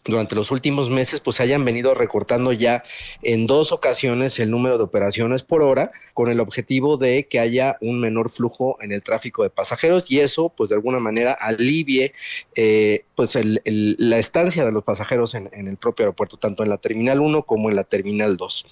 durante 0.03 0.35
los 0.35 0.49
últimos 0.49 0.89
meses 0.89 1.19
pues 1.19 1.39
hayan 1.39 1.63
venido 1.63 1.93
recortando 1.93 2.51
ya 2.53 2.83
en 3.21 3.45
dos 3.45 3.71
ocasiones 3.71 4.39
el 4.39 4.49
número 4.49 4.77
de 4.77 4.83
operaciones 4.83 5.43
por 5.43 5.61
hora 5.61 5.91
con 6.15 6.29
el 6.29 6.39
objetivo 6.39 6.97
de 6.97 7.27
que 7.27 7.39
haya 7.39 7.77
un 7.81 7.99
menor 7.99 8.31
flujo 8.31 8.77
en 8.81 8.91
el 8.91 9.03
tráfico 9.03 9.43
de 9.43 9.51
pasajeros 9.51 10.09
y 10.09 10.19
eso 10.19 10.49
pues 10.49 10.69
de 10.69 10.75
alguna 10.75 10.99
manera 10.99 11.33
alivie 11.33 12.13
eh, 12.55 13.05
pues 13.15 13.35
el, 13.35 13.61
la 13.99 14.17
estancia 14.17 14.65
de 14.65 14.71
los 14.71 14.83
pasajeros 14.83 15.35
en, 15.35 15.49
el 15.53 15.77
propio 15.77 16.05
aeropuerto 16.05 16.37
tanto 16.37 16.63
en 16.63 16.69
la 16.69 16.77
terminal 16.77 17.19
1 17.19 17.43
como 17.43 17.69
en 17.69 17.75
la 17.75 17.83
terminal 17.83 18.37
2 18.37 18.65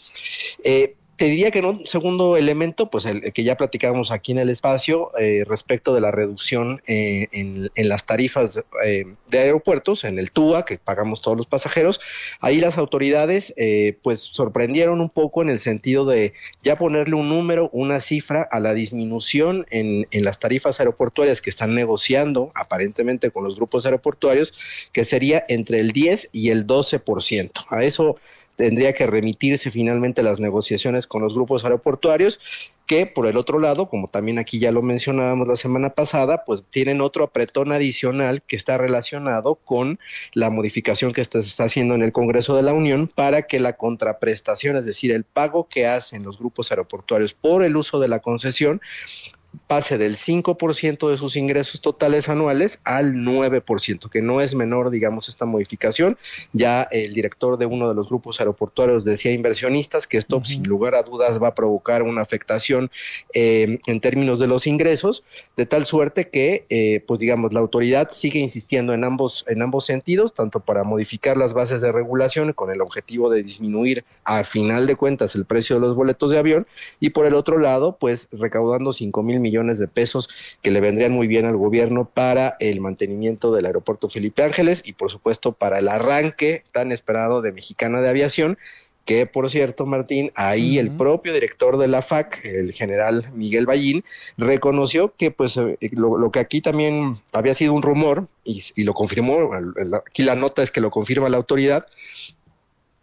eh, 0.63 0.95
te 1.19 1.25
diría 1.25 1.51
que 1.51 1.59
un 1.59 1.85
segundo 1.85 2.37
elemento, 2.37 2.89
pues 2.89 3.05
el, 3.05 3.33
que 3.33 3.43
ya 3.43 3.57
platicábamos 3.57 4.09
aquí 4.09 4.31
en 4.31 4.37
el 4.37 4.49
espacio, 4.49 5.11
eh, 5.19 5.43
respecto 5.45 5.93
de 5.93 5.99
la 5.99 6.11
reducción 6.11 6.81
eh, 6.87 7.27
en, 7.33 7.69
las 7.75 8.05
tarifas 8.05 8.63
eh, 8.85 9.03
de 9.27 9.39
aeropuertos, 9.39 10.05
en 10.05 10.17
el 10.17 10.31
TUA, 10.31 10.63
que 10.63 10.77
pagamos 10.77 11.21
todos 11.21 11.35
los 11.35 11.45
pasajeros, 11.45 11.99
ahí 12.39 12.61
las 12.61 12.77
autoridades 12.77 13.53
pues 14.01 14.21
sorprendieron 14.21 15.01
un 15.01 15.09
poco 15.09 15.41
en 15.41 15.49
el 15.49 15.59
sentido 15.59 16.05
de 16.05 16.33
ya 16.63 16.77
ponerle 16.77 17.15
un 17.15 17.27
número, 17.27 17.69
una 17.73 17.99
cifra 17.99 18.47
a 18.49 18.61
la 18.61 18.73
disminución 18.73 19.65
en, 19.71 20.07
en 20.11 20.23
las 20.23 20.39
tarifas 20.39 20.79
aeroportuarias 20.79 21.41
que 21.41 21.49
están 21.49 21.75
negociando 21.75 22.53
aparentemente 22.55 23.29
con 23.31 23.43
los 23.43 23.57
grupos 23.57 23.85
aeroportuarios, 23.85 24.53
que 24.93 25.03
sería 25.03 25.43
entre 25.49 25.81
el 25.81 25.91
10 25.91 26.29
y 26.31 26.51
el 26.51 26.65
12%. 26.65 27.65
A 27.69 27.83
eso 27.83 28.15
tendría 28.59 28.91
que 28.91 29.07
remitirse 29.07 29.71
finalmente 29.71 30.21
las 30.21 30.41
negociaciones 30.41 31.07
con 31.07 31.21
los 31.21 31.33
grupos 31.33 31.63
aeroportuarios 31.63 32.41
que 32.87 33.05
por 33.05 33.25
el 33.25 33.37
otro 33.37 33.57
lado, 33.57 33.87
como 33.87 34.09
también 34.09 34.37
aquí 34.37 34.59
ya 34.59 34.73
lo 34.73 34.81
mencionábamos 34.81 35.47
la 35.47 35.55
semana 35.55 35.91
pasada, 35.91 36.43
pues 36.43 36.61
tienen 36.69 36.99
otro 36.99 37.23
apretón 37.23 37.71
adicional 37.71 38.41
que 38.41 38.57
está 38.57 38.77
relacionado 38.77 39.55
con 39.55 39.97
la 40.33 40.49
modificación 40.49 41.13
que 41.13 41.23
se 41.23 41.39
está 41.39 41.63
haciendo 41.63 41.95
en 41.95 42.03
el 42.03 42.11
Congreso 42.11 42.53
de 42.53 42.63
la 42.63 42.73
Unión 42.73 43.07
para 43.07 43.43
que 43.43 43.61
la 43.61 43.77
contraprestación, 43.77 44.75
es 44.75 44.85
decir, 44.85 45.13
el 45.13 45.23
pago 45.23 45.69
que 45.69 45.87
hacen 45.87 46.23
los 46.23 46.37
grupos 46.37 46.69
aeroportuarios 46.71 47.33
por 47.33 47.63
el 47.63 47.77
uso 47.77 47.97
de 47.99 48.09
la 48.09 48.19
concesión, 48.19 48.81
pase 49.67 49.97
del 49.97 50.15
5% 50.15 51.09
de 51.09 51.17
sus 51.17 51.35
ingresos 51.35 51.81
totales 51.81 52.29
anuales 52.29 52.79
al 52.83 53.13
9%, 53.13 54.09
que 54.09 54.21
no 54.21 54.41
es 54.41 54.55
menor, 54.55 54.89
digamos, 54.89 55.29
esta 55.29 55.45
modificación. 55.45 56.17
Ya 56.53 56.83
el 56.91 57.13
director 57.13 57.57
de 57.57 57.65
uno 57.65 57.87
de 57.87 57.95
los 57.95 58.09
grupos 58.09 58.39
aeroportuarios 58.39 59.05
decía 59.05 59.31
inversionistas 59.31 60.07
que 60.07 60.17
esto, 60.17 60.41
sin 60.43 60.63
lugar 60.63 60.95
a 60.95 61.03
dudas, 61.03 61.41
va 61.41 61.49
a 61.49 61.55
provocar 61.55 62.03
una 62.03 62.21
afectación 62.21 62.91
eh, 63.33 63.79
en 63.85 64.01
términos 64.01 64.39
de 64.39 64.47
los 64.47 64.67
ingresos, 64.67 65.23
de 65.55 65.65
tal 65.65 65.85
suerte 65.85 66.29
que, 66.29 66.65
eh, 66.69 67.03
pues 67.07 67.19
digamos, 67.19 67.53
la 67.53 67.59
autoridad 67.59 68.09
sigue 68.11 68.39
insistiendo 68.39 68.93
en 68.93 69.03
ambos, 69.03 69.45
en 69.47 69.61
ambos 69.61 69.85
sentidos, 69.85 70.33
tanto 70.33 70.59
para 70.59 70.83
modificar 70.83 71.37
las 71.37 71.53
bases 71.53 71.81
de 71.81 71.91
regulación 71.91 72.53
con 72.53 72.71
el 72.71 72.81
objetivo 72.81 73.29
de 73.29 73.43
disminuir 73.43 74.03
a 74.23 74.43
final 74.43 74.87
de 74.87 74.95
cuentas 74.95 75.35
el 75.35 75.45
precio 75.45 75.75
de 75.75 75.81
los 75.81 75.95
boletos 75.95 76.31
de 76.31 76.39
avión, 76.39 76.67
y 76.99 77.09
por 77.11 77.25
el 77.25 77.33
otro 77.33 77.57
lado, 77.57 77.97
pues 77.99 78.27
recaudando 78.31 78.93
5 78.93 79.23
mil 79.23 79.38
millones 79.39 79.79
de 79.79 79.87
pesos 79.87 80.29
que 80.61 80.71
le 80.71 80.81
vendrían 80.81 81.11
muy 81.11 81.27
bien 81.27 81.45
al 81.45 81.57
gobierno 81.57 82.09
para 82.13 82.57
el 82.59 82.81
mantenimiento 82.81 83.53
del 83.53 83.65
aeropuerto 83.65 84.09
Felipe 84.09 84.43
Ángeles 84.43 84.81
y 84.85 84.93
por 84.93 85.11
supuesto 85.11 85.53
para 85.53 85.79
el 85.79 85.87
arranque 85.87 86.63
tan 86.71 86.91
esperado 86.91 87.41
de 87.41 87.51
Mexicana 87.51 88.01
de 88.01 88.09
Aviación 88.09 88.57
que 89.09 89.25
por 89.25 89.49
cierto, 89.49 89.87
Martín, 89.87 90.31
ahí 90.35 90.77
el 90.77 90.91
propio 90.91 91.33
director 91.33 91.77
de 91.77 91.87
la 91.87 92.03
FAC, 92.03 92.45
el 92.45 92.73
general 92.73 93.31
Miguel 93.33 93.65
Ballín, 93.65 94.03
reconoció 94.37 95.15
que 95.15 95.31
pues 95.31 95.57
eh, 95.57 95.79
lo, 95.93 96.29
que 96.29 96.37
aquí 96.37 96.61
también 96.61 97.15
había 97.33 97.55
sido 97.55 97.73
un 97.73 97.81
rumor, 97.81 98.27
y, 98.43 98.63
y, 98.75 98.83
lo 98.83 98.93
confirmó, 98.93 99.49
aquí 100.05 100.21
la 100.21 100.35
nota 100.35 100.61
es 100.61 100.69
que 100.69 100.79
lo 100.79 100.91
confirma 100.91 101.27
la 101.27 101.37
autoridad, 101.37 101.87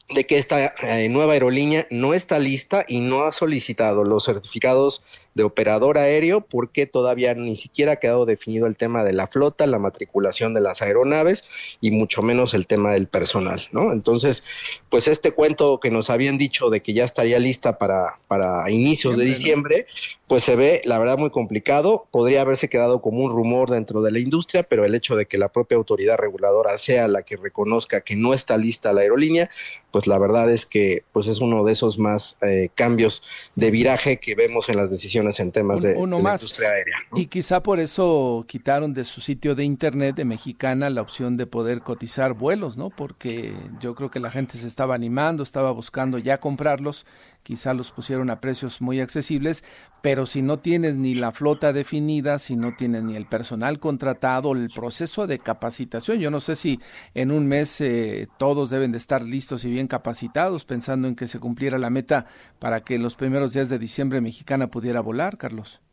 de 0.08 0.26
que 0.26 0.38
esta 0.38 0.74
eh, 0.82 1.08
nueva 1.08 1.32
aerolínea 1.32 1.86
no 1.90 2.14
está 2.14 2.38
lista 2.38 2.84
y 2.86 3.00
no 3.00 3.22
ha 3.22 3.32
solicitado 3.32 4.04
los 4.04 4.24
certificados 4.24 5.02
de 5.36 5.44
operador 5.44 5.98
aéreo 5.98 6.40
porque 6.40 6.86
todavía 6.86 7.34
ni 7.34 7.56
siquiera 7.56 7.92
ha 7.92 7.96
quedado 7.96 8.24
definido 8.24 8.66
el 8.66 8.74
tema 8.74 9.04
de 9.04 9.12
la 9.12 9.26
flota, 9.26 9.66
la 9.66 9.78
matriculación 9.78 10.54
de 10.54 10.62
las 10.62 10.80
aeronaves 10.80 11.44
y 11.82 11.90
mucho 11.90 12.22
menos 12.22 12.54
el 12.54 12.66
tema 12.66 12.92
del 12.92 13.06
personal, 13.06 13.60
¿no? 13.70 13.92
Entonces, 13.92 14.44
pues 14.88 15.08
este 15.08 15.32
cuento 15.32 15.78
que 15.78 15.90
nos 15.90 16.08
habían 16.08 16.38
dicho 16.38 16.70
de 16.70 16.80
que 16.80 16.94
ya 16.94 17.04
estaría 17.04 17.38
lista 17.38 17.76
para, 17.76 18.18
para 18.28 18.70
inicios 18.70 19.18
de 19.18 19.26
diciembre, 19.26 19.84
pues 20.26 20.42
se 20.42 20.56
ve, 20.56 20.82
la 20.84 20.98
verdad, 20.98 21.18
muy 21.18 21.30
complicado. 21.30 22.08
Podría 22.10 22.40
haberse 22.40 22.68
quedado 22.68 23.00
como 23.00 23.20
un 23.20 23.30
rumor 23.30 23.70
dentro 23.70 24.02
de 24.02 24.10
la 24.10 24.18
industria, 24.18 24.64
pero 24.64 24.84
el 24.84 24.94
hecho 24.94 25.14
de 25.14 25.26
que 25.26 25.38
la 25.38 25.48
propia 25.48 25.76
autoridad 25.76 26.16
reguladora 26.18 26.76
sea 26.78 27.06
la 27.06 27.22
que 27.22 27.36
reconozca 27.36 28.00
que 28.00 28.16
no 28.16 28.34
está 28.34 28.56
lista 28.56 28.92
la 28.92 29.02
aerolínea, 29.02 29.48
pues 29.92 30.08
la 30.08 30.18
verdad 30.18 30.50
es 30.50 30.66
que 30.66 31.04
pues 31.12 31.28
es 31.28 31.40
uno 31.40 31.64
de 31.64 31.72
esos 31.72 31.98
más 31.98 32.36
eh, 32.42 32.70
cambios 32.74 33.22
de 33.54 33.70
viraje 33.70 34.18
que 34.18 34.34
vemos 34.34 34.68
en 34.68 34.76
las 34.76 34.90
decisiones 34.90 35.38
en 35.38 35.52
temas 35.52 35.80
de, 35.82 35.94
la 35.94 36.00
industria 36.00 36.70
aérea. 36.70 36.96
Y 37.14 37.26
quizá 37.26 37.62
por 37.62 37.78
eso 37.78 38.44
quitaron 38.48 38.94
de 38.94 39.04
su 39.04 39.20
sitio 39.20 39.54
de 39.54 39.62
internet 39.64 40.16
de 40.16 40.24
Mexicana 40.24 40.90
la 40.90 41.02
opción 41.02 41.36
de 41.36 41.46
poder 41.46 41.82
cotizar 41.82 42.32
vuelos, 42.32 42.76
¿no? 42.76 42.90
Porque 42.90 43.54
yo 43.80 43.94
creo 43.94 44.10
que 44.10 44.18
la 44.18 44.32
gente 44.32 44.58
se 44.58 44.66
estaba 44.66 44.96
animando, 44.96 45.44
estaba 45.44 45.70
buscando 45.70 46.18
ya 46.18 46.38
comprarlos 46.40 47.06
quizá 47.46 47.74
los 47.74 47.92
pusieron 47.92 48.28
a 48.28 48.40
precios 48.40 48.80
muy 48.80 49.00
accesibles, 49.00 49.62
pero 50.02 50.26
si 50.26 50.42
no 50.42 50.58
tienes 50.58 50.96
ni 50.96 51.14
la 51.14 51.30
flota 51.30 51.72
definida, 51.72 52.40
si 52.40 52.56
no 52.56 52.74
tienes 52.76 53.04
ni 53.04 53.14
el 53.14 53.26
personal 53.26 53.78
contratado, 53.78 54.50
el 54.50 54.68
proceso 54.68 55.28
de 55.28 55.38
capacitación, 55.38 56.18
yo 56.18 56.32
no 56.32 56.40
sé 56.40 56.56
si 56.56 56.80
en 57.14 57.30
un 57.30 57.46
mes 57.46 57.80
eh, 57.80 58.26
todos 58.36 58.68
deben 58.70 58.90
de 58.90 58.98
estar 58.98 59.22
listos 59.22 59.64
y 59.64 59.70
bien 59.70 59.86
capacitados, 59.86 60.64
pensando 60.64 61.06
en 61.06 61.14
que 61.14 61.28
se 61.28 61.38
cumpliera 61.38 61.78
la 61.78 61.88
meta 61.88 62.26
para 62.58 62.80
que 62.80 62.96
en 62.96 63.04
los 63.04 63.14
primeros 63.14 63.52
días 63.52 63.68
de 63.68 63.78
diciembre 63.78 64.20
Mexicana 64.20 64.66
pudiera 64.66 65.00
volar, 65.00 65.38
Carlos. 65.38 65.85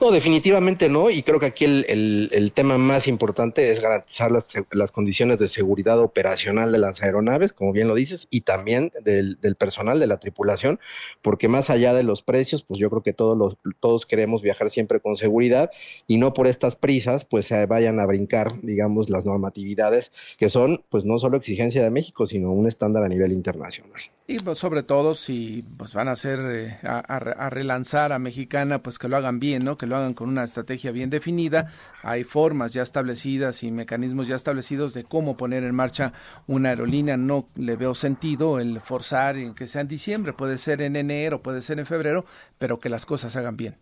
No, 0.00 0.10
definitivamente 0.10 0.88
no, 0.88 1.10
y 1.10 1.22
creo 1.22 1.40
que 1.40 1.46
aquí 1.46 1.64
el, 1.64 2.52
tema 2.54 2.78
más 2.78 3.08
importante 3.08 3.70
es 3.70 3.80
garantizar 3.80 4.30
las, 4.30 4.54
las, 4.70 4.92
condiciones 4.92 5.38
de 5.38 5.48
seguridad 5.48 5.98
operacional 5.98 6.70
de 6.72 6.78
las 6.78 7.02
aeronaves, 7.02 7.52
como 7.52 7.72
bien 7.72 7.88
lo 7.88 7.94
dices, 7.94 8.28
y 8.30 8.42
también 8.42 8.92
del, 9.02 9.40
del, 9.40 9.56
personal, 9.56 9.98
de 9.98 10.06
la 10.06 10.18
tripulación, 10.18 10.78
porque 11.22 11.48
más 11.48 11.70
allá 11.70 11.94
de 11.94 12.02
los 12.02 12.22
precios, 12.22 12.62
pues 12.62 12.78
yo 12.78 12.90
creo 12.90 13.02
que 13.02 13.12
todos, 13.12 13.36
los, 13.36 13.56
todos 13.80 14.06
queremos 14.06 14.42
viajar 14.42 14.70
siempre 14.70 15.00
con 15.00 15.16
seguridad 15.16 15.70
y 16.06 16.18
no 16.18 16.34
por 16.34 16.46
estas 16.46 16.76
prisas, 16.76 17.24
pues 17.24 17.46
se 17.46 17.66
vayan 17.66 17.98
a 17.98 18.06
brincar, 18.06 18.60
digamos, 18.62 19.10
las 19.10 19.26
normatividades 19.26 20.12
que 20.38 20.50
son, 20.50 20.84
pues 20.90 21.04
no 21.04 21.18
solo 21.18 21.36
exigencia 21.36 21.82
de 21.82 21.90
México, 21.90 22.26
sino 22.26 22.52
un 22.52 22.68
estándar 22.68 23.04
a 23.04 23.08
nivel 23.08 23.32
internacional. 23.32 24.00
Y 24.26 24.38
pues, 24.38 24.58
sobre 24.58 24.82
todo 24.82 25.14
si 25.14 25.64
pues 25.76 25.94
van 25.94 26.08
a 26.08 26.12
hacer, 26.12 26.38
eh, 26.40 26.78
a, 26.84 26.98
a 26.98 27.50
relanzar 27.50 28.12
a 28.12 28.18
Mexicana, 28.18 28.82
pues 28.82 28.98
que 28.98 29.08
lo 29.08 29.16
hagan 29.16 29.40
bien 29.40 29.53
que 29.78 29.86
lo 29.86 29.96
hagan 29.96 30.14
con 30.14 30.28
una 30.28 30.44
estrategia 30.44 30.90
bien 30.90 31.10
definida. 31.10 31.72
Hay 32.02 32.24
formas 32.24 32.72
ya 32.72 32.82
establecidas 32.82 33.62
y 33.62 33.70
mecanismos 33.70 34.26
ya 34.28 34.36
establecidos 34.36 34.94
de 34.94 35.04
cómo 35.04 35.36
poner 35.36 35.64
en 35.64 35.74
marcha 35.74 36.12
una 36.46 36.70
aerolínea. 36.70 37.16
No 37.16 37.46
le 37.54 37.76
veo 37.76 37.94
sentido 37.94 38.58
el 38.58 38.80
forzar 38.80 39.36
en 39.36 39.54
que 39.54 39.66
sea 39.66 39.82
en 39.82 39.88
diciembre, 39.88 40.32
puede 40.32 40.58
ser 40.58 40.82
en 40.82 40.96
enero, 40.96 41.42
puede 41.42 41.62
ser 41.62 41.78
en 41.78 41.86
febrero, 41.86 42.24
pero 42.58 42.78
que 42.78 42.88
las 42.88 43.06
cosas 43.06 43.36
hagan 43.36 43.56
bien. 43.56 43.76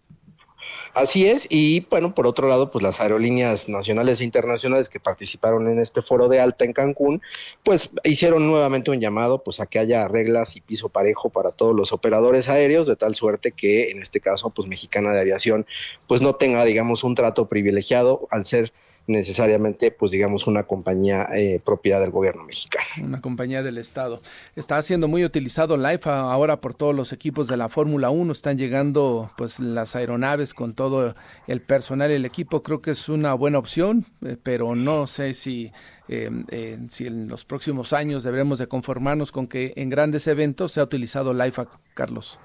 Así 0.95 1.27
es, 1.27 1.47
y 1.49 1.87
bueno, 1.89 2.15
por 2.15 2.27
otro 2.27 2.49
lado, 2.49 2.71
pues 2.71 2.83
las 2.83 3.01
aerolíneas 3.01 3.69
nacionales 3.69 4.21
e 4.21 4.25
internacionales 4.25 4.89
que 4.89 5.01
participaron 5.01 5.69
en 5.69 5.79
este 5.79 6.03
foro 6.03 6.29
de 6.29 6.41
alta 6.41 6.65
en 6.65 6.73
Cancún, 6.73 7.23
pues 7.63 7.91
hicieron 8.05 8.47
nuevamente 8.47 8.91
un 8.91 9.01
llamado 9.01 9.43
pues 9.43 9.61
a 9.61 9.67
que 9.67 9.79
haya 9.79 10.07
reglas 10.09 10.57
y 10.57 10.61
piso 10.61 10.89
parejo 10.89 11.31
para 11.31 11.51
todos 11.53 11.75
los 11.75 11.93
operadores 11.93 12.49
aéreos, 12.49 12.87
de 12.87 12.97
tal 12.97 13.15
suerte 13.15 13.53
que 13.53 13.91
en 13.91 14.01
este 14.01 14.21
caso, 14.21 14.51
pues 14.51 14.69
Mexicana 14.69 15.13
de 15.13 15.21
Aviación, 15.21 15.67
pues 16.07 16.21
no 16.21 16.35
tenga, 16.35 16.65
digamos, 16.65 17.05
un 17.05 17.15
trato 17.15 17.49
privilegiado 17.49 18.29
al 18.31 18.47
ser 18.47 18.73
necesariamente, 19.07 19.91
pues 19.91 20.13
digamos, 20.13 20.47
una 20.47 20.65
compañía 20.65 21.27
eh, 21.35 21.61
propiedad 21.65 22.01
del 22.01 22.11
gobierno 22.11 22.45
mexicano. 22.45 22.87
Una 23.03 23.21
compañía 23.21 23.63
del 23.63 23.79
Estado. 23.79 24.21
Está 24.57 24.81
siendo 24.83 25.09
muy 25.09 25.25
utilizado 25.25 25.77
LIFA 25.77 26.33
ahora 26.33 26.61
por 26.61 26.75
todos 26.75 26.95
los 26.95 27.13
equipos 27.13 27.49
de 27.49 27.57
la 27.57 27.69
Fórmula 27.69 28.11
1. 28.11 28.33
Están 28.33 28.59
llegando 28.59 29.31
pues 29.37 29.61
las 29.61 29.97
aeronaves 29.97 30.55
con 30.55 30.75
todo 30.75 31.15
el 31.47 31.61
personal 31.63 32.11
y 32.11 32.15
el 32.15 32.25
equipo. 32.25 32.63
Creo 32.63 32.81
que 32.81 32.93
es 32.93 33.09
una 33.09 33.35
buena 33.35 33.59
opción, 33.59 34.07
eh, 34.25 34.37
pero 34.43 34.75
no 34.77 35.07
sé 35.07 35.35
si, 35.35 35.73
eh, 36.09 36.79
si 36.89 37.07
en 37.07 37.29
los 37.29 37.45
próximos 37.45 37.93
años 37.93 38.23
deberemos 38.23 38.59
de 38.59 38.69
conformarnos 38.69 39.33
con 39.33 39.49
que 39.49 39.73
en 39.77 39.91
grandes 39.91 40.27
eventos 40.27 40.73
se 40.73 40.81
ha 40.81 40.85
utilizado 40.85 41.35
LIFA, 41.35 41.69
Carlos. 41.95 42.39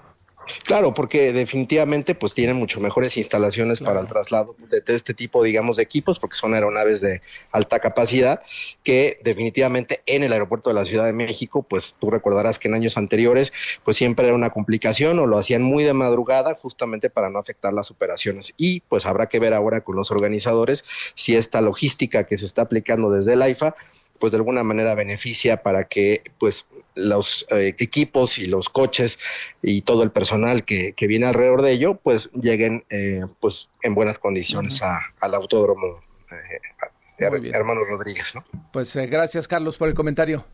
Claro, 0.63 0.93
porque 0.93 1.33
definitivamente 1.33 2.15
pues 2.15 2.33
tienen 2.33 2.57
mucho 2.57 2.79
mejores 2.79 3.17
instalaciones 3.17 3.79
para 3.79 3.99
el 3.99 4.07
traslado 4.07 4.55
de, 4.69 4.95
este 4.95 5.13
tipo, 5.13 5.43
digamos, 5.43 5.77
de 5.77 5.83
equipos, 5.83 6.19
porque 6.19 6.35
son 6.35 6.53
aeronaves 6.53 7.01
de 7.01 7.21
alta 7.51 7.79
capacidad, 7.79 8.41
que 8.83 9.19
definitivamente 9.23 10.01
en 10.05 10.23
el 10.23 10.33
aeropuerto 10.33 10.69
de 10.69 10.75
la 10.75 10.85
Ciudad 10.85 11.05
de 11.05 11.13
México, 11.13 11.63
pues 11.63 11.95
tú 11.99 12.09
recordarás 12.09 12.59
que 12.59 12.67
en 12.67 12.75
años 12.75 12.97
anteriores, 12.97 13.53
pues 13.83 13.97
siempre 13.97 14.25
era 14.25 14.35
una 14.35 14.49
complicación 14.49 15.19
o 15.19 15.25
lo 15.25 15.37
hacían 15.37 15.63
muy 15.63 15.83
de 15.83 15.93
madrugada, 15.93 16.55
justamente 16.55 17.09
para 17.09 17.29
no 17.29 17.39
afectar 17.39 17.73
las 17.73 17.91
operaciones. 17.91 18.53
Y 18.57 18.81
pues 18.81 19.05
habrá 19.05 19.27
que 19.27 19.39
ver 19.39 19.53
ahora 19.53 19.81
con 19.81 19.95
los 19.95 20.11
organizadores 20.11 20.83
si 21.15 21.35
esta 21.35 21.61
logística 21.61 22.25
que 22.25 22.37
se 22.37 22.45
está 22.45 22.63
aplicando 22.63 23.11
desde 23.11 23.33
el 23.33 23.41
AIFA 23.41 23.75
pues 24.19 24.31
de 24.31 24.37
alguna 24.37 24.63
manera 24.63 24.95
beneficia 24.95 25.63
para 25.63 25.85
que 25.85 26.23
pues 26.39 26.65
los 26.95 27.45
eh, 27.51 27.75
equipos 27.79 28.37
y 28.37 28.47
los 28.47 28.69
coches 28.69 29.19
y 29.61 29.81
todo 29.81 30.03
el 30.03 30.11
personal 30.11 30.65
que, 30.65 30.93
que 30.93 31.07
viene 31.07 31.27
alrededor 31.27 31.61
de 31.61 31.71
ello 31.71 31.95
pues 31.95 32.29
lleguen 32.33 32.85
eh, 32.89 33.21
pues 33.39 33.69
en 33.83 33.95
buenas 33.95 34.19
condiciones 34.19 34.81
a, 34.81 34.99
al 35.21 35.35
autódromo 35.35 36.01
eh, 36.31 37.49
hermano 37.53 37.83
Rodríguez 37.85 38.35
¿no? 38.35 38.45
pues 38.71 38.95
gracias 38.95 39.47
Carlos 39.47 39.77
por 39.77 39.87
el 39.87 39.93
comentario 39.93 40.45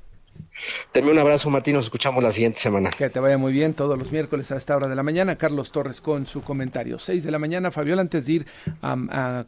Deme 0.93 1.09
un 1.09 1.17
abrazo, 1.17 1.49
Martín. 1.49 1.73
Nos 1.73 1.85
escuchamos 1.85 2.21
la 2.21 2.31
siguiente 2.31 2.59
semana. 2.59 2.91
Que 2.91 3.09
te 3.09 3.19
vaya 3.19 3.39
muy 3.39 3.51
bien 3.51 3.73
todos 3.73 3.97
los 3.97 4.11
miércoles 4.11 4.51
a 4.51 4.57
esta 4.57 4.75
hora 4.75 4.87
de 4.87 4.95
la 4.95 5.01
mañana. 5.01 5.37
Carlos 5.37 5.71
Torres 5.71 6.01
con 6.01 6.27
su 6.27 6.43
comentario. 6.43 6.99
Seis 6.99 7.23
de 7.23 7.31
la 7.31 7.39
mañana. 7.39 7.71
Fabiola, 7.71 8.01
antes 8.01 8.27
de 8.27 8.33
ir 8.33 8.45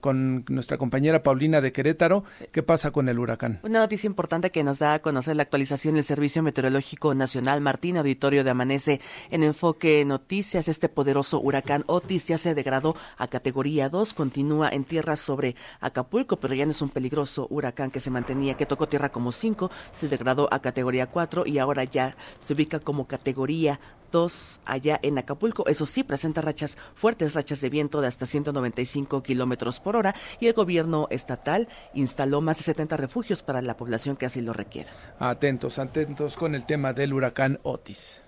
con 0.02 0.43
nuestra 0.50 0.80
compañera 0.80 1.22
Paulina 1.22 1.62
de 1.62 1.72
Querétaro, 1.72 2.24
¿qué 2.52 2.64
pasa 2.64 2.89
con 2.89 3.10
el 3.10 3.20
huracán? 3.20 3.60
Una 3.62 3.78
noticia 3.78 4.08
importante 4.08 4.50
que 4.50 4.64
nos 4.64 4.80
da 4.80 4.96
a 4.96 5.00
conocer 5.04 5.36
la 5.36 5.43
actualización 5.43 5.93
del 5.93 6.04
Servicio 6.04 6.41
Meteorológico 6.41 7.14
Nacional. 7.14 7.62
Martín, 7.62 7.98
auditorio 7.98 8.43
de 8.43 8.50
Amanece 8.50 9.00
en 9.30 9.43
Enfoque 9.43 10.04
Noticias. 10.04 10.68
Este 10.68 10.89
poderoso 10.89 11.39
huracán 11.39 11.84
Otis 11.86 12.26
ya 12.26 12.39
se 12.39 12.56
degradó 12.56 12.96
a 13.20 13.28
categoría 13.28 13.89
2. 13.89 14.16
Continúa 14.16 14.70
en 14.70 14.84
tierra 14.84 15.16
sobre 15.16 15.56
Acapulco, 15.80 16.39
pero 16.39 16.56
ya 16.56 16.66
no 16.66 16.72
es 16.72 16.82
un 16.82 16.89
peligroso 16.89 17.46
huracán 17.52 17.91
que 17.91 18.00
se 18.00 18.10
mantenía, 18.10 18.56
que 18.56 18.66
tocó 18.66 18.88
tierra 18.88 19.10
como 19.10 19.32
5. 19.32 19.70
Se 19.93 20.08
degradó 20.08 20.52
a 20.52 20.60
categoría 20.60 21.06
4 21.06 21.35
y 21.46 21.60
ahora 21.60 21.84
ya 21.84 22.16
se 22.40 22.54
ubica 22.54 22.80
como 22.80 23.08
categoría 23.08 23.80
2 24.12 24.62
allá 24.66 25.00
en 25.02 25.18
Acapulco. 25.18 25.68
Eso 25.68 25.86
sí, 25.86 26.04
presenta 26.04 26.42
rachas, 26.42 26.78
fuertes 26.94 27.34
rachas 27.34 27.62
de 27.62 27.70
viento 27.70 28.02
de 28.02 28.08
hasta 28.08 28.26
195 28.26 29.22
kilómetros 29.24 29.80
por 29.80 29.96
hora 29.96 30.16
y 30.40 30.48
el 30.48 30.54
gobierno 30.54 31.08
estatal 31.10 31.68
instaló 31.94 32.42
más 32.42 32.58
de 32.58 32.64
70 32.64 32.98
refugios 32.98 33.44
para 33.44 33.62
la 33.62 33.76
población 33.76 34.16
que 34.16 34.26
así 34.26 34.42
lo 34.42 34.54
requiera. 34.54 34.92
Atentos, 35.20 35.80
atentos 35.80 36.38
con 36.38 36.56
el 36.56 36.66
tema 36.66 36.94
del 36.94 37.14
huracán 37.14 37.60
Otis. 37.64 38.22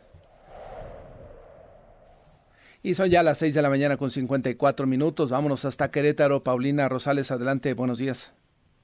Y 2.84 2.94
son 2.94 3.10
ya 3.10 3.24
las 3.24 3.40
6 3.40 3.54
de 3.54 3.62
la 3.62 3.70
mañana 3.70 3.98
con 3.98 4.12
54 4.12 4.88
minutos. 4.88 5.30
Vámonos 5.30 5.66
hasta 5.66 5.92
Querétaro. 5.92 6.44
Paulina 6.44 6.88
Rosales, 6.88 7.32
adelante. 7.32 7.74
Buenos 7.74 7.98
días. 7.98 8.34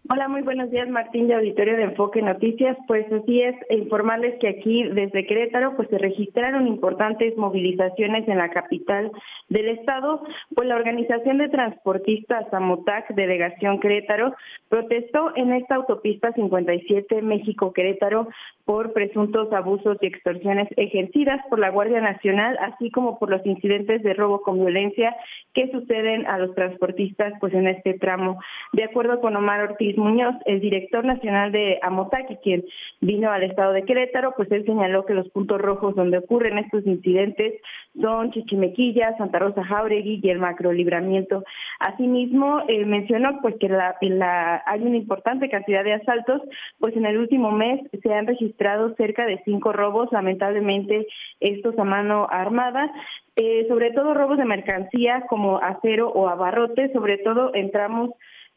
Hola, 0.10 0.28
muy 0.28 0.42
buenos 0.42 0.70
días, 0.70 0.90
Martín 0.90 1.30
de 1.30 1.36
Auditorio 1.36 1.78
de 1.78 1.84
Enfoque 1.84 2.22
Noticias. 2.22 2.76
Pues 2.88 3.10
así 3.10 3.42
es, 3.42 3.56
informarles 3.70 4.38
que 4.42 4.50
aquí 4.50 4.84
desde 4.84 5.26
Querétaro 5.26 5.78
pues 5.78 5.88
se 5.88 5.98
registraron 5.98 6.68
importantes 6.68 7.38
movilizaciones 7.38 8.28
en 8.28 8.38
la 8.38 8.50
capital 8.50 9.14
del 9.48 9.70
estado, 9.70 10.22
pues 10.54 10.68
la 10.68 10.76
Organización 10.76 11.38
de 11.38 11.48
Transportistas 11.48 12.54
Amotac, 12.54 13.16
Delegación 13.16 13.80
Querétaro, 13.80 14.36
protestó 14.68 15.32
en 15.38 15.54
esta 15.54 15.76
autopista 15.76 16.34
57 16.34 17.22
México-Querétaro 17.22 18.28
por 18.66 18.92
presuntos 18.92 19.54
abusos 19.54 19.98
y 20.02 20.08
extorsiones 20.08 20.68
ejercidas 20.76 21.40
por 21.50 21.60
la 21.60 21.70
Guardia 21.70 22.02
Nacional, 22.02 22.58
así 22.60 22.92
como 22.92 23.20
por 23.20 23.30
los 23.30 23.46
incidentes 23.46 24.04
de 24.04 24.14
robo 24.14 24.42
con 24.42 24.60
violencia 24.60 25.16
que 25.54 25.72
suceden 25.72 26.28
a 26.28 26.38
los 26.40 26.54
transportistas 26.56 27.34
pues 27.40 27.54
en 27.54 27.68
este 27.68 27.94
tramo. 27.94 28.40
De 28.74 28.84
acuerdo 28.84 29.22
con 29.22 29.36
Omar 29.36 29.62
Ortiz 29.62 29.93
Muñoz, 29.98 30.36
el 30.46 30.60
director 30.60 31.06
nacional 31.06 31.52
de 31.52 31.80
Amotaki, 31.82 32.38
quien 32.38 32.64
vino 33.02 33.32
al 33.32 33.44
estado 33.44 33.74
de 33.74 33.84
Querétaro, 33.84 34.34
pues 34.36 34.52
él 34.52 34.66
señaló 34.66 35.06
que 35.06 35.14
los 35.14 35.30
puntos 35.30 35.60
rojos 35.62 35.96
donde 35.96 36.18
ocurren 36.18 36.58
estos 36.58 36.86
incidentes 36.86 37.62
son 38.00 38.32
Chichimequilla, 38.32 39.16
Santa 39.18 39.40
Rosa 39.40 39.64
Jauregui 39.64 40.20
y 40.22 40.30
el 40.30 40.40
macrolibramiento. 40.40 41.44
Asimismo, 41.80 42.64
mencionó 42.86 43.40
pues 43.42 43.56
que 43.60 43.70
la, 43.70 43.96
la, 44.02 44.64
hay 44.66 44.82
una 44.82 44.98
importante 44.98 45.50
cantidad 45.50 45.84
de 45.84 45.94
asaltos, 45.94 46.42
pues 46.80 46.96
en 46.96 47.06
el 47.06 47.18
último 47.18 47.52
mes 47.52 47.82
se 48.02 48.14
han 48.14 48.28
registrado 48.28 48.94
cerca 48.96 49.26
de 49.26 49.42
cinco 49.46 49.74
robos, 49.74 50.12
lamentablemente 50.12 51.08
estos 51.40 51.78
a 51.78 51.84
mano 51.84 52.28
armada, 52.30 52.92
eh, 53.36 53.66
sobre 53.68 53.92
todo 53.92 54.14
robos 54.14 54.38
de 54.38 54.46
mercancía 54.46 55.24
como 55.28 55.58
acero 55.58 56.10
o 56.10 56.30
abarrotes, 56.30 56.92
sobre 56.94 57.18
todo 57.18 57.54
entramos 57.56 58.12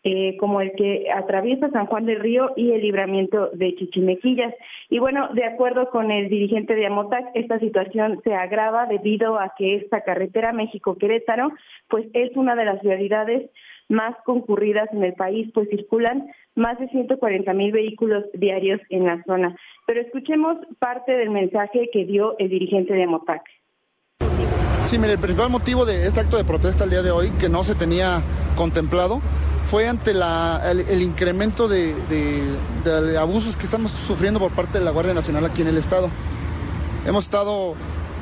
eh, 0.05 0.37
como 0.39 0.61
el 0.61 0.73
que 0.73 1.11
atraviesa 1.11 1.71
San 1.71 1.87
Juan 1.87 2.07
del 2.07 2.21
Río 2.21 2.53
y 2.57 2.71
el 2.73 2.81
libramiento 2.81 3.51
de 3.53 3.75
Chichimequillas. 3.75 4.55
Y 4.89 4.99
bueno, 4.99 5.29
de 5.35 5.45
acuerdo 5.45 5.91
con 5.91 6.11
el 6.11 6.29
dirigente 6.29 6.75
de 6.75 6.87
Amotac, 6.87 7.31
esta 7.35 7.59
situación 7.59 8.21
se 8.23 8.35
agrava 8.35 8.87
debido 8.87 9.39
a 9.39 9.53
que 9.59 9.77
esta 9.77 10.03
carretera 10.03 10.53
México-Querétaro, 10.53 11.51
pues 11.89 12.07
es 12.15 12.37
una 12.37 12.55
de 12.55 12.65
las 12.65 12.81
vialidades 12.83 13.51
más 13.89 14.15
concurridas 14.25 14.89
en 14.93 15.05
el 15.05 15.15
país, 15.15 15.51
pues 15.55 15.69
circulan 15.69 16.29
más 16.55 16.79
de 16.79 16.89
140 16.89 17.53
mil 17.55 17.73
vehículos 17.73 18.25
diarios 18.33 18.81
en 18.91 19.07
la 19.07 19.23
zona. 19.25 19.57
Pero 19.87 20.01
escuchemos 20.01 20.57
parte 20.79 21.13
del 21.13 21.31
mensaje 21.31 21.89
que 21.93 22.05
dio 22.05 22.37
el 22.39 22.49
dirigente 22.49 22.95
de 22.95 23.05
Amotac. 23.05 23.43
Sí, 24.85 24.99
mire, 24.99 25.15
el 25.15 25.19
principal 25.19 25.51
motivo 25.51 25.85
de 25.85 26.07
este 26.07 26.21
acto 26.21 26.37
de 26.37 26.45
protesta 26.45 26.85
el 26.85 26.91
día 26.91 27.03
de 27.03 27.11
hoy, 27.11 27.31
que 27.41 27.49
no 27.49 27.65
se 27.65 27.75
tenía 27.75 28.23
contemplado, 28.57 29.21
fue 29.67 29.89
ante 29.89 30.13
el, 30.13 31.03
incremento 31.03 31.69
de, 31.69 31.95
abusos 33.19 33.57
que 33.57 33.65
estamos 33.65 33.91
sufriendo 34.07 34.39
por 34.39 34.53
parte 34.53 34.79
de 34.79 34.85
la 34.85 34.93
Guardia 34.93 35.13
Nacional 35.13 35.45
aquí 35.45 35.63
en 35.63 35.69
el 35.69 35.77
Estado. 35.77 36.09
Hemos 37.05 37.25
estado 37.25 37.75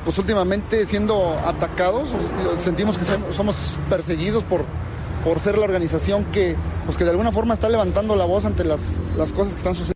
pues 0.05 0.19
últimamente 0.19 0.87
siendo 0.87 1.39
atacados, 1.47 2.09
sentimos 2.59 2.99
que 2.99 3.05
somos 3.33 3.79
perseguidos 3.89 4.45
por, 4.45 4.65
por 5.23 5.39
ser 5.41 5.57
la 5.57 5.65
organización 5.65 6.25
que, 6.27 6.57
pues 6.85 6.99
que 6.99 7.05
de 7.05 7.11
alguna 7.11 7.33
forma 7.33 7.55
está 7.55 7.69
levantando 7.69 8.15
la 8.17 8.25
voz 8.25 8.45
ante 8.45 8.65
las, 8.65 8.99
las 9.17 9.33
cosas 9.33 9.53
que 9.53 9.59
están 9.59 9.75
sucediendo. 9.75 9.94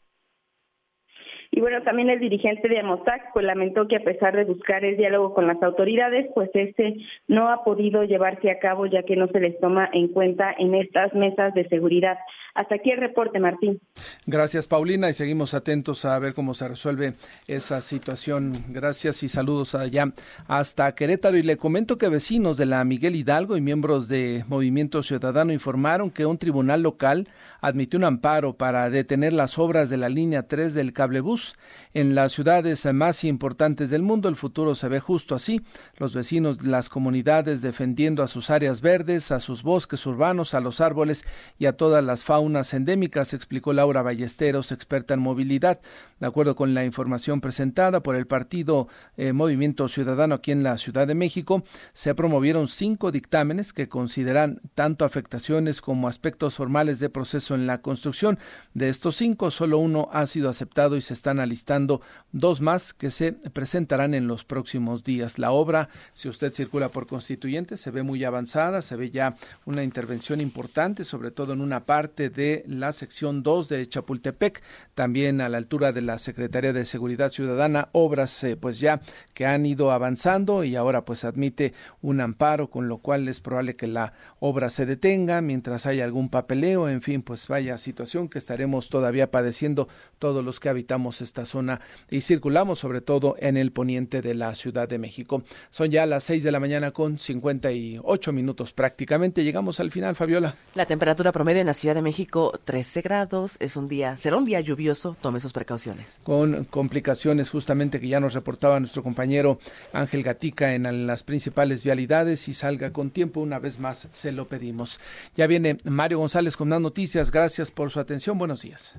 Y 1.59 1.61
bueno, 1.61 1.83
también 1.83 2.09
el 2.09 2.21
dirigente 2.21 2.69
de 2.69 2.79
Amotac 2.79 3.33
pues 3.33 3.45
lamentó 3.45 3.89
que 3.89 3.97
a 3.97 4.05
pesar 4.05 4.37
de 4.37 4.45
buscar 4.45 4.85
el 4.85 4.97
diálogo 4.97 5.35
con 5.35 5.49
las 5.49 5.61
autoridades, 5.61 6.31
pues 6.33 6.49
este 6.55 6.99
no 7.27 7.49
ha 7.49 7.65
podido 7.65 8.05
llevarse 8.05 8.53
a 8.53 8.61
cabo 8.61 8.87
ya 8.87 9.03
que 9.03 9.17
no 9.17 9.27
se 9.27 9.41
les 9.41 9.59
toma 9.59 9.91
en 9.93 10.07
cuenta 10.07 10.55
en 10.57 10.77
estas 10.77 11.13
mesas 11.15 11.53
de 11.55 11.67
seguridad. 11.67 12.17
Hasta 12.55 12.77
aquí 12.77 12.91
el 12.91 12.99
reporte, 12.99 13.39
Martín. 13.39 13.81
Gracias, 14.27 14.67
Paulina, 14.67 15.09
y 15.09 15.13
seguimos 15.13 15.55
atentos 15.55 16.05
a 16.05 16.19
ver 16.19 16.35
cómo 16.35 16.55
se 16.55 16.67
resuelve 16.67 17.15
esa 17.47 17.81
situación. 17.81 18.53
Gracias 18.69 19.23
y 19.23 19.29
saludos 19.29 19.75
allá 19.75 20.13
hasta 20.47 20.95
Querétaro. 20.95 21.37
Y 21.37 21.43
le 21.43 21.57
comento 21.57 21.99
que 21.99 22.09
vecinos 22.09 22.57
de 22.57 22.67
la 22.67 22.83
Miguel 22.85 23.15
Hidalgo 23.15 23.57
y 23.57 23.61
miembros 23.61 24.09
de 24.09 24.45
Movimiento 24.49 25.03
Ciudadano 25.03 25.53
informaron 25.53 26.11
que 26.11 26.27
un 26.27 26.39
tribunal 26.39 26.83
local 26.83 27.29
admitió 27.61 27.99
un 27.99 28.05
amparo 28.05 28.57
para 28.57 28.91
detener 28.91 29.33
las 29.33 29.59
obras 29.59 29.91
de 29.91 29.97
la 29.97 30.09
línea 30.09 30.49
3 30.49 30.75
del 30.75 30.93
cablebús. 30.93 31.57
En 31.95 32.15
las 32.15 32.33
ciudades 32.33 32.85
más 32.93 33.25
importantes 33.25 33.91
del 33.91 34.03
mundo 34.03 34.29
el 34.29 34.37
futuro 34.37 34.75
se 34.75 34.89
ve 34.89 35.01
justo 35.01 35.35
así. 35.35 35.63
Los 35.97 36.15
vecinos 36.15 36.59
de 36.59 36.69
las 36.69 36.89
comunidades 36.89 37.63
defendiendo 37.63 38.23
a 38.23 38.29
sus 38.29 38.51
áreas 38.51 38.81
verdes, 38.81 39.31
a 39.33 39.41
sus 39.41 39.63
bosques 39.63 40.05
urbanos, 40.07 40.55
a 40.55 40.61
los 40.61 40.81
árboles 40.81 41.25
y 41.59 41.67
a 41.67 41.77
todas 41.77 42.05
las 42.05 42.25
faunas 42.25 42.48
unas 42.49 42.75
endémicas, 42.75 43.33
explicó 43.35 43.73
Laura 43.73 44.03
Ballesteros, 44.03 44.73
experta 44.73 45.15
en 45.15 45.21
movilidad. 45.21 45.81
De 46.19 46.27
acuerdo 46.27 46.57
con 46.57 46.75
la 46.75 46.85
información 46.85 47.41
presentada 47.41 48.03
por 48.03 48.17
el 48.17 48.27
partido 48.27 48.89
eh, 49.17 49.33
Movimiento 49.33 49.87
Ciudadano 49.87 50.35
aquí 50.35 50.51
en 50.51 50.65
la 50.65 50.77
Ciudad 50.77 51.07
de 51.07 51.15
México, 51.15 51.63
se 51.93 52.15
promovieron 52.15 52.67
cinco 52.67 53.13
dictámenes 53.13 53.73
que 53.73 53.89
consideran 53.89 54.61
tanto 54.75 55.05
afectaciones 55.05 55.81
como 55.81 56.09
aspectos 56.09 56.57
formales 56.57 56.99
de 56.99 57.09
proceso 57.09 57.55
en 57.55 57.67
la 57.67 57.81
construcción. 57.83 58.39
De 58.75 58.89
estos 58.89 59.17
cinco, 59.17 59.51
solo 59.51 59.79
uno 59.79 60.09
ha 60.13 60.27
sido 60.27 60.51
aceptado 60.51 60.97
y 60.97 61.01
se 61.01 61.15
están 61.15 61.39
alistando 61.39 62.01
dos 62.33 62.61
más 62.61 62.95
que 62.95 63.11
se 63.11 63.33
presentarán 63.33 64.15
en 64.15 64.27
los 64.27 64.45
próximos 64.45 65.05
días. 65.05 65.39
La 65.39 65.53
obra, 65.53 65.89
si 66.15 66.29
usted 66.29 66.53
circula 66.53 66.89
por 66.89 67.07
constituyente, 67.07 67.77
se 67.77 67.91
ve 67.91 68.03
muy 68.03 68.25
avanzada, 68.25 68.83
se 68.83 68.97
ve 68.97 69.11
ya 69.11 69.37
una 69.67 69.85
intervención 69.85 70.41
importante, 70.41 71.05
sobre 71.05 71.31
todo 71.31 71.53
en 71.53 71.61
una 71.61 71.85
parte 71.85 72.28
de 72.31 72.65
la 72.67 72.93
sección 72.93 73.43
2 73.43 73.69
de 73.69 73.89
Chapultepec, 73.89 74.63
también 74.95 75.41
a 75.41 75.49
la 75.49 75.59
altura 75.59 75.93
de 75.93 76.03
la 76.03 76.19
Secretaría 76.19 76.73
de 76.73 76.85
Seguridad 76.85 77.31
Ciudadana, 77.31 77.89
obras 77.93 78.43
eh, 78.45 78.57
pues 78.57 78.81
ya 78.81 79.01
que 79.35 79.47
han 79.47 79.67
ido 79.67 79.91
avanzando 79.91 80.65
y 80.65 80.77
ahora 80.77 81.05
pues 81.05 81.25
admite 81.25 81.73
un 82.03 82.21
amparo, 82.21 82.71
con 82.71 82.89
lo 82.89 82.99
cual 82.99 83.29
es 83.29 83.41
probable 83.41 83.77
que 83.77 83.87
la 83.87 84.13
obra 84.41 84.71
se 84.71 84.87
detenga 84.87 85.41
mientras 85.41 85.87
haya 85.87 86.05
algún 86.05 86.29
papeleo, 86.29 86.89
en 86.89 87.01
fin, 87.01 87.23
pues 87.23 87.49
vaya 87.49 87.79
situación 87.79 88.29
que 88.29 88.39
estaremos 88.39 88.89
todavía 88.89 89.31
padeciendo 89.31 89.89
todos 90.19 90.45
los 90.45 90.61
que 90.61 90.69
habitamos 90.69 91.21
esta 91.21 91.47
zona 91.47 91.81
y 92.11 92.21
circulamos 92.21 92.79
sobre 92.79 93.01
todo 93.01 93.37
en 93.39 93.57
el 93.57 93.73
poniente 93.73 94.23
de 94.23 94.35
la 94.35 94.55
Ciudad 94.55 94.89
de 94.89 94.99
México. 94.99 95.43
Son 95.71 95.91
ya 95.91 96.07
las 96.07 96.25
6 96.25 96.45
de 96.45 96.53
la 96.53 96.61
mañana 96.61 96.91
con 96.91 97.19
58 97.19 98.33
minutos 98.33 98.73
prácticamente. 98.73 99.45
Llegamos 99.45 99.81
al 99.81 99.91
final, 99.91 100.15
Fabiola. 100.15 100.55
La 100.75 100.87
temperatura 100.87 101.33
promedio 101.33 101.61
en 101.61 101.67
la 101.67 101.75
Ciudad 101.75 101.95
de 101.95 102.03
México 102.19 102.53
13 102.65 103.03
grados, 103.03 103.57
es 103.61 103.77
un 103.77 103.87
día, 103.87 104.17
será 104.17 104.39
un 104.39 104.45
día 104.45 104.61
lluvioso, 104.61 105.17
tome 105.21 105.39
sus 105.39 105.53
precauciones. 105.53 106.19
Con 106.25 106.65
complicaciones 106.65 107.49
justamente 107.49 108.01
que 108.01 108.09
ya 108.09 108.19
nos 108.19 108.35
reportaba 108.35 108.81
nuestro 108.81 109.05
compañero 109.05 109.61
Ángel 109.93 110.25
Gatica 110.25 110.75
en 110.75 111.07
las 111.07 111.23
principales 111.23 111.85
vialidades 111.85 112.49
y 112.49 112.55
salga 112.55 112.93
con 112.93 113.11
tiempo 113.11 113.39
una 113.39 113.61
vez 113.61 113.79
más 113.79 114.09
se 114.11 114.33
lo 114.33 114.49
pedimos. 114.49 114.99
Ya 115.37 115.47
viene 115.47 115.77
Mario 115.85 116.19
González 116.19 116.57
con 116.57 116.69
más 116.71 116.81
noticias. 116.81 117.31
Gracias 117.31 117.71
por 117.71 117.93
su 117.93 118.01
atención. 118.01 118.37
Buenos 118.37 118.63
días. 118.63 118.99